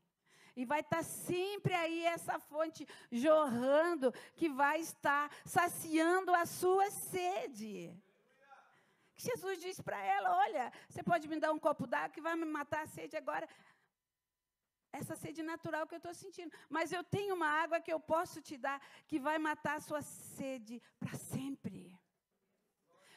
E 0.54 0.64
vai 0.64 0.80
estar 0.80 1.02
sempre 1.02 1.72
aí 1.72 2.04
essa 2.04 2.38
fonte 2.38 2.86
jorrando, 3.10 4.12
que 4.34 4.48
vai 4.48 4.80
estar 4.80 5.30
saciando 5.44 6.34
a 6.34 6.44
sua 6.44 6.90
sede. 6.90 7.96
Jesus 9.16 9.60
disse 9.60 9.82
para 9.82 10.02
ela: 10.04 10.36
Olha, 10.36 10.72
você 10.88 11.02
pode 11.02 11.28
me 11.28 11.38
dar 11.38 11.52
um 11.52 11.58
copo 11.58 11.86
d'água 11.86 12.10
que 12.10 12.20
vai 12.20 12.34
me 12.34 12.44
matar 12.44 12.82
a 12.82 12.86
sede 12.86 13.16
agora. 13.16 13.48
Essa 14.92 15.16
sede 15.16 15.42
natural 15.42 15.86
que 15.86 15.94
eu 15.94 16.02
estou 16.02 16.14
sentindo. 16.14 16.52
Mas 16.68 16.92
eu 16.92 17.02
tenho 17.02 17.34
uma 17.34 17.48
água 17.48 17.80
que 17.80 17.92
eu 17.92 17.98
posso 17.98 18.40
te 18.42 18.56
dar 18.56 18.80
que 19.06 19.18
vai 19.18 19.38
matar 19.38 19.76
a 19.76 19.80
sua 19.80 20.02
sede 20.02 20.82
para 21.00 21.14
sempre. 21.14 21.98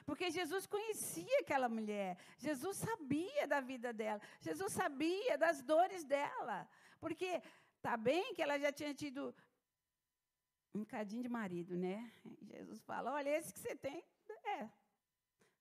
Porque 0.05 0.29
Jesus 0.29 0.65
conhecia 0.67 1.39
aquela 1.39 1.67
mulher. 1.67 2.17
Jesus 2.37 2.77
sabia 2.77 3.47
da 3.47 3.59
vida 3.59 3.91
dela. 3.91 4.21
Jesus 4.39 4.71
sabia 4.71 5.37
das 5.37 5.61
dores 5.61 6.03
dela. 6.03 6.67
Porque 6.99 7.41
tá 7.81 7.97
bem 7.97 8.33
que 8.33 8.41
ela 8.41 8.57
já 8.59 8.71
tinha 8.71 8.93
tido 8.93 9.35
um 10.73 10.85
cadinho 10.85 11.23
de 11.23 11.29
marido, 11.29 11.75
né? 11.75 12.11
Jesus 12.41 12.81
fala: 12.83 13.13
olha, 13.13 13.29
esse 13.29 13.51
que 13.53 13.59
você 13.59 13.75
tem, 13.75 14.03
é. 14.45 14.69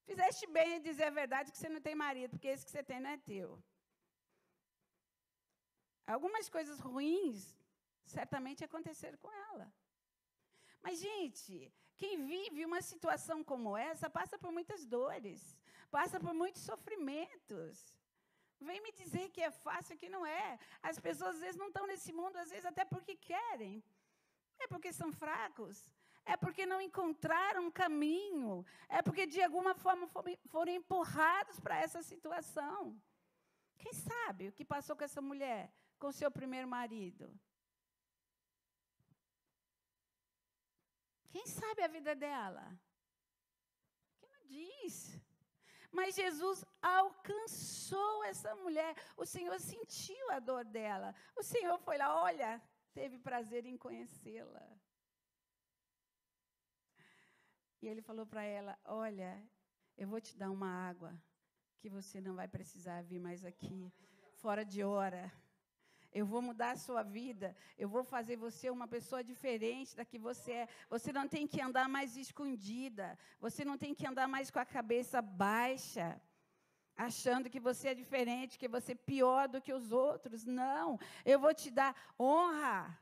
Fizeste 0.04 0.46
bem 0.46 0.76
em 0.76 0.82
dizer 0.82 1.04
a 1.04 1.10
verdade 1.10 1.50
que 1.50 1.56
você 1.56 1.68
não 1.68 1.80
tem 1.80 1.94
marido, 1.94 2.32
porque 2.32 2.48
esse 2.48 2.64
que 2.64 2.70
você 2.70 2.82
tem 2.82 3.00
não 3.00 3.10
é 3.10 3.16
teu. 3.16 3.62
Algumas 6.06 6.48
coisas 6.48 6.78
ruins 6.80 7.56
certamente 8.04 8.64
aconteceram 8.64 9.18
com 9.18 9.32
ela. 9.32 9.72
Mas, 10.82 11.00
gente, 11.00 11.72
quem 11.96 12.24
vive 12.26 12.64
uma 12.64 12.82
situação 12.82 13.42
como 13.42 13.76
essa 13.76 14.10
passa 14.10 14.38
por 14.38 14.52
muitas 14.52 14.84
dores, 14.84 15.56
passa 15.90 16.20
por 16.20 16.34
muitos 16.34 16.62
sofrimentos. 16.62 17.96
Vem 18.60 18.80
me 18.80 18.92
dizer 18.92 19.30
que 19.30 19.40
é 19.40 19.50
fácil, 19.50 19.96
que 19.96 20.08
não 20.08 20.24
é. 20.26 20.58
As 20.82 20.98
pessoas 20.98 21.36
às 21.36 21.40
vezes 21.40 21.56
não 21.56 21.68
estão 21.68 21.86
nesse 21.86 22.12
mundo, 22.12 22.36
às 22.36 22.50
vezes 22.50 22.66
até 22.66 22.84
porque 22.84 23.16
querem. 23.16 23.82
É 24.58 24.66
porque 24.66 24.92
são 24.92 25.12
fracos. 25.12 25.90
É 26.26 26.36
porque 26.36 26.64
não 26.64 26.80
encontraram 26.80 27.66
um 27.66 27.70
caminho. 27.70 28.64
É 28.88 29.02
porque 29.02 29.26
de 29.26 29.42
alguma 29.42 29.74
forma 29.74 30.08
foram 30.46 30.72
empurrados 30.72 31.60
para 31.60 31.78
essa 31.78 32.02
situação. 32.02 32.98
Quem 33.78 33.92
sabe 33.92 34.48
o 34.48 34.52
que 34.52 34.64
passou 34.64 34.96
com 34.96 35.04
essa 35.04 35.20
mulher, 35.20 35.70
com 36.04 36.12
seu 36.12 36.30
primeiro 36.30 36.68
marido? 36.68 37.24
Quem 41.30 41.46
sabe 41.46 41.80
a 41.82 41.88
vida 41.88 42.14
dela? 42.14 42.64
Quem 44.18 44.28
não 44.30 44.44
diz? 44.44 45.18
Mas 45.90 46.14
Jesus 46.14 46.62
alcançou 46.82 48.22
essa 48.24 48.54
mulher. 48.56 48.94
O 49.16 49.24
Senhor 49.24 49.58
sentiu 49.58 50.30
a 50.30 50.40
dor 50.40 50.62
dela. 50.66 51.14
O 51.34 51.42
Senhor 51.42 51.78
foi 51.78 51.96
lá, 51.96 52.22
olha, 52.22 52.62
teve 52.92 53.18
prazer 53.18 53.64
em 53.64 53.78
conhecê-la. 53.78 54.66
E 57.80 57.88
ele 57.88 58.02
falou 58.02 58.26
para 58.26 58.42
ela: 58.42 58.78
Olha, 58.84 59.32
eu 59.96 60.06
vou 60.06 60.20
te 60.20 60.36
dar 60.36 60.50
uma 60.50 60.68
água 60.90 61.18
que 61.78 61.88
você 61.88 62.20
não 62.20 62.34
vai 62.34 62.46
precisar 62.46 63.00
vir 63.02 63.20
mais 63.20 63.42
aqui, 63.42 63.90
fora 64.34 64.66
de 64.66 64.84
hora. 64.84 65.32
Eu 66.14 66.24
vou 66.24 66.40
mudar 66.40 66.70
a 66.70 66.76
sua 66.76 67.02
vida. 67.02 67.56
Eu 67.76 67.88
vou 67.88 68.04
fazer 68.04 68.36
você 68.36 68.70
uma 68.70 68.86
pessoa 68.86 69.22
diferente 69.24 69.96
da 69.96 70.04
que 70.04 70.18
você 70.18 70.52
é. 70.52 70.68
Você 70.88 71.12
não 71.12 71.26
tem 71.26 71.44
que 71.44 71.60
andar 71.60 71.88
mais 71.88 72.16
escondida. 72.16 73.18
Você 73.40 73.64
não 73.64 73.76
tem 73.76 73.92
que 73.92 74.06
andar 74.06 74.28
mais 74.28 74.48
com 74.48 74.60
a 74.60 74.64
cabeça 74.64 75.20
baixa 75.20 76.20
achando 76.96 77.50
que 77.50 77.58
você 77.58 77.88
é 77.88 77.94
diferente, 77.94 78.58
que 78.58 78.68
você 78.68 78.92
é 78.92 78.94
pior 78.94 79.48
do 79.48 79.60
que 79.60 79.72
os 79.72 79.90
outros. 79.90 80.44
Não, 80.44 80.98
eu 81.24 81.38
vou 81.40 81.52
te 81.52 81.70
dar 81.70 81.94
honra. 82.18 82.96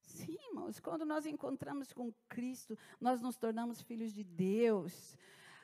Sim, 0.00 0.38
irmãos, 0.48 0.80
quando 0.80 1.04
nós 1.04 1.26
encontramos 1.26 1.92
com 1.92 2.12
Cristo, 2.28 2.78
nós 3.00 3.20
nos 3.20 3.36
tornamos 3.36 3.82
filhos 3.82 4.14
de 4.14 4.24
Deus. 4.24 5.16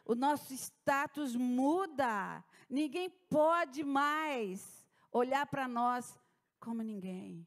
O 0.04 0.14
nosso 0.14 0.52
status 0.52 1.36
muda. 1.36 2.44
Ninguém 2.68 3.08
pode 3.08 3.84
mais 3.84 4.79
olhar 5.12 5.46
para 5.46 5.66
nós 5.66 6.18
como 6.58 6.82
ninguém. 6.82 7.46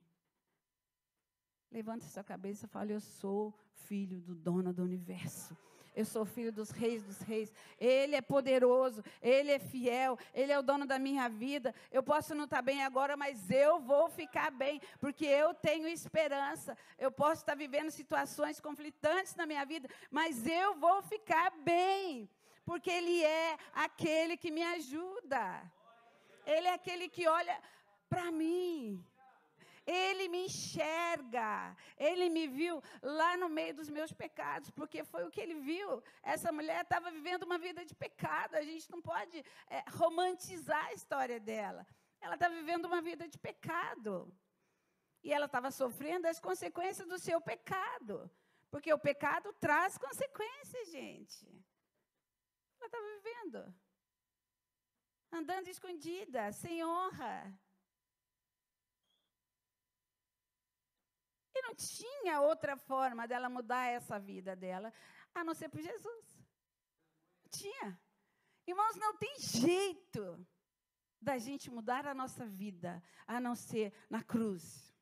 Levanta 1.71 2.05
sua 2.05 2.23
cabeça 2.23 2.65
e 2.65 2.69
fale: 2.69 2.93
Eu 2.93 2.99
sou 2.99 3.53
filho 3.73 4.21
do 4.21 4.35
dono 4.35 4.73
do 4.73 4.83
universo. 4.83 5.57
Eu 5.95 6.05
sou 6.05 6.25
filho 6.25 6.51
dos 6.51 6.71
reis 6.71 7.03
dos 7.03 7.19
reis. 7.21 7.53
Ele 7.79 8.15
é 8.15 8.21
poderoso, 8.21 9.03
ele 9.21 9.51
é 9.51 9.59
fiel, 9.59 10.17
ele 10.33 10.51
é 10.51 10.57
o 10.57 10.63
dono 10.63 10.87
da 10.87 10.97
minha 10.97 11.29
vida. 11.29 11.73
Eu 11.91 12.01
posso 12.01 12.33
não 12.33 12.45
estar 12.45 12.61
bem 12.61 12.83
agora, 12.83 13.15
mas 13.15 13.49
eu 13.51 13.79
vou 13.79 14.09
ficar 14.09 14.49
bem, 14.49 14.81
porque 14.99 15.25
eu 15.25 15.53
tenho 15.53 15.87
esperança. 15.87 16.75
Eu 16.97 17.11
posso 17.11 17.41
estar 17.41 17.55
vivendo 17.55 17.91
situações 17.91 18.59
conflitantes 18.59 19.35
na 19.35 19.45
minha 19.45 19.63
vida, 19.65 19.87
mas 20.09 20.47
eu 20.47 20.75
vou 20.75 21.03
ficar 21.03 21.51
bem, 21.63 22.27
porque 22.65 22.89
ele 22.89 23.23
é 23.23 23.57
aquele 23.73 24.35
que 24.35 24.49
me 24.49 24.63
ajuda. 24.63 25.71
Ele 26.45 26.67
é 26.67 26.73
aquele 26.73 27.07
que 27.09 27.27
olha 27.27 27.59
para 28.09 28.31
mim. 28.31 29.05
Ele 29.85 30.27
me 30.29 30.45
enxerga. 30.45 31.75
Ele 31.97 32.29
me 32.29 32.47
viu 32.47 32.81
lá 33.01 33.35
no 33.37 33.49
meio 33.49 33.73
dos 33.73 33.89
meus 33.89 34.11
pecados, 34.11 34.69
porque 34.71 35.03
foi 35.03 35.25
o 35.25 35.31
que 35.31 35.41
ele 35.41 35.55
viu. 35.55 36.01
Essa 36.21 36.51
mulher 36.51 36.83
estava 36.83 37.11
vivendo 37.11 37.43
uma 37.43 37.57
vida 37.57 37.85
de 37.85 37.93
pecado. 37.93 38.55
A 38.55 38.63
gente 38.63 38.89
não 38.89 39.01
pode 39.01 39.43
é, 39.69 39.83
romantizar 39.91 40.85
a 40.85 40.93
história 40.93 41.39
dela. 41.39 41.85
Ela 42.21 42.35
estava 42.35 42.53
vivendo 42.53 42.85
uma 42.85 43.01
vida 43.01 43.27
de 43.27 43.37
pecado. 43.37 44.33
E 45.21 45.31
ela 45.33 45.45
estava 45.45 45.71
sofrendo 45.71 46.27
as 46.27 46.39
consequências 46.39 47.07
do 47.07 47.19
seu 47.19 47.41
pecado. 47.41 48.29
Porque 48.71 48.91
o 48.93 48.99
pecado 48.99 49.53
traz 49.53 49.97
consequências, 49.97 50.89
gente. 50.89 51.45
Ela 52.79 52.87
estava 52.87 53.07
vivendo. 53.17 53.75
Andando 55.33 55.67
escondida, 55.67 56.51
sem 56.51 56.85
honra. 56.85 57.59
E 61.55 61.61
não 61.63 61.73
tinha 61.73 62.39
outra 62.39 62.77
forma 62.77 63.27
dela 63.27 63.49
mudar 63.49 63.87
essa 63.87 64.19
vida 64.19 64.55
dela, 64.55 64.93
a 65.33 65.43
não 65.43 65.55
ser 65.55 65.69
por 65.69 65.81
Jesus. 65.81 66.25
Não 67.43 67.49
tinha. 67.49 67.99
Irmãos, 68.67 68.95
não 68.95 69.17
tem 69.17 69.39
jeito 69.39 70.45
da 71.19 71.39
gente 71.39 71.71
mudar 71.71 72.05
a 72.05 72.13
nossa 72.13 72.45
vida, 72.45 73.01
a 73.25 73.39
não 73.39 73.55
ser 73.55 73.91
na 74.11 74.21
cruz. 74.21 74.93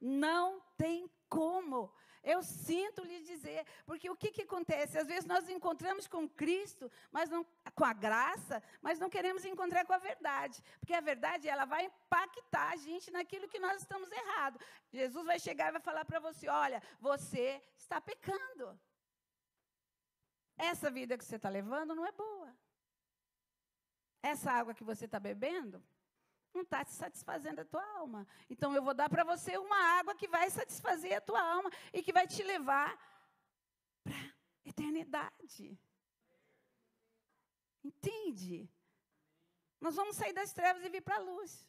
Não 0.00 0.62
tem 0.78 1.10
como. 1.28 1.92
Eu 2.22 2.42
sinto 2.42 3.04
lhe 3.04 3.20
dizer, 3.20 3.64
porque 3.86 4.10
o 4.10 4.16
que, 4.16 4.30
que 4.30 4.42
acontece? 4.42 4.98
Às 4.98 5.06
vezes 5.06 5.24
nós 5.24 5.48
encontramos 5.48 6.06
com 6.06 6.28
Cristo, 6.28 6.90
mas 7.10 7.30
não 7.30 7.44
com 7.74 7.84
a 7.84 7.92
graça, 7.92 8.62
mas 8.82 8.98
não 8.98 9.08
queremos 9.08 9.44
encontrar 9.44 9.84
com 9.84 9.92
a 9.92 9.98
verdade, 9.98 10.62
porque 10.80 10.94
a 10.94 11.00
verdade 11.00 11.48
ela 11.48 11.64
vai 11.64 11.84
impactar 11.84 12.72
a 12.72 12.76
gente 12.76 13.10
naquilo 13.10 13.48
que 13.48 13.58
nós 13.58 13.80
estamos 13.80 14.10
errado. 14.10 14.60
Jesus 14.92 15.24
vai 15.24 15.38
chegar 15.38 15.68
e 15.68 15.72
vai 15.72 15.80
falar 15.80 16.04
para 16.04 16.20
você: 16.20 16.48
olha, 16.48 16.82
você 17.00 17.62
está 17.76 18.00
pecando. 18.00 18.78
Essa 20.56 20.90
vida 20.90 21.16
que 21.16 21.24
você 21.24 21.36
está 21.36 21.48
levando 21.48 21.94
não 21.94 22.04
é 22.04 22.12
boa. 22.12 22.52
Essa 24.20 24.50
água 24.50 24.74
que 24.74 24.82
você 24.82 25.04
está 25.04 25.20
bebendo 25.20 25.82
não 26.52 26.62
está 26.62 26.84
te 26.84 26.92
satisfazendo 26.92 27.60
a 27.60 27.64
tua 27.64 27.84
alma. 27.98 28.26
Então 28.48 28.74
eu 28.74 28.82
vou 28.82 28.94
dar 28.94 29.08
para 29.08 29.24
você 29.24 29.56
uma 29.56 29.76
água 29.98 30.14
que 30.14 30.28
vai 30.28 30.50
satisfazer 30.50 31.16
a 31.16 31.20
tua 31.20 31.40
alma 31.40 31.70
e 31.92 32.02
que 32.02 32.12
vai 32.12 32.26
te 32.26 32.42
levar 32.42 32.96
para 34.02 34.16
a 34.16 34.68
eternidade. 34.68 35.78
Entende? 37.84 38.68
Nós 39.80 39.94
vamos 39.94 40.16
sair 40.16 40.32
das 40.32 40.52
trevas 40.52 40.84
e 40.84 40.88
vir 40.88 41.02
para 41.02 41.16
a 41.16 41.20
luz. 41.20 41.66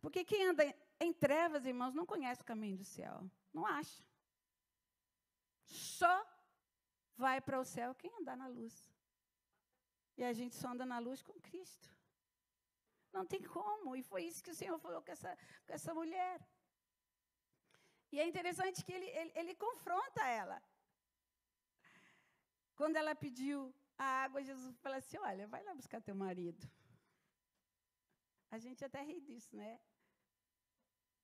Porque 0.00 0.24
quem 0.24 0.46
anda 0.46 0.62
em 1.00 1.12
trevas, 1.12 1.64
irmãos, 1.64 1.94
não 1.94 2.06
conhece 2.06 2.42
o 2.42 2.44
caminho 2.44 2.76
do 2.76 2.84
céu. 2.84 3.28
Não 3.52 3.66
acha. 3.66 4.02
Só 5.64 6.26
vai 7.16 7.40
para 7.40 7.58
o 7.58 7.64
céu 7.64 7.94
quem 7.94 8.14
andar 8.20 8.36
na 8.36 8.46
luz. 8.46 8.92
E 10.16 10.24
a 10.24 10.32
gente 10.32 10.54
só 10.56 10.68
anda 10.68 10.84
na 10.84 10.98
luz 10.98 11.22
com 11.22 11.32
Cristo. 11.40 11.97
Não 13.12 13.24
tem 13.26 13.42
como. 13.42 13.96
E 13.96 14.02
foi 14.02 14.24
isso 14.24 14.42
que 14.42 14.50
o 14.50 14.54
Senhor 14.60 14.78
falou 14.78 15.02
com 15.02 15.12
essa, 15.12 15.36
com 15.66 15.72
essa 15.72 15.94
mulher. 15.94 16.40
E 18.12 18.18
é 18.20 18.26
interessante 18.26 18.84
que 18.84 18.92
ele, 18.92 19.06
ele, 19.06 19.32
ele 19.34 19.54
confronta 19.54 20.26
ela. 20.26 20.62
Quando 22.74 22.96
ela 22.96 23.14
pediu 23.14 23.74
a 23.98 24.04
água, 24.24 24.42
Jesus 24.42 24.78
falou 24.78 24.98
assim: 24.98 25.18
Olha, 25.18 25.46
vai 25.46 25.62
lá 25.62 25.74
buscar 25.74 26.00
teu 26.00 26.14
marido. 26.14 26.70
A 28.50 28.58
gente 28.58 28.84
até 28.84 29.02
ri 29.02 29.20
disso, 29.20 29.54
né? 29.54 29.78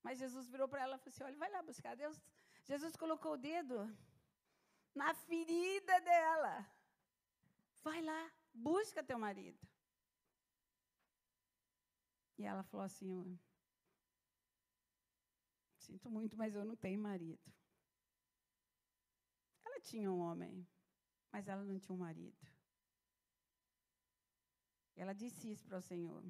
Mas 0.02 0.18
Jesus 0.18 0.48
virou 0.48 0.68
para 0.68 0.82
ela 0.82 0.96
e 0.96 0.98
falou 0.98 1.14
assim: 1.14 1.24
Olha, 1.24 1.38
vai 1.38 1.50
lá 1.50 1.62
buscar. 1.62 1.96
Deus, 1.96 2.20
Jesus 2.64 2.94
colocou 2.96 3.32
o 3.32 3.38
dedo 3.38 3.78
na 4.94 5.14
ferida 5.14 6.00
dela. 6.00 6.66
Vai 7.82 8.00
lá, 8.02 8.32
busca 8.52 9.02
teu 9.02 9.18
marido. 9.18 9.58
E 12.38 12.44
ela 12.44 12.62
falou 12.62 12.84
assim: 12.84 13.38
Sinto 15.76 16.10
muito, 16.10 16.36
mas 16.36 16.54
eu 16.54 16.64
não 16.64 16.76
tenho 16.76 17.00
marido. 17.00 17.52
Ela 19.64 19.80
tinha 19.80 20.10
um 20.10 20.20
homem, 20.20 20.66
mas 21.30 21.46
ela 21.46 21.62
não 21.64 21.78
tinha 21.78 21.94
um 21.94 21.98
marido. 21.98 22.46
Ela 24.96 25.12
disse 25.12 25.50
isso 25.50 25.66
para 25.66 25.78
o 25.78 25.82
Senhor. 25.82 26.24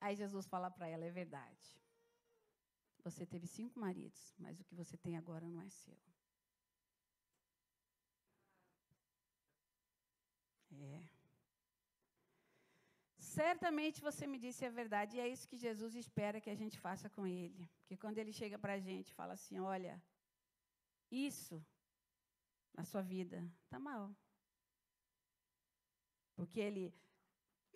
Aí 0.00 0.14
Jesus 0.16 0.46
fala 0.46 0.70
para 0.70 0.86
ela: 0.86 1.04
é 1.04 1.10
verdade. 1.10 1.80
Você 3.02 3.26
teve 3.26 3.46
cinco 3.46 3.80
maridos, 3.80 4.34
mas 4.38 4.60
o 4.60 4.64
que 4.64 4.74
você 4.74 4.96
tem 4.96 5.16
agora 5.16 5.48
não 5.48 5.60
é 5.60 5.68
seu. 5.68 5.98
É. 10.72 11.09
Certamente 13.38 14.06
você 14.08 14.26
me 14.26 14.38
disse 14.44 14.64
a 14.66 14.70
verdade, 14.80 15.16
e 15.16 15.20
é 15.20 15.28
isso 15.28 15.48
que 15.50 15.56
Jesus 15.56 15.94
espera 15.94 16.40
que 16.44 16.50
a 16.50 16.58
gente 16.62 16.76
faça 16.86 17.08
com 17.08 17.24
Ele. 17.24 17.64
Porque 17.78 17.96
quando 17.96 18.18
Ele 18.18 18.32
chega 18.32 18.58
para 18.58 18.74
a 18.74 18.80
gente 18.80 19.14
fala 19.18 19.34
assim: 19.34 19.60
olha, 19.60 19.94
isso 21.08 21.64
na 22.74 22.84
sua 22.84 23.02
vida 23.02 23.38
está 23.64 23.78
mal. 23.78 24.04
Porque 26.34 26.58
Ele 26.58 26.92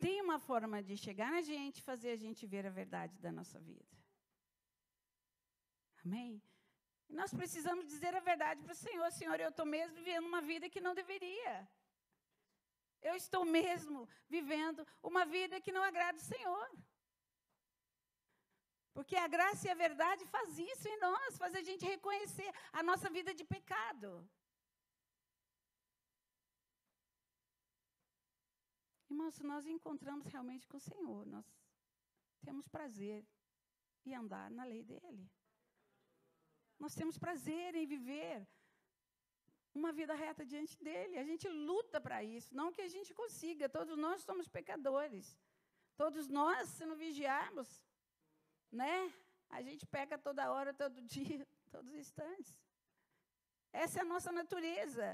tem 0.01 0.21
uma 0.21 0.41
forma 0.41 0.83
de 0.83 0.97
chegar 0.97 1.31
na 1.31 1.43
gente 1.53 1.79
e 1.79 1.89
fazer 1.91 2.11
a 2.11 2.17
gente 2.25 2.51
ver 2.55 2.67
a 2.67 2.71
verdade 2.71 3.17
da 3.21 3.31
nossa 3.31 3.61
vida. 3.61 3.97
Amém? 6.05 6.43
E 7.09 7.15
nós 7.15 7.33
precisamos 7.33 7.87
dizer 7.87 8.13
a 8.17 8.27
verdade 8.33 8.61
para 8.65 8.73
o 8.73 8.83
Senhor: 8.87 9.09
Senhor, 9.13 9.39
eu 9.39 9.51
estou 9.51 9.67
mesmo 9.67 9.95
vivendo 9.95 10.27
uma 10.27 10.43
vida 10.43 10.69
que 10.69 10.81
não 10.81 10.97
deveria. 10.97 11.55
Eu 13.09 13.15
estou 13.23 13.45
mesmo 13.59 14.09
vivendo 14.35 14.81
uma 15.11 15.25
vida 15.37 15.61
que 15.65 15.75
não 15.77 15.83
agrada 15.91 16.19
o 16.19 16.29
Senhor. 16.33 16.69
Porque 18.97 19.17
a 19.17 19.29
graça 19.35 19.67
e 19.67 19.71
a 19.73 19.83
verdade 19.87 20.25
faz 20.35 20.59
isso 20.73 20.87
em 20.89 20.99
nós, 21.07 21.37
faz 21.43 21.55
a 21.61 21.63
gente 21.69 21.85
reconhecer 21.95 22.51
a 22.73 22.83
nossa 22.83 23.11
vida 23.11 23.35
de 23.39 23.45
pecado. 23.45 24.09
Irmãos, 29.11 29.39
nós 29.53 29.67
encontramos 29.67 30.27
realmente 30.27 30.67
com 30.69 30.79
o 30.79 30.87
Senhor, 30.93 31.27
nós 31.27 31.47
temos 32.47 32.67
prazer 32.69 33.21
em 34.07 34.15
andar 34.15 34.51
na 34.51 34.65
lei 34.65 34.83
dele. 34.83 35.25
Nós 36.79 36.95
temos 36.95 37.19
prazer 37.19 37.75
em 37.75 37.87
viver 37.87 38.47
uma 39.75 39.93
vida 39.93 40.14
reta 40.14 40.45
diante 40.45 40.77
dele. 40.83 41.18
A 41.18 41.25
gente 41.25 41.49
luta 41.49 42.01
para 42.01 42.22
isso, 42.22 42.55
não 42.55 42.72
que 42.72 42.83
a 42.83 42.89
gente 42.89 43.12
consiga. 43.12 43.68
Todos 43.68 43.97
nós 43.97 44.22
somos 44.22 44.49
pecadores. 44.49 45.39
Todos 45.97 46.29
nós, 46.29 46.68
se 46.68 46.85
não 46.87 46.97
vigiarmos, 46.97 47.68
né? 48.70 49.12
A 49.49 49.62
gente 49.62 49.85
peca 49.87 50.16
toda 50.18 50.51
hora, 50.53 50.72
todo 50.72 51.01
dia, 51.14 51.47
todos 51.70 51.91
os 51.91 51.99
instantes. 51.99 52.59
Essa 53.72 53.99
é 54.01 54.03
a 54.03 54.11
nossa 54.14 54.31
natureza. 54.33 55.07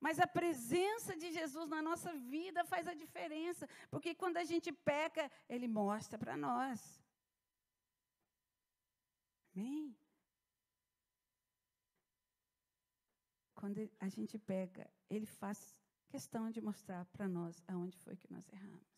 Mas 0.00 0.20
a 0.20 0.26
presença 0.26 1.16
de 1.16 1.32
Jesus 1.32 1.68
na 1.68 1.82
nossa 1.82 2.12
vida 2.14 2.64
faz 2.64 2.86
a 2.86 2.94
diferença, 2.94 3.68
porque 3.90 4.14
quando 4.14 4.36
a 4.36 4.44
gente 4.44 4.70
peca, 4.72 5.30
Ele 5.48 5.66
mostra 5.66 6.16
para 6.16 6.36
nós. 6.36 7.02
Amém? 9.54 9.96
Quando 13.58 13.78
a 13.98 14.08
gente 14.08 14.38
pega, 14.38 14.88
ele 15.10 15.26
faz 15.26 15.58
questão 16.08 16.48
de 16.48 16.60
mostrar 16.60 17.04
para 17.06 17.26
nós 17.26 17.60
aonde 17.66 17.96
foi 17.98 18.16
que 18.16 18.32
nós 18.32 18.48
erramos. 18.56 18.88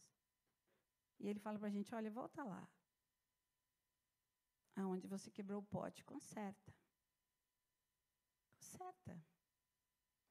E 1.18 1.28
ele 1.28 1.38
fala 1.38 1.58
para 1.58 1.68
a 1.68 1.76
gente: 1.76 1.94
olha, 1.94 2.10
volta 2.10 2.44
lá. 2.44 2.68
Aonde 4.76 5.06
você 5.06 5.30
quebrou 5.30 5.60
o 5.60 5.68
pote, 5.76 6.04
conserta. 6.04 6.74
Conserta. 8.58 9.14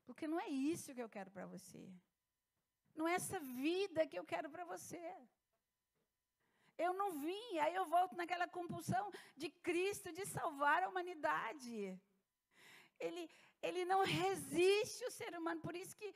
Porque 0.05 0.27
não 0.27 0.39
é 0.39 0.47
isso 0.47 0.93
que 0.93 1.01
eu 1.01 1.09
quero 1.09 1.31
para 1.31 1.47
você. 1.47 1.83
Não 2.95 3.07
é 3.07 3.15
essa 3.15 3.39
vida 3.39 4.07
que 4.07 4.19
eu 4.19 4.25
quero 4.25 4.49
para 4.49 4.63
você. 4.63 5.03
Eu 6.77 6.93
não 6.93 7.09
vim, 7.19 7.57
aí 7.63 7.73
eu 7.75 7.85
volto 7.85 8.15
naquela 8.15 8.47
compulsão 8.47 9.11
de 9.35 9.49
Cristo 9.49 10.11
de 10.11 10.25
salvar 10.27 10.83
a 10.83 10.89
humanidade. 10.89 11.99
Ele, 12.99 13.29
ele 13.61 13.85
não 13.85 14.03
resiste 14.03 15.03
o 15.05 15.11
ser 15.11 15.37
humano, 15.37 15.61
por 15.61 15.75
isso 15.75 15.95
que 15.95 16.13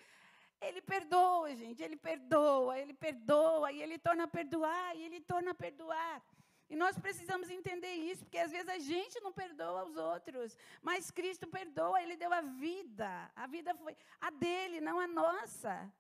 ele 0.62 0.82
perdoa, 0.82 1.56
gente, 1.56 1.84
ele 1.84 1.98
perdoa, 1.98 2.80
ele 2.80 2.94
perdoa, 2.94 3.72
e 3.72 3.82
ele 3.82 3.98
torna 3.98 4.24
a 4.24 4.28
perdoar, 4.28 4.96
e 4.96 5.04
ele 5.04 5.20
torna 5.22 5.52
a 5.52 5.56
perdoar. 5.56 6.24
E 6.70 6.76
nós 6.76 6.98
precisamos 6.98 7.50
entender 7.50 7.94
isso, 7.94 8.24
porque 8.24 8.38
às 8.38 8.52
vezes 8.52 8.70
a 8.70 8.80
gente 8.80 9.20
não 9.20 9.32
perdoa 9.32 9.84
os 9.84 9.96
outros, 9.96 10.58
mas 10.82 11.12
Cristo 11.12 11.46
perdoa, 11.48 12.02
ele 12.02 12.16
deu 12.16 12.34
a 12.34 12.42
vida. 12.42 13.32
A 13.36 13.46
vida 13.46 13.76
foi 13.76 13.96
a 14.20 14.30
dele, 14.32 14.80
não 14.82 15.00
a 15.00 15.06
nossa. 15.06 15.94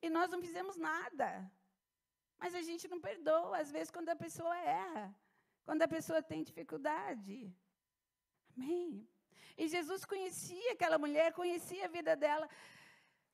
E 0.00 0.10
nós 0.10 0.30
não 0.30 0.40
fizemos 0.40 0.76
nada. 0.76 1.50
Mas 2.38 2.54
a 2.54 2.62
gente 2.62 2.86
não 2.86 3.00
perdoa, 3.00 3.58
às 3.58 3.70
vezes, 3.70 3.90
quando 3.90 4.10
a 4.10 4.16
pessoa 4.16 4.56
erra, 4.58 5.14
quando 5.64 5.82
a 5.82 5.88
pessoa 5.88 6.22
tem 6.22 6.42
dificuldade. 6.42 7.52
Amém? 8.54 9.08
E 9.56 9.68
Jesus 9.68 10.04
conhecia 10.04 10.72
aquela 10.72 10.98
mulher, 10.98 11.32
conhecia 11.32 11.84
a 11.84 11.88
vida 11.88 12.14
dela 12.16 12.48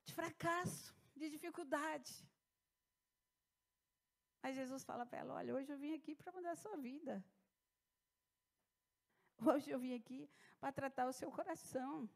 de 0.04 0.14
fracasso, 0.14 0.94
de 1.16 1.28
dificuldade. 1.30 2.12
Mas 4.42 4.56
Jesus 4.56 4.82
fala 4.84 5.06
para 5.06 5.18
ela: 5.18 5.34
Olha, 5.34 5.54
hoje 5.54 5.70
eu 5.72 5.78
vim 5.78 5.94
aqui 5.94 6.14
para 6.14 6.32
mudar 6.32 6.52
a 6.52 6.56
sua 6.56 6.76
vida. 6.76 7.24
Hoje 9.44 9.70
eu 9.70 9.78
vim 9.78 9.94
aqui 9.94 10.30
para 10.60 10.72
tratar 10.72 11.06
o 11.06 11.12
seu 11.12 11.30
coração. 11.30 12.08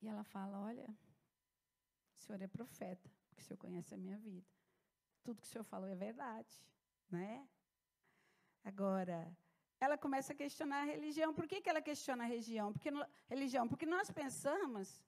E 0.00 0.08
ela 0.08 0.24
fala: 0.24 0.60
Olha, 0.60 0.88
o 2.16 2.20
senhor 2.20 2.40
é 2.42 2.46
profeta, 2.46 3.08
porque 3.28 3.42
o 3.42 3.44
senhor 3.44 3.58
conhece 3.58 3.94
a 3.94 3.98
minha 3.98 4.18
vida. 4.18 4.46
Tudo 5.22 5.40
que 5.40 5.46
o 5.46 5.50
senhor 5.50 5.64
falou 5.64 5.88
é 5.88 5.94
verdade, 5.94 6.60
né? 7.10 7.48
Agora, 8.64 9.36
ela 9.84 9.98
começa 9.98 10.32
a 10.32 10.36
questionar 10.42 10.82
a 10.82 10.90
religião. 10.94 11.34
Por 11.34 11.46
que, 11.50 11.60
que 11.60 11.68
ela 11.68 11.82
questiona 11.82 12.22
a 12.22 12.26
religião? 12.26 12.72
Porque, 12.72 12.90
religião? 13.28 13.66
Porque 13.66 13.84
nós 13.84 14.08
pensamos 14.12 15.02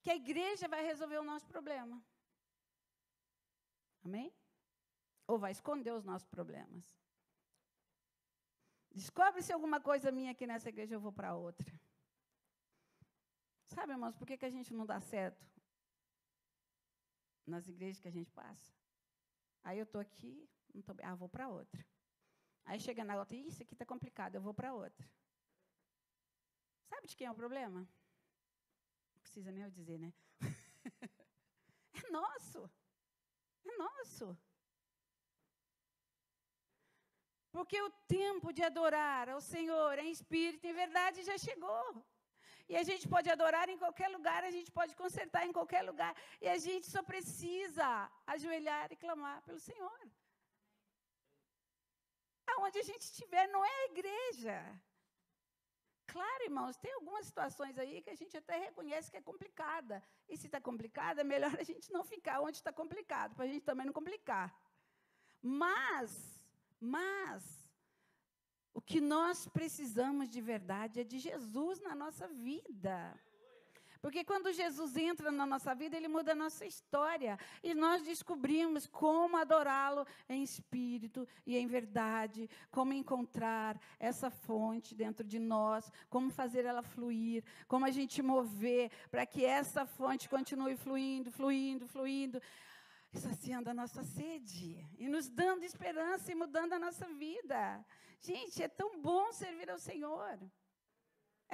que 0.00 0.10
a 0.10 0.14
igreja 0.14 0.68
vai 0.68 0.82
resolver 0.84 1.18
o 1.18 1.24
nosso 1.24 1.46
problema. 1.54 1.96
Amém? 4.04 4.32
Ou 5.26 5.38
vai 5.44 5.50
esconder 5.50 5.92
os 5.92 6.04
nossos 6.04 6.28
problemas. 6.28 6.84
Descobre-se 8.92 9.52
alguma 9.52 9.80
coisa 9.80 10.12
minha 10.12 10.30
aqui 10.30 10.46
nessa 10.46 10.68
igreja, 10.68 10.94
eu 10.94 11.00
vou 11.00 11.12
para 11.12 11.34
outra. 11.34 11.72
Sabe, 13.66 13.92
irmãos, 13.92 14.14
por 14.14 14.24
que, 14.24 14.36
que 14.36 14.46
a 14.46 14.54
gente 14.56 14.72
não 14.72 14.86
dá 14.86 15.00
certo 15.00 15.44
nas 17.44 17.66
igrejas 17.66 18.00
que 18.00 18.06
a 18.06 18.16
gente 18.18 18.30
passa? 18.30 18.72
Aí 19.64 19.78
eu 19.80 19.84
estou 19.84 20.00
aqui, 20.00 20.48
não 20.72 20.80
tô, 20.80 20.94
ah, 21.02 21.16
vou 21.16 21.28
para 21.28 21.48
outra. 21.48 21.84
Aí 22.66 22.80
chega 22.80 23.04
na 23.04 23.16
outra, 23.18 23.36
isso 23.36 23.62
aqui 23.62 23.74
está 23.74 23.84
complicado, 23.84 24.34
eu 24.34 24.40
vou 24.40 24.54
para 24.54 24.72
outra. 24.72 25.06
Sabe 26.88 27.06
de 27.08 27.16
quem 27.16 27.26
é 27.26 27.30
o 27.30 27.40
problema? 27.42 27.80
Não 29.12 29.20
precisa 29.20 29.50
nem 29.52 29.62
eu 29.64 29.70
dizer, 29.70 29.98
né? 29.98 30.12
é 32.06 32.10
nosso. 32.10 32.70
É 33.64 33.76
nosso. 33.76 34.38
Porque 37.50 37.80
o 37.82 37.90
tempo 38.08 38.52
de 38.52 38.62
adorar 38.62 39.28
ao 39.28 39.40
Senhor 39.40 39.98
em 39.98 40.10
espírito 40.10 40.66
em 40.66 40.72
verdade 40.72 41.22
já 41.22 41.36
chegou. 41.38 42.04
E 42.68 42.76
a 42.76 42.82
gente 42.82 43.06
pode 43.06 43.28
adorar 43.30 43.68
em 43.68 43.78
qualquer 43.78 44.08
lugar, 44.08 44.42
a 44.42 44.50
gente 44.50 44.70
pode 44.72 44.96
consertar 44.96 45.46
em 45.46 45.52
qualquer 45.52 45.82
lugar. 45.82 46.12
E 46.40 46.48
a 46.48 46.58
gente 46.58 46.86
só 46.86 47.02
precisa 47.02 48.10
ajoelhar 48.26 48.90
e 48.90 48.96
clamar 48.96 49.42
pelo 49.42 49.60
Senhor 49.60 49.98
aonde 52.54 52.78
a 52.78 52.82
gente 52.82 53.02
estiver, 53.02 53.46
não 53.48 53.64
é 53.64 53.68
a 53.68 53.84
igreja. 53.92 54.58
Claro, 56.06 56.44
irmãos, 56.44 56.76
tem 56.76 56.92
algumas 56.92 57.26
situações 57.26 57.78
aí 57.78 58.02
que 58.02 58.10
a 58.10 58.14
gente 58.14 58.36
até 58.36 58.58
reconhece 58.58 59.10
que 59.10 59.16
é 59.16 59.22
complicada. 59.22 60.02
E 60.28 60.36
se 60.36 60.46
está 60.46 60.60
complicada, 60.60 61.22
é 61.22 61.24
melhor 61.24 61.54
a 61.58 61.62
gente 61.62 61.92
não 61.92 62.04
ficar 62.04 62.40
onde 62.40 62.58
está 62.58 62.72
complicado, 62.72 63.34
para 63.34 63.44
a 63.44 63.48
gente 63.48 63.64
também 63.64 63.86
não 63.86 63.92
complicar. 63.92 64.54
Mas, 65.42 66.10
mas, 66.80 67.64
o 68.72 68.80
que 68.80 69.00
nós 69.00 69.46
precisamos 69.48 70.28
de 70.28 70.40
verdade 70.40 71.00
é 71.00 71.04
de 71.04 71.18
Jesus 71.18 71.80
na 71.80 71.94
nossa 71.94 72.26
vida. 72.28 72.96
Porque 74.04 74.22
quando 74.22 74.52
Jesus 74.52 74.98
entra 74.98 75.32
na 75.32 75.46
nossa 75.46 75.74
vida, 75.74 75.96
ele 75.96 76.08
muda 76.08 76.32
a 76.32 76.34
nossa 76.34 76.66
história. 76.66 77.38
E 77.62 77.72
nós 77.72 78.02
descobrimos 78.02 78.86
como 78.86 79.34
adorá-lo 79.34 80.06
em 80.28 80.42
espírito 80.42 81.26
e 81.46 81.56
em 81.56 81.66
verdade, 81.66 82.46
como 82.70 82.92
encontrar 82.92 83.80
essa 83.98 84.28
fonte 84.28 84.94
dentro 84.94 85.26
de 85.26 85.38
nós, 85.38 85.90
como 86.10 86.28
fazer 86.30 86.66
ela 86.66 86.82
fluir, 86.82 87.42
como 87.66 87.86
a 87.86 87.90
gente 87.90 88.20
mover 88.20 88.90
para 89.10 89.24
que 89.24 89.42
essa 89.42 89.86
fonte 89.86 90.28
continue 90.28 90.76
fluindo, 90.76 91.30
fluindo, 91.30 91.88
fluindo 91.88 92.42
saciando 93.14 93.70
a 93.70 93.74
nossa 93.74 94.02
sede 94.02 94.86
e 94.98 95.08
nos 95.08 95.30
dando 95.30 95.62
esperança 95.62 96.30
e 96.30 96.34
mudando 96.34 96.74
a 96.74 96.78
nossa 96.78 97.08
vida. 97.14 97.82
Gente, 98.20 98.62
é 98.62 98.68
tão 98.68 99.00
bom 99.00 99.32
servir 99.32 99.70
ao 99.70 99.78
Senhor. 99.78 100.38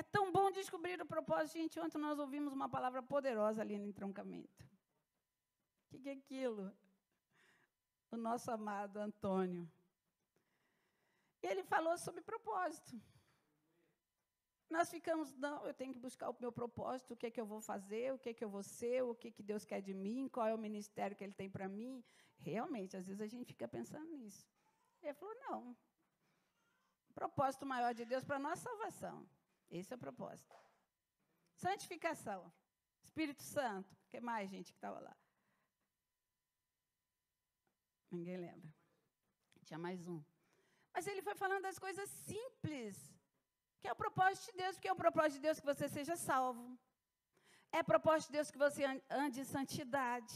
É 0.01 0.03
tão 0.03 0.33
bom 0.33 0.51
descobrir 0.51 0.99
o 1.03 1.05
propósito. 1.05 1.59
Gente, 1.59 1.79
ontem 1.79 1.99
nós 1.99 2.19
ouvimos 2.19 2.55
uma 2.55 2.67
palavra 2.75 3.03
poderosa 3.03 3.61
ali 3.61 3.79
no 3.79 3.87
entroncamento. 3.87 4.63
O 4.65 5.89
que, 5.91 5.99
que 5.99 6.09
é 6.09 6.13
aquilo? 6.13 6.75
O 8.11 8.17
nosso 8.17 8.51
amado 8.51 8.97
Antônio. 8.97 9.71
Ele 11.43 11.63
falou 11.65 11.99
sobre 11.99 12.23
propósito. 12.23 12.99
Nós 14.71 14.89
ficamos, 14.89 15.37
não, 15.37 15.67
eu 15.67 15.75
tenho 15.75 15.93
que 15.93 15.99
buscar 15.99 16.31
o 16.31 16.37
meu 16.41 16.51
propósito, 16.51 17.13
o 17.13 17.17
que 17.17 17.27
é 17.27 17.31
que 17.31 17.41
eu 17.41 17.45
vou 17.45 17.61
fazer, 17.61 18.15
o 18.15 18.19
que 18.19 18.31
é 18.31 18.35
que 18.35 18.45
eu 18.47 18.49
vou 18.49 18.63
ser, 18.63 19.03
o 19.03 19.15
que, 19.15 19.29
é 19.29 19.31
que 19.31 19.43
Deus 19.43 19.67
quer 19.67 19.83
de 19.83 19.93
mim, 19.93 20.31
qual 20.33 20.47
é 20.47 20.55
o 20.55 20.65
ministério 20.69 21.15
que 21.15 21.25
Ele 21.25 21.35
tem 21.35 21.51
para 21.51 21.69
mim. 21.69 22.03
Realmente, 22.39 22.97
às 22.97 23.07
vezes 23.07 23.21
a 23.21 23.27
gente 23.27 23.53
fica 23.53 23.69
pensando 23.69 24.09
nisso. 24.17 24.49
Ele 25.03 25.13
falou, 25.13 25.35
não. 25.47 25.77
O 27.11 27.13
propósito 27.13 27.67
maior 27.67 27.93
de 27.93 28.07
Deus 28.07 28.25
para 28.25 28.37
a 28.37 28.45
nossa 28.49 28.63
salvação. 28.63 29.29
Esse 29.71 29.93
é 29.93 29.97
o 29.97 29.99
propósito. 29.99 30.57
Santificação. 31.55 32.53
Espírito 33.03 33.43
Santo. 33.43 33.93
O 33.93 34.09
que 34.09 34.21
mais, 34.21 34.51
gente, 34.51 34.73
que 34.73 34.79
estava 34.79 34.99
lá? 35.01 35.17
Ninguém 38.11 38.37
lembra. 38.37 38.75
Tinha 39.65 39.79
mais 39.79 40.07
um. 40.09 40.23
Mas 40.93 41.07
ele 41.07 41.23
foi 41.23 41.35
falando 41.37 41.63
das 41.63 41.79
coisas 41.79 42.09
simples 42.11 42.97
que 43.81 43.89
é 43.89 43.93
o 43.93 43.97
propósito 43.97 44.47
de 44.51 44.59
Deus, 44.59 44.75
porque 44.75 44.89
é 44.89 44.93
o 44.93 44.97
propósito 44.97 45.35
de 45.35 45.43
Deus 45.43 45.61
que 45.61 45.67
você 45.73 45.89
seja 45.89 46.17
salvo. 46.17 46.79
É 47.73 47.83
propósito 47.83 48.29
de 48.29 48.33
Deus 48.39 48.51
que 48.51 48.59
você 48.59 48.85
ande 49.09 49.41
em 49.41 49.45
santidade. 49.45 50.35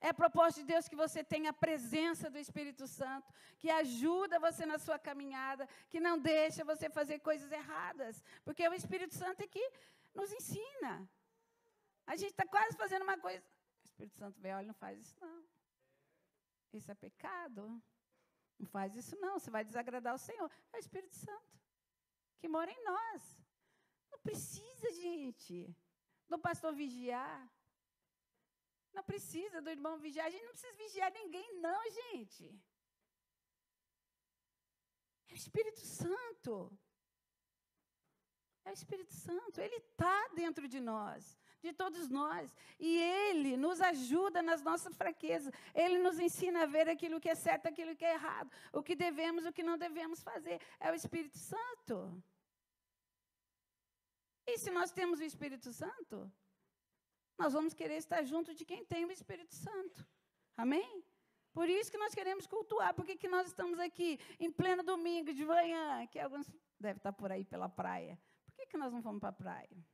É 0.00 0.12
propósito 0.12 0.60
de 0.60 0.66
Deus 0.72 0.88
que 0.88 0.94
você 0.94 1.24
tenha 1.24 1.50
a 1.50 1.52
presença 1.52 2.30
do 2.30 2.38
Espírito 2.38 2.86
Santo, 2.86 3.32
que 3.58 3.68
ajuda 3.68 4.38
você 4.38 4.64
na 4.64 4.78
sua 4.78 4.98
caminhada, 4.98 5.68
que 5.90 5.98
não 5.98 6.18
deixa 6.18 6.64
você 6.64 6.88
fazer 6.88 7.18
coisas 7.18 7.50
erradas. 7.50 8.22
Porque 8.44 8.66
o 8.68 8.74
Espírito 8.74 9.14
Santo 9.14 9.40
é 9.42 9.46
que 9.46 9.64
nos 10.14 10.32
ensina. 10.32 11.08
A 12.06 12.14
gente 12.16 12.30
está 12.30 12.46
quase 12.46 12.76
fazendo 12.76 13.02
uma 13.02 13.18
coisa. 13.18 13.44
O 13.82 13.84
Espírito 13.84 14.16
Santo 14.16 14.40
vem, 14.40 14.54
olha, 14.54 14.66
não 14.68 14.74
faz 14.74 15.00
isso 15.00 15.16
não. 15.20 15.44
Isso 16.72 16.90
é 16.90 16.94
pecado. 16.94 17.82
Não 18.58 18.66
faz 18.66 18.94
isso 18.94 19.16
não, 19.20 19.38
você 19.38 19.50
vai 19.50 19.64
desagradar 19.64 20.14
o 20.14 20.18
Senhor. 20.18 20.50
É 20.72 20.76
o 20.76 20.80
Espírito 20.80 21.16
Santo 21.16 21.58
que 22.38 22.48
mora 22.48 22.70
em 22.70 22.84
nós. 22.84 23.22
Não 24.10 24.18
precisa, 24.20 24.90
gente, 24.92 25.74
do 26.28 26.38
pastor 26.38 26.72
vigiar. 26.72 27.48
Não 28.92 29.02
precisa 29.02 29.60
do 29.60 29.70
irmão 29.70 29.98
vigiar. 29.98 30.26
A 30.26 30.30
gente 30.30 30.44
não 30.44 30.52
precisa 30.52 30.72
vigiar 30.74 31.12
ninguém, 31.12 31.60
não, 31.60 31.90
gente. 31.90 32.44
É 35.28 35.32
o 35.32 35.36
Espírito 35.36 35.80
Santo. 35.80 36.78
É 38.64 38.70
o 38.70 38.72
Espírito 38.72 39.12
Santo. 39.12 39.60
Ele 39.60 39.76
está 39.76 40.28
dentro 40.34 40.66
de 40.68 40.80
nós, 40.80 41.38
de 41.60 41.72
todos 41.72 42.08
nós. 42.08 42.54
E 42.78 42.98
Ele 42.98 43.56
nos 43.56 43.80
ajuda 43.80 44.42
nas 44.42 44.62
nossas 44.62 44.96
fraquezas. 44.96 45.52
Ele 45.74 45.98
nos 45.98 46.18
ensina 46.18 46.62
a 46.62 46.66
ver 46.66 46.88
aquilo 46.88 47.20
que 47.20 47.28
é 47.28 47.34
certo, 47.34 47.66
aquilo 47.66 47.96
que 47.96 48.04
é 48.04 48.14
errado. 48.14 48.50
O 48.72 48.82
que 48.82 48.94
devemos, 48.94 49.44
o 49.44 49.52
que 49.52 49.62
não 49.62 49.78
devemos 49.78 50.22
fazer. 50.22 50.60
É 50.80 50.90
o 50.90 50.94
Espírito 50.94 51.38
Santo. 51.38 52.22
E 54.46 54.56
se 54.58 54.70
nós 54.70 54.90
temos 54.90 55.20
o 55.20 55.24
Espírito 55.24 55.72
Santo, 55.72 56.32
nós 57.38 57.52
vamos 57.52 57.72
querer 57.72 57.96
estar 57.96 58.22
junto 58.24 58.52
de 58.54 58.64
quem 58.64 58.84
tem 58.84 59.04
o 59.04 59.12
Espírito 59.12 59.54
Santo. 59.54 60.06
Amém? 60.56 61.04
Por 61.52 61.68
isso 61.68 61.90
que 61.90 61.98
nós 61.98 62.14
queremos 62.14 62.46
cultuar. 62.46 62.92
Por 62.94 63.04
que, 63.06 63.16
que 63.16 63.28
nós 63.28 63.46
estamos 63.46 63.78
aqui 63.78 64.18
em 64.38 64.50
pleno 64.50 64.82
domingo 64.82 65.32
de 65.32 65.44
manhã? 65.44 66.06
Que 66.06 66.18
alguns 66.18 66.50
devem 66.78 66.98
estar 66.98 67.12
por 67.12 67.30
aí 67.30 67.44
pela 67.44 67.68
praia. 67.68 68.18
Por 68.44 68.54
que, 68.54 68.66
que 68.66 68.76
nós 68.76 68.92
não 68.92 69.00
vamos 69.00 69.20
para 69.20 69.30
a 69.30 69.32
praia? 69.32 69.84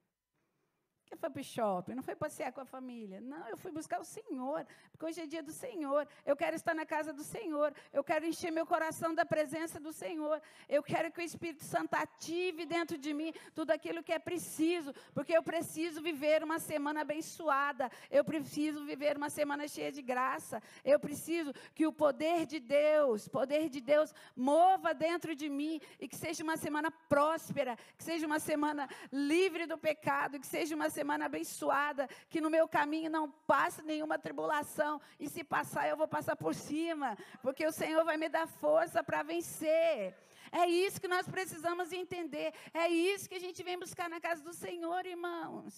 Que 1.07 1.17
foi 1.17 1.31
para 1.31 1.41
o 1.41 1.45
shopping, 1.45 1.95
não 1.95 2.03
foi 2.03 2.15
passear 2.15 2.53
com 2.53 2.61
a 2.61 2.65
família. 2.65 3.21
Não, 3.21 3.49
eu 3.49 3.57
fui 3.57 3.71
buscar 3.71 4.01
o 4.01 4.05
Senhor, 4.05 4.67
porque 4.91 5.05
hoje 5.07 5.21
é 5.21 5.27
dia 5.27 5.43
do 5.43 5.53
Senhor. 5.53 6.07
Eu 6.25 6.37
quero 6.37 6.57
estar 6.57 6.75
na 6.75 6.87
casa 6.87 7.13
do 7.13 7.23
Senhor. 7.23 7.73
Eu 7.93 8.03
quero 8.03 8.27
encher 8.27 8.51
meu 8.51 8.67
coração 8.67 9.15
da 9.15 9.25
presença 9.25 9.79
do 9.79 9.93
Senhor. 9.93 10.41
Eu 10.69 10.83
quero 10.83 11.13
que 11.13 11.21
o 11.21 11.23
Espírito 11.23 11.65
Santo 11.65 11.95
ative 11.95 12.65
dentro 12.67 12.97
de 12.97 13.13
mim 13.13 13.33
tudo 13.55 13.71
aquilo 13.71 14.03
que 14.03 14.13
é 14.13 14.19
preciso, 14.19 14.95
porque 15.13 15.37
eu 15.37 15.43
preciso 15.43 16.03
viver 16.03 16.43
uma 16.43 16.59
semana 16.59 17.03
abençoada. 17.03 17.91
Eu 18.11 18.25
preciso 18.25 18.85
viver 18.85 19.17
uma 19.17 19.31
semana 19.31 19.69
cheia 19.69 19.93
de 19.93 20.03
graça. 20.03 20.63
Eu 20.85 20.99
preciso 20.99 21.53
que 21.75 21.87
o 21.87 21.93
poder 21.93 22.47
de 22.47 22.61
Deus, 22.61 23.29
poder 23.29 23.69
de 23.69 23.81
Deus, 23.81 24.15
mova 24.37 24.95
dentro 24.95 25.35
de 25.35 25.49
mim 25.49 25.81
e 26.01 26.09
que 26.09 26.17
seja 26.17 26.43
uma 26.43 26.57
semana 26.57 26.91
próspera, 26.91 27.77
que 27.97 28.05
seja 28.05 28.27
uma 28.27 28.39
semana 28.39 28.89
livre 29.13 29.67
do 29.67 29.77
pecado, 29.77 30.41
que 30.41 30.47
seja 30.47 30.75
uma 30.75 30.91
semana 30.99 31.27
abençoada, 31.27 32.09
que 32.31 32.41
no 32.45 32.51
meu 32.57 32.67
caminho 32.77 33.11
não 33.17 33.27
passe 33.53 33.83
nenhuma 33.83 34.19
tribulação, 34.27 35.01
e 35.19 35.29
se 35.29 35.43
passar, 35.55 35.89
eu 35.89 35.97
vou 35.97 36.09
passar 36.17 36.37
por 36.45 36.55
cima, 36.55 37.09
porque 37.43 37.67
o 37.67 37.77
Senhor 37.81 38.05
vai 38.05 38.17
me 38.17 38.29
dar 38.29 38.47
força 38.47 39.03
para 39.03 39.23
vencer. 39.23 40.15
É 40.53 40.65
isso 40.85 41.01
que 41.03 41.15
nós 41.17 41.27
precisamos 41.37 41.93
entender, 41.93 42.49
é 42.73 42.87
isso 42.89 43.29
que 43.29 43.39
a 43.41 43.45
gente 43.47 43.63
vem 43.69 43.79
buscar 43.85 44.09
na 44.09 44.21
casa 44.21 44.43
do 44.49 44.55
Senhor, 44.65 45.05
irmãos. 45.05 45.75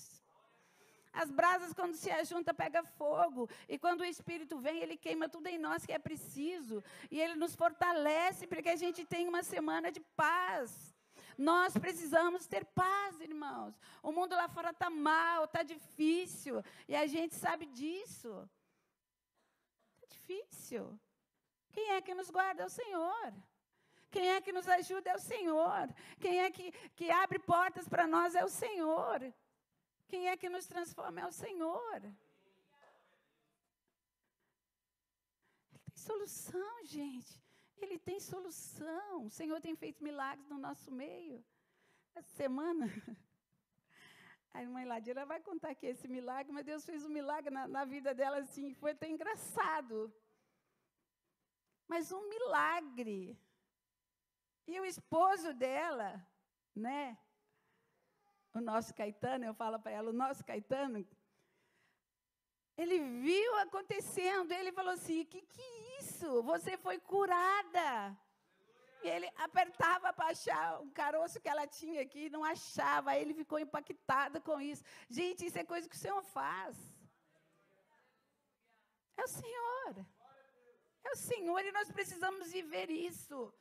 As 1.22 1.30
brasas, 1.30 1.72
quando 1.72 1.94
se 1.94 2.10
ajunta, 2.10 2.52
pega 2.52 2.82
fogo. 3.00 3.48
E 3.66 3.78
quando 3.78 4.02
o 4.02 4.04
Espírito 4.14 4.58
vem, 4.58 4.82
ele 4.82 4.98
queima 4.98 5.30
tudo 5.30 5.46
em 5.46 5.56
nós 5.66 5.86
que 5.86 5.92
é 5.92 5.98
preciso. 5.98 6.84
E 7.10 7.18
ele 7.18 7.36
nos 7.36 7.54
fortalece 7.54 8.46
para 8.46 8.60
que 8.60 8.68
a 8.68 8.76
gente 8.76 9.02
tenha 9.12 9.30
uma 9.30 9.42
semana 9.42 9.90
de 9.90 10.00
paz. 10.22 10.94
Nós 11.36 11.74
precisamos 11.74 12.46
ter 12.46 12.64
paz, 12.64 13.20
irmãos. 13.20 13.78
O 14.02 14.10
mundo 14.10 14.34
lá 14.34 14.48
fora 14.48 14.70
está 14.70 14.88
mal, 14.88 15.44
está 15.44 15.62
difícil. 15.62 16.62
E 16.88 16.96
a 16.96 17.06
gente 17.06 17.34
sabe 17.34 17.66
disso. 17.66 18.48
Está 19.94 20.06
difícil. 20.08 20.98
Quem 21.72 21.90
é 21.90 22.00
que 22.00 22.14
nos 22.14 22.30
guarda? 22.30 22.62
É 22.62 22.66
o 22.66 22.70
Senhor. 22.70 23.34
Quem 24.10 24.30
é 24.30 24.40
que 24.40 24.52
nos 24.52 24.66
ajuda? 24.66 25.10
É 25.10 25.16
o 25.16 25.18
Senhor. 25.20 25.94
Quem 26.18 26.40
é 26.40 26.50
que, 26.50 26.72
que 26.94 27.10
abre 27.10 27.38
portas 27.38 27.86
para 27.86 28.06
nós? 28.06 28.34
É 28.34 28.42
o 28.42 28.48
Senhor. 28.48 29.32
Quem 30.08 30.28
é 30.28 30.36
que 30.36 30.48
nos 30.48 30.66
transforma? 30.66 31.20
É 31.20 31.26
o 31.26 31.32
Senhor. 31.32 32.02
Ele 35.70 35.78
tem 35.84 35.96
solução, 35.96 36.84
gente. 36.84 37.45
Ele 37.80 37.98
tem 37.98 38.18
solução. 38.18 39.26
O 39.26 39.30
Senhor 39.30 39.60
tem 39.60 39.74
feito 39.76 40.02
milagres 40.02 40.48
no 40.48 40.58
nosso 40.58 40.90
meio. 40.90 41.44
Essa 42.14 42.30
semana, 42.30 42.86
a 44.54 44.62
irmã 44.62 44.84
Ladira 44.84 45.26
vai 45.26 45.40
contar 45.40 45.70
aqui 45.70 45.86
esse 45.86 46.08
milagre, 46.08 46.52
mas 46.52 46.64
Deus 46.64 46.84
fez 46.84 47.04
um 47.04 47.10
milagre 47.10 47.50
na, 47.50 47.68
na 47.68 47.84
vida 47.84 48.14
dela, 48.14 48.38
assim, 48.38 48.72
foi 48.74 48.92
até 48.92 49.08
engraçado. 49.08 50.12
Mas 51.86 52.10
um 52.10 52.28
milagre. 52.28 53.38
E 54.66 54.80
o 54.80 54.84
esposo 54.84 55.52
dela, 55.52 56.26
né? 56.74 57.18
O 58.54 58.60
nosso 58.60 58.94
Caetano, 58.94 59.44
eu 59.44 59.54
falo 59.54 59.78
para 59.78 59.92
ela, 59.92 60.10
o 60.10 60.14
nosso 60.14 60.42
Caetano, 60.42 61.06
ele 62.76 62.98
viu 63.20 63.56
acontecendo, 63.56 64.52
ele 64.52 64.72
falou 64.72 64.92
assim: 64.92 65.24
que 65.24 65.40
que 65.42 65.60
é 65.60 65.75
isso? 66.16 66.42
Você 66.42 66.76
foi 66.78 66.98
curada. 66.98 68.18
E 69.02 69.08
ele 69.08 69.28
apertava 69.36 70.12
para 70.12 70.30
achar 70.30 70.80
um 70.80 70.90
caroço 70.90 71.40
que 71.40 71.48
ela 71.48 71.66
tinha 71.66 72.00
aqui, 72.02 72.30
não 72.30 72.42
achava. 72.42 73.10
Aí 73.10 73.20
ele 73.20 73.34
ficou 73.34 73.58
impactado 73.58 74.40
com 74.40 74.60
isso. 74.60 74.82
Gente, 75.08 75.46
isso 75.46 75.58
é 75.58 75.64
coisa 75.64 75.88
que 75.88 75.94
o 75.96 76.04
Senhor 76.04 76.22
faz. 76.22 76.76
É 79.16 79.22
o 79.22 79.28
Senhor. 79.28 80.06
É 81.04 81.10
o 81.12 81.16
Senhor 81.16 81.64
e 81.64 81.72
nós 81.72 81.90
precisamos 81.92 82.52
viver 82.52 82.90
isso. 82.90 83.52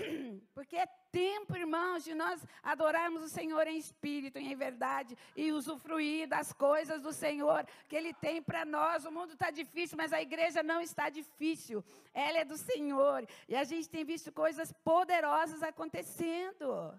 Porque 0.54 0.76
é 0.76 0.86
tempo, 1.10 1.56
irmãos, 1.56 2.04
de 2.04 2.14
nós 2.14 2.44
adorarmos 2.62 3.22
o 3.22 3.28
Senhor 3.28 3.66
em 3.66 3.76
espírito 3.76 4.38
e 4.38 4.52
em 4.52 4.56
verdade 4.56 5.16
e 5.36 5.52
usufruir 5.52 6.28
das 6.28 6.52
coisas 6.52 7.02
do 7.02 7.12
Senhor 7.12 7.66
que 7.88 7.96
Ele 7.96 8.12
tem 8.14 8.42
para 8.42 8.64
nós. 8.64 9.04
O 9.04 9.10
mundo 9.10 9.32
está 9.32 9.50
difícil, 9.50 9.96
mas 9.96 10.12
a 10.12 10.22
igreja 10.22 10.62
não 10.62 10.80
está 10.80 11.08
difícil. 11.08 11.84
Ela 12.14 12.38
é 12.38 12.44
do 12.44 12.56
Senhor. 12.56 13.26
E 13.48 13.56
a 13.56 13.64
gente 13.64 13.88
tem 13.88 14.04
visto 14.04 14.32
coisas 14.32 14.72
poderosas 14.84 15.62
acontecendo. 15.62 16.92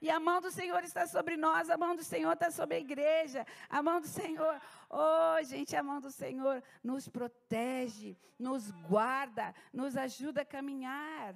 E 0.00 0.10
a 0.10 0.20
mão 0.20 0.40
do 0.40 0.50
Senhor 0.50 0.84
está 0.84 1.06
sobre 1.06 1.36
nós, 1.36 1.70
a 1.70 1.76
mão 1.76 1.96
do 1.96 2.04
Senhor 2.04 2.32
está 2.32 2.50
sobre 2.50 2.76
a 2.76 2.80
igreja, 2.80 3.46
a 3.68 3.82
mão 3.82 3.98
do 4.00 4.06
Senhor, 4.06 4.60
oh 4.90 5.42
gente, 5.42 5.74
a 5.74 5.82
mão 5.82 6.00
do 6.00 6.10
Senhor 6.10 6.62
nos 6.84 7.08
protege, 7.08 8.14
nos 8.38 8.70
guarda, 8.70 9.54
nos 9.72 9.96
ajuda 9.96 10.42
a 10.42 10.44
caminhar. 10.44 11.34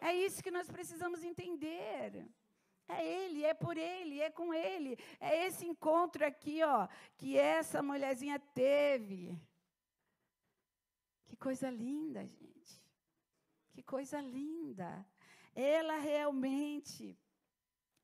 É 0.00 0.14
isso 0.14 0.42
que 0.42 0.50
nós 0.50 0.68
precisamos 0.68 1.22
entender. 1.22 2.26
É 2.88 3.06
Ele, 3.06 3.44
é 3.44 3.54
por 3.54 3.76
Ele, 3.76 4.20
é 4.20 4.30
com 4.30 4.52
Ele. 4.52 4.98
É 5.20 5.46
esse 5.46 5.66
encontro 5.66 6.24
aqui, 6.26 6.62
ó, 6.62 6.88
que 7.16 7.36
essa 7.36 7.82
mulherzinha 7.82 8.38
teve. 8.38 9.38
Que 11.26 11.36
coisa 11.36 11.70
linda, 11.70 12.26
gente. 12.26 12.82
Que 13.72 13.82
coisa 13.82 14.20
linda. 14.20 15.06
Ela 15.54 15.98
realmente 15.98 17.16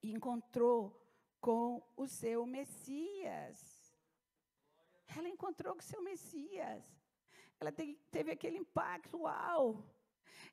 encontrou 0.02 1.02
com 1.40 1.82
o 1.96 2.06
seu 2.06 2.46
Messias. 2.46 3.58
Ela 5.16 5.28
encontrou 5.28 5.74
com 5.74 5.80
o 5.80 5.84
seu 5.84 6.02
Messias. 6.02 6.84
Ela 7.58 7.72
teve 7.72 8.30
aquele 8.30 8.58
impacto, 8.58 9.22
uau! 9.22 9.82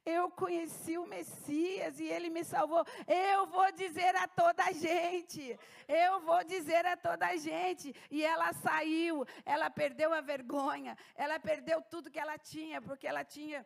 Eu 0.05 0.29
conheci 0.31 0.97
o 0.97 1.05
Messias 1.05 1.99
e 1.99 2.05
ele 2.05 2.29
me 2.29 2.43
salvou. 2.43 2.85
Eu 3.07 3.47
vou 3.47 3.71
dizer 3.71 4.15
a 4.15 4.27
toda 4.27 4.63
a 4.65 4.71
gente. 4.71 5.57
Eu 5.87 6.19
vou 6.21 6.43
dizer 6.43 6.85
a 6.85 6.97
toda 6.97 7.27
a 7.27 7.37
gente. 7.37 7.95
E 8.11 8.23
ela 8.23 8.51
saiu, 8.53 9.25
ela 9.45 9.69
perdeu 9.69 10.13
a 10.13 10.21
vergonha, 10.21 10.97
ela 11.15 11.39
perdeu 11.39 11.81
tudo 11.81 12.11
que 12.11 12.19
ela 12.19 12.37
tinha, 12.37 12.81
porque 12.81 13.07
ela 13.07 13.23
tinha. 13.23 13.65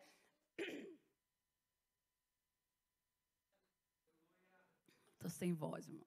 Estou 5.13 5.29
sem 5.29 5.53
voz, 5.53 5.87
irmão. 5.87 6.05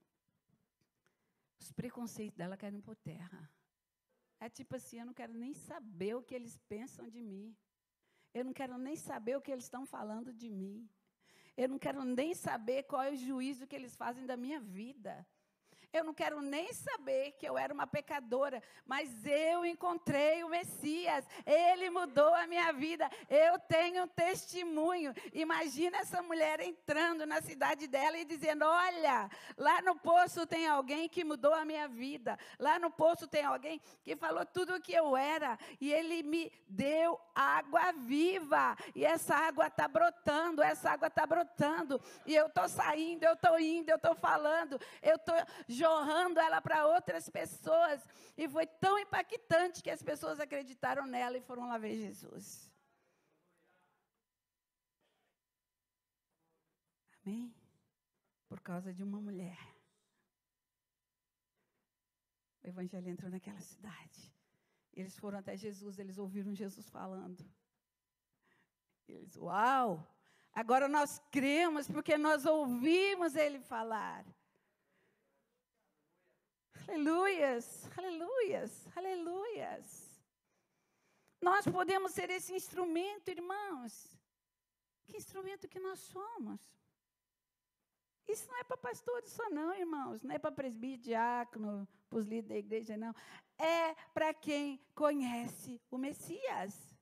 Os 1.59 1.71
preconceitos 1.71 2.37
dela 2.37 2.57
caíram 2.57 2.81
por 2.81 2.95
terra. 2.95 3.51
É 4.39 4.49
tipo 4.49 4.75
assim: 4.75 4.99
eu 4.99 5.05
não 5.05 5.13
quero 5.13 5.33
nem 5.33 5.53
saber 5.53 6.15
o 6.15 6.23
que 6.23 6.33
eles 6.33 6.57
pensam 6.67 7.07
de 7.07 7.21
mim. 7.21 7.55
Eu 8.33 8.45
não 8.45 8.53
quero 8.53 8.77
nem 8.77 8.95
saber 8.95 9.35
o 9.35 9.41
que 9.41 9.51
eles 9.51 9.65
estão 9.65 9.85
falando 9.85 10.33
de 10.33 10.49
mim. 10.49 10.89
Eu 11.57 11.67
não 11.67 11.77
quero 11.77 12.03
nem 12.03 12.33
saber 12.33 12.83
qual 12.83 13.03
é 13.03 13.11
o 13.11 13.15
juízo 13.15 13.67
que 13.67 13.75
eles 13.75 13.95
fazem 13.95 14.25
da 14.25 14.37
minha 14.37 14.59
vida. 14.59 15.27
Eu 15.93 16.05
não 16.05 16.13
quero 16.13 16.41
nem 16.41 16.71
saber 16.71 17.33
que 17.33 17.45
eu 17.45 17.57
era 17.57 17.73
uma 17.73 17.85
pecadora, 17.85 18.63
mas 18.85 19.09
eu 19.25 19.65
encontrei 19.65 20.41
o 20.41 20.49
Messias. 20.49 21.25
Ele 21.45 21.89
mudou 21.89 22.33
a 22.33 22.47
minha 22.47 22.71
vida. 22.71 23.09
Eu 23.29 23.59
tenho 23.59 24.03
um 24.03 24.07
testemunho. 24.07 25.13
Imagina 25.33 25.97
essa 25.97 26.21
mulher 26.21 26.61
entrando 26.61 27.25
na 27.25 27.41
cidade 27.41 27.87
dela 27.87 28.17
e 28.17 28.23
dizendo: 28.23 28.63
Olha, 28.63 29.29
lá 29.57 29.81
no 29.81 29.95
poço 29.97 30.47
tem 30.47 30.65
alguém 30.65 31.09
que 31.09 31.25
mudou 31.25 31.53
a 31.53 31.65
minha 31.65 31.89
vida. 31.89 32.39
Lá 32.57 32.79
no 32.79 32.89
poço 32.89 33.27
tem 33.27 33.43
alguém 33.43 33.81
que 34.01 34.15
falou 34.15 34.45
tudo 34.45 34.75
o 34.75 34.81
que 34.81 34.93
eu 34.93 35.17
era. 35.17 35.59
E 35.81 35.91
ele 35.91 36.23
me 36.23 36.49
deu 36.69 37.19
água 37.35 37.91
viva. 37.91 38.77
E 38.95 39.03
essa 39.03 39.35
água 39.35 39.67
está 39.67 39.89
brotando, 39.89 40.63
essa 40.63 40.91
água 40.91 41.07
está 41.07 41.25
brotando. 41.25 41.99
E 42.25 42.33
eu 42.33 42.47
estou 42.47 42.69
saindo, 42.69 43.23
eu 43.25 43.33
estou 43.33 43.59
indo, 43.59 43.89
eu 43.89 43.97
estou 43.97 44.15
falando, 44.15 44.79
eu 45.01 45.17
estou 45.17 45.35
jorrando 45.81 46.39
ela 46.39 46.59
para 46.65 46.87
outras 46.95 47.25
pessoas. 47.39 47.99
E 48.41 48.47
foi 48.55 48.65
tão 48.83 48.93
impactante 49.05 49.83
que 49.85 49.93
as 49.97 50.03
pessoas 50.09 50.39
acreditaram 50.39 51.05
nela 51.15 51.37
e 51.37 51.47
foram 51.49 51.67
lá 51.71 51.77
ver 51.85 51.95
Jesus. 52.05 52.45
Amém? 57.17 57.53
Por 58.49 58.59
causa 58.69 58.93
de 58.93 59.03
uma 59.03 59.19
mulher. 59.27 59.59
O 62.63 62.67
evangelho 62.67 63.09
entrou 63.09 63.29
naquela 63.31 63.61
cidade. 63.61 64.19
Eles 64.93 65.17
foram 65.17 65.39
até 65.39 65.55
Jesus, 65.55 65.97
eles 65.97 66.17
ouviram 66.17 66.53
Jesus 66.53 66.89
falando. 66.89 67.43
Eles, 69.07 69.35
uau! 69.37 69.89
Agora 70.53 70.87
nós 70.87 71.11
cremos 71.31 71.87
porque 71.87 72.17
nós 72.17 72.45
ouvimos 72.45 73.35
ele 73.35 73.59
falar. 73.59 74.25
Aleluias, 76.91 77.89
aleluias, 77.97 78.85
aleluias. 78.97 79.85
Nós 81.41 81.65
podemos 81.65 82.11
ser 82.11 82.29
esse 82.29 82.53
instrumento, 82.53 83.29
irmãos. 83.31 83.93
Que 85.05 85.15
instrumento 85.15 85.69
que 85.69 85.79
nós 85.79 85.99
somos? 85.99 86.59
Isso 88.27 88.45
não 88.49 88.57
é 88.57 88.65
para 88.65 88.75
pastores 88.75 89.31
só, 89.31 89.49
não, 89.49 89.73
irmãos. 89.73 90.21
Não 90.21 90.35
é 90.35 90.37
para 90.37 90.51
presbítero, 90.51 91.03
diácono, 91.03 91.87
para 92.09 92.19
os 92.19 92.25
líderes 92.25 92.49
da 92.49 92.57
igreja, 92.57 92.97
não. 92.97 93.15
É 93.57 93.95
para 94.13 94.33
quem 94.33 94.77
conhece 94.93 95.81
o 95.89 95.97
Messias. 95.97 96.93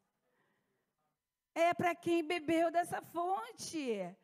É 1.55 1.73
para 1.73 1.95
quem 1.95 2.23
bebeu 2.23 2.69
dessa 2.69 3.01
fonte. 3.01 4.15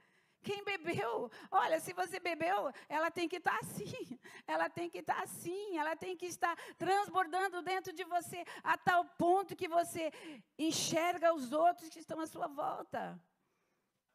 Quem 0.46 0.64
bebeu, 0.64 1.32
olha, 1.50 1.80
se 1.80 1.92
você 1.92 2.20
bebeu, 2.20 2.72
ela 2.88 3.10
tem 3.10 3.28
que 3.28 3.38
estar 3.38 3.58
assim, 3.58 3.86
ela 4.46 4.70
tem 4.70 4.88
que 4.88 5.00
estar 5.00 5.20
assim, 5.24 5.76
ela 5.76 5.96
tem 5.96 6.16
que 6.16 6.28
estar 6.28 6.56
transbordando 6.78 7.64
dentro 7.64 7.92
de 7.92 8.04
você, 8.04 8.46
a 8.64 8.78
tal 8.78 9.04
ponto 9.24 9.56
que 9.56 9.68
você 9.68 10.12
enxerga 10.60 11.34
os 11.34 11.52
outros 11.52 11.90
que 11.90 11.98
estão 11.98 12.20
à 12.20 12.28
sua 12.28 12.48
volta. 12.48 13.20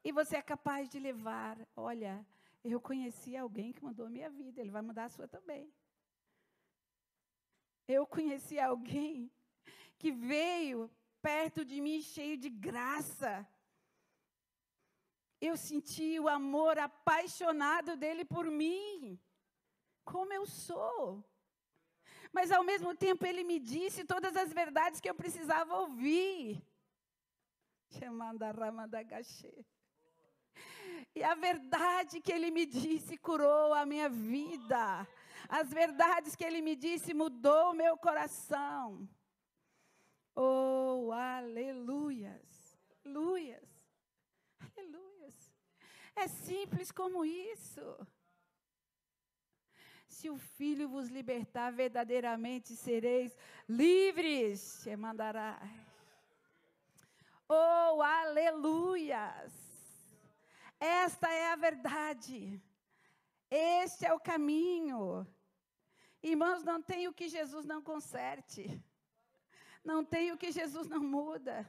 E 0.04 0.12
você 0.12 0.36
é 0.36 0.42
capaz 0.42 0.88
de 0.88 1.00
levar, 1.00 1.58
olha, 1.74 2.24
eu 2.62 2.80
conheci 2.80 3.36
alguém 3.36 3.72
que 3.72 3.82
mudou 3.82 4.06
a 4.06 4.10
minha 4.10 4.30
vida, 4.30 4.60
ele 4.60 4.70
vai 4.70 4.82
mudar 4.82 5.06
a 5.06 5.08
sua 5.16 5.26
também. 5.26 5.68
Eu 7.88 8.06
conheci 8.06 8.56
alguém 8.60 9.28
que 9.98 10.12
veio 10.12 10.88
perto 11.20 11.64
de 11.64 11.80
mim 11.80 12.00
cheio 12.00 12.36
de 12.36 12.48
graça 12.48 13.32
eu 15.40 15.56
senti 15.56 16.20
o 16.20 16.28
amor 16.28 16.78
apaixonado 16.78 17.96
dele 17.96 18.24
por 18.24 18.46
mim, 18.50 19.18
como 20.04 20.32
eu 20.32 20.46
sou. 20.46 21.24
Mas 22.32 22.52
ao 22.52 22.62
mesmo 22.62 22.94
tempo 22.94 23.26
ele 23.26 23.42
me 23.42 23.58
disse 23.58 24.04
todas 24.04 24.36
as 24.36 24.52
verdades 24.52 25.00
que 25.00 25.08
eu 25.08 25.14
precisava 25.14 25.74
ouvir. 25.76 26.62
Chamando 27.98 28.42
a 28.42 28.52
rama 28.52 28.86
da 28.86 29.02
gachê. 29.02 29.64
E 31.14 31.24
a 31.24 31.34
verdade 31.34 32.20
que 32.20 32.32
ele 32.32 32.50
me 32.50 32.66
disse 32.66 33.16
curou 33.16 33.74
a 33.74 33.84
minha 33.84 34.08
vida. 34.08 35.08
As 35.48 35.72
verdades 35.72 36.36
que 36.36 36.44
ele 36.44 36.60
me 36.60 36.76
disse 36.76 37.12
mudou 37.12 37.70
o 37.70 37.74
meu 37.74 37.96
coração. 37.96 39.08
Oh, 40.36 41.10
aleluias. 41.12 42.78
Aleluias. 43.04 43.79
É 46.22 46.28
simples 46.28 46.92
como 46.92 47.24
isso. 47.24 48.06
Se 50.06 50.28
o 50.28 50.36
Filho 50.36 50.86
vos 50.86 51.08
libertar, 51.08 51.72
verdadeiramente 51.72 52.76
sereis 52.76 53.34
livres. 53.66 54.82
Te 54.82 54.94
mandará. 54.96 55.58
Oh, 57.48 58.02
aleluias! 58.02 59.50
Esta 60.78 61.32
é 61.32 61.52
a 61.52 61.56
verdade. 61.56 62.60
Este 63.50 64.04
é 64.04 64.12
o 64.12 64.20
caminho. 64.20 65.26
Irmãos, 66.22 66.62
não 66.62 66.82
tem 66.82 67.08
o 67.08 67.14
que 67.14 67.30
Jesus 67.30 67.64
não 67.64 67.80
conserte. 67.82 68.78
Não 69.82 70.04
tem 70.04 70.32
o 70.32 70.36
que 70.36 70.52
Jesus 70.52 70.86
não 70.86 71.00
muda. 71.00 71.66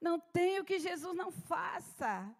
Não 0.00 0.18
tem 0.20 0.60
o 0.60 0.64
que 0.64 0.78
Jesus 0.78 1.16
não 1.16 1.30
faça. 1.30 2.34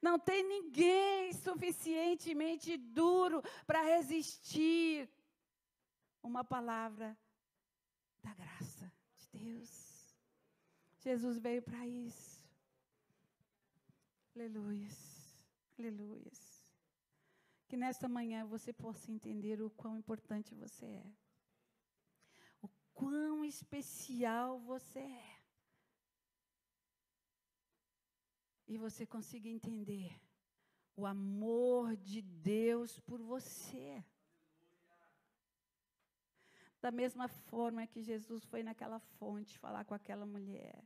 Não 0.00 0.18
tem 0.18 0.42
ninguém 0.42 1.32
suficientemente 1.32 2.76
duro 2.76 3.42
para 3.66 3.82
resistir 3.82 5.08
uma 6.22 6.44
palavra 6.44 7.16
da 8.22 8.34
graça 8.34 8.92
de 9.18 9.28
Deus. 9.38 10.16
Jesus 10.98 11.38
veio 11.38 11.62
para 11.62 11.86
isso. 11.86 12.44
Aleluias. 14.34 15.38
Aleluias. 15.78 16.62
Que 17.68 17.76
nesta 17.76 18.08
manhã 18.08 18.44
você 18.44 18.72
possa 18.72 19.10
entender 19.10 19.62
o 19.62 19.70
quão 19.70 19.96
importante 19.96 20.54
você 20.54 20.86
é. 20.86 21.06
O 22.60 22.68
quão 22.92 23.44
especial 23.44 24.58
você 24.60 24.98
é. 24.98 25.35
E 28.66 28.76
você 28.76 29.06
consiga 29.06 29.48
entender 29.48 30.20
o 30.96 31.06
amor 31.06 31.96
de 31.96 32.22
Deus 32.22 32.98
por 33.00 33.20
você. 33.20 34.04
Da 36.80 36.90
mesma 36.90 37.28
forma 37.28 37.86
que 37.86 38.02
Jesus 38.02 38.44
foi 38.44 38.62
naquela 38.62 38.98
fonte 38.98 39.58
falar 39.58 39.84
com 39.84 39.94
aquela 39.94 40.24
mulher. 40.24 40.82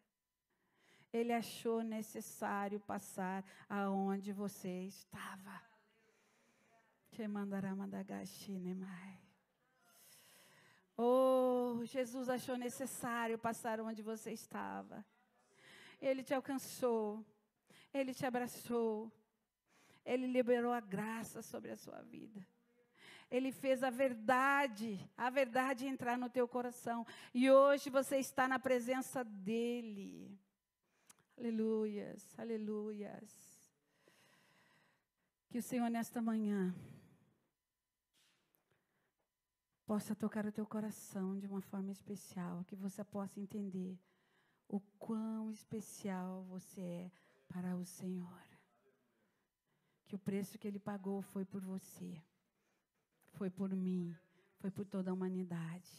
Ele 1.12 1.33
achou 1.33 1.83
necessário 1.83 2.78
passar 2.81 3.45
aonde 3.68 4.33
você 4.33 4.85
estava. 4.85 5.61
Te 7.11 7.26
mandará 7.26 7.74
mai. 7.74 9.20
Oh, 10.97 11.81
Jesus 11.85 12.28
achou 12.28 12.57
necessário 12.57 13.39
passar 13.39 13.81
onde 13.81 14.03
você 14.03 14.33
estava. 14.33 15.05
Ele 16.01 16.22
te 16.22 16.33
alcançou. 16.35 17.24
Ele 17.93 18.14
te 18.14 18.24
abraçou. 18.24 19.11
Ele 20.05 20.26
liberou 20.26 20.72
a 20.72 20.80
graça 20.80 21.43
sobre 21.43 21.70
a 21.70 21.76
sua 21.76 22.01
vida. 22.03 22.45
Ele 23.30 23.53
fez 23.53 23.84
a 23.84 23.91
verdade, 23.91 24.99
a 25.16 25.30
verdade 25.30 25.86
entrar 25.86 26.18
no 26.18 26.28
teu 26.28 26.49
coração. 26.49 27.07
E 27.32 27.51
hoje 27.51 27.88
você 27.88 28.16
está 28.16 28.49
na 28.49 28.59
presença 28.59 29.22
dEle. 29.22 30.36
Aleluias, 31.38 32.38
aleluias. 32.38 33.30
Que 35.49 35.59
o 35.59 35.62
Senhor, 35.62 35.88
nesta 35.88 36.20
manhã, 36.20 36.74
possa 39.86 40.14
tocar 40.14 40.45
o 40.47 40.53
teu 40.53 40.66
coração 40.66 41.38
de 41.38 41.47
uma 41.47 41.61
forma 41.61 41.91
especial, 41.91 42.64
que 42.64 42.76
você 42.76 43.03
possa 43.05 43.41
entender 43.41 43.99
o 44.68 44.80
quão 44.99 45.51
especial 45.51 46.45
você 46.45 46.80
é 46.80 47.11
para 47.53 47.76
o 47.76 47.84
Senhor. 47.84 48.42
Que 50.07 50.14
o 50.14 50.18
preço 50.18 50.59
que 50.59 50.66
Ele 50.66 50.78
pagou 50.78 51.22
foi 51.22 51.44
por 51.44 51.61
você, 51.61 52.20
foi 53.32 53.51
por 53.51 53.74
mim, 53.74 54.16
foi 54.59 54.70
por 54.70 54.84
toda 54.84 55.11
a 55.11 55.14
humanidade. 55.14 55.90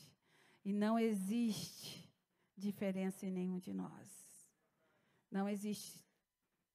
E 0.64 0.74
não 0.74 0.98
existe 0.98 2.10
diferença 2.56 3.26
em 3.26 3.32
nenhum 3.32 3.60
de 3.60 3.74
nós. 3.74 4.10
Não 5.30 5.48
existe 5.48 6.06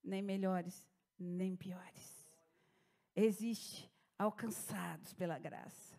nem 0.02 0.22
melhores, 0.22 0.88
nem 1.18 1.54
piores. 1.54 2.26
Existe 3.14 3.90
alcançados 4.18 5.12
pela 5.12 5.38
graça. 5.38 5.94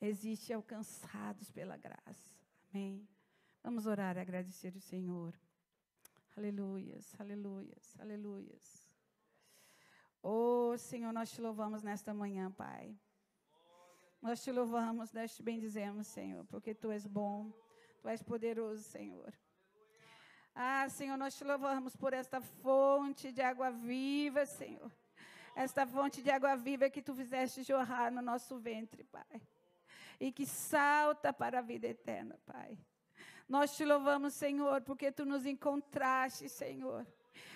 Existe 0.00 0.52
alcançados 0.52 1.50
pela 1.50 1.76
graça. 1.76 2.30
Amém. 2.70 3.08
Vamos 3.62 3.86
orar 3.86 4.16
e 4.16 4.20
agradecer 4.20 4.74
o 4.76 4.80
Senhor. 4.80 5.34
Aleluias, 6.38 7.16
aleluias, 7.18 7.96
aleluias. 7.98 8.88
Oh, 10.22 10.78
Senhor, 10.78 11.12
nós 11.12 11.32
te 11.32 11.40
louvamos 11.40 11.82
nesta 11.82 12.14
manhã, 12.14 12.48
Pai. 12.52 12.96
Nós 14.22 14.40
te 14.44 14.52
louvamos, 14.52 15.12
nós 15.12 15.34
te 15.34 15.42
bendizemos, 15.42 16.06
Senhor, 16.06 16.44
porque 16.44 16.72
tu 16.72 16.92
és 16.92 17.08
bom, 17.08 17.52
tu 18.00 18.08
és 18.08 18.22
poderoso, 18.22 18.84
Senhor. 18.84 19.34
Ah, 20.54 20.88
Senhor, 20.88 21.16
nós 21.16 21.34
te 21.34 21.42
louvamos 21.42 21.96
por 21.96 22.12
esta 22.12 22.40
fonte 22.40 23.32
de 23.32 23.42
água 23.42 23.72
viva, 23.72 24.46
Senhor. 24.46 24.92
Esta 25.56 25.84
fonte 25.84 26.22
de 26.22 26.30
água 26.30 26.54
viva 26.54 26.88
que 26.88 27.02
tu 27.02 27.16
fizeste 27.16 27.64
jorrar 27.64 28.12
no 28.12 28.22
nosso 28.22 28.60
ventre, 28.60 29.02
Pai. 29.02 29.42
E 30.20 30.30
que 30.30 30.46
salta 30.46 31.32
para 31.32 31.58
a 31.58 31.62
vida 31.62 31.88
eterna, 31.88 32.38
Pai. 32.46 32.78
Nós 33.48 33.74
te 33.74 33.84
louvamos, 33.84 34.34
Senhor, 34.34 34.82
porque 34.82 35.10
tu 35.10 35.24
nos 35.24 35.46
encontraste, 35.46 36.48
Senhor. 36.48 37.06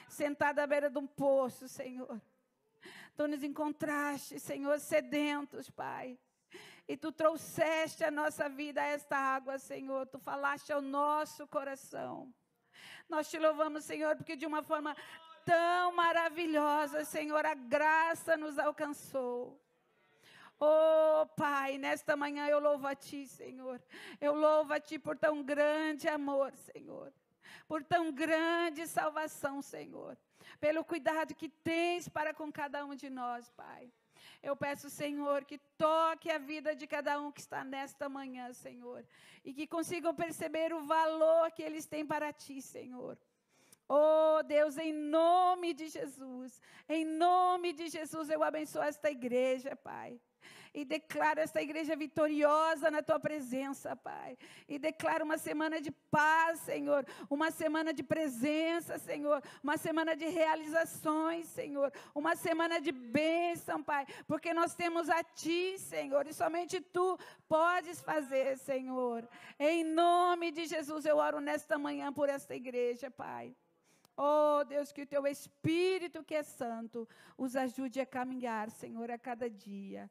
Sentada 0.08 0.62
à 0.62 0.66
beira 0.66 0.88
de 0.88 0.98
um 0.98 1.06
poço, 1.06 1.68
Senhor. 1.68 2.20
Tu 3.14 3.28
nos 3.28 3.42
encontraste, 3.42 4.40
Senhor, 4.40 4.80
sedentos, 4.80 5.68
Pai. 5.68 6.18
E 6.88 6.96
tu 6.96 7.12
trouxeste 7.12 8.02
a 8.04 8.10
nossa 8.10 8.48
vida 8.48 8.82
a 8.82 8.86
esta 8.86 9.16
água, 9.16 9.58
Senhor. 9.58 10.06
Tu 10.06 10.18
falaste 10.18 10.72
ao 10.72 10.80
nosso 10.80 11.46
coração. 11.46 12.32
Nós 13.08 13.28
te 13.30 13.38
louvamos, 13.38 13.84
Senhor, 13.84 14.16
porque 14.16 14.34
de 14.34 14.46
uma 14.46 14.62
forma 14.62 14.96
tão 15.44 15.92
maravilhosa, 15.92 17.04
Senhor, 17.04 17.44
a 17.44 17.54
graça 17.54 18.36
nos 18.36 18.58
alcançou. 18.58 19.61
Oh, 20.64 21.26
Pai, 21.26 21.76
nesta 21.76 22.14
manhã 22.14 22.46
eu 22.46 22.60
louvo 22.60 22.86
a 22.86 22.94
Ti, 22.94 23.26
Senhor. 23.26 23.82
Eu 24.20 24.32
louvo 24.32 24.72
a 24.72 24.78
Ti 24.78 24.96
por 24.96 25.18
tão 25.18 25.42
grande 25.42 26.06
amor, 26.06 26.54
Senhor. 26.54 27.12
Por 27.66 27.82
tão 27.82 28.12
grande 28.12 28.86
salvação, 28.86 29.60
Senhor. 29.60 30.16
Pelo 30.60 30.84
cuidado 30.84 31.34
que 31.34 31.48
tens 31.48 32.08
para 32.08 32.32
com 32.32 32.52
cada 32.52 32.84
um 32.84 32.94
de 32.94 33.10
nós, 33.10 33.50
Pai. 33.50 33.90
Eu 34.40 34.54
peço, 34.54 34.88
Senhor, 34.88 35.44
que 35.44 35.58
toque 35.76 36.30
a 36.30 36.38
vida 36.38 36.76
de 36.76 36.86
cada 36.86 37.20
um 37.20 37.32
que 37.32 37.40
está 37.40 37.64
nesta 37.64 38.08
manhã, 38.08 38.52
Senhor. 38.52 39.04
E 39.44 39.52
que 39.52 39.66
consigam 39.66 40.14
perceber 40.14 40.72
o 40.72 40.86
valor 40.86 41.50
que 41.50 41.64
eles 41.64 41.86
têm 41.86 42.06
para 42.06 42.32
Ti, 42.32 42.62
Senhor. 42.62 43.18
Oh 43.88 44.40
Deus, 44.44 44.78
em 44.78 44.92
nome 44.92 45.74
de 45.74 45.88
Jesus, 45.88 46.60
em 46.88 47.04
nome 47.04 47.72
de 47.72 47.88
Jesus, 47.88 48.30
eu 48.30 48.44
abençoo 48.44 48.80
esta 48.82 49.10
igreja, 49.10 49.74
Pai. 49.74 50.20
E 50.74 50.86
declaro 50.86 51.38
esta 51.38 51.60
igreja 51.60 51.94
vitoriosa 51.94 52.90
na 52.90 53.02
tua 53.02 53.20
presença, 53.20 53.94
Pai. 53.94 54.38
E 54.66 54.78
declaro 54.78 55.22
uma 55.22 55.36
semana 55.36 55.80
de 55.82 55.90
paz, 55.90 56.60
Senhor. 56.60 57.04
Uma 57.28 57.50
semana 57.50 57.92
de 57.92 58.02
presença, 58.02 58.98
Senhor. 58.98 59.42
Uma 59.62 59.76
semana 59.76 60.16
de 60.16 60.26
realizações, 60.26 61.46
Senhor. 61.48 61.92
Uma 62.14 62.34
semana 62.36 62.80
de 62.80 62.90
bênção, 62.90 63.82
Pai. 63.82 64.06
Porque 64.26 64.54
nós 64.54 64.74
temos 64.74 65.10
a 65.10 65.22
Ti, 65.22 65.78
Senhor. 65.78 66.26
E 66.26 66.32
somente 66.32 66.80
Tu 66.80 67.18
podes 67.46 68.00
fazer, 68.00 68.56
Senhor. 68.56 69.28
Em 69.58 69.84
nome 69.84 70.50
de 70.50 70.64
Jesus, 70.64 71.04
eu 71.04 71.18
oro 71.18 71.38
nesta 71.38 71.78
manhã 71.78 72.10
por 72.10 72.30
esta 72.30 72.54
igreja, 72.54 73.10
Pai. 73.10 73.54
Oh, 74.16 74.62
Deus, 74.64 74.92
que 74.92 75.02
o 75.02 75.06
teu 75.06 75.26
Espírito, 75.26 76.22
que 76.22 76.34
é 76.34 76.42
santo, 76.42 77.08
os 77.36 77.56
ajude 77.56 78.00
a 78.00 78.06
caminhar, 78.06 78.70
Senhor, 78.70 79.10
a 79.10 79.18
cada 79.18 79.48
dia. 79.48 80.10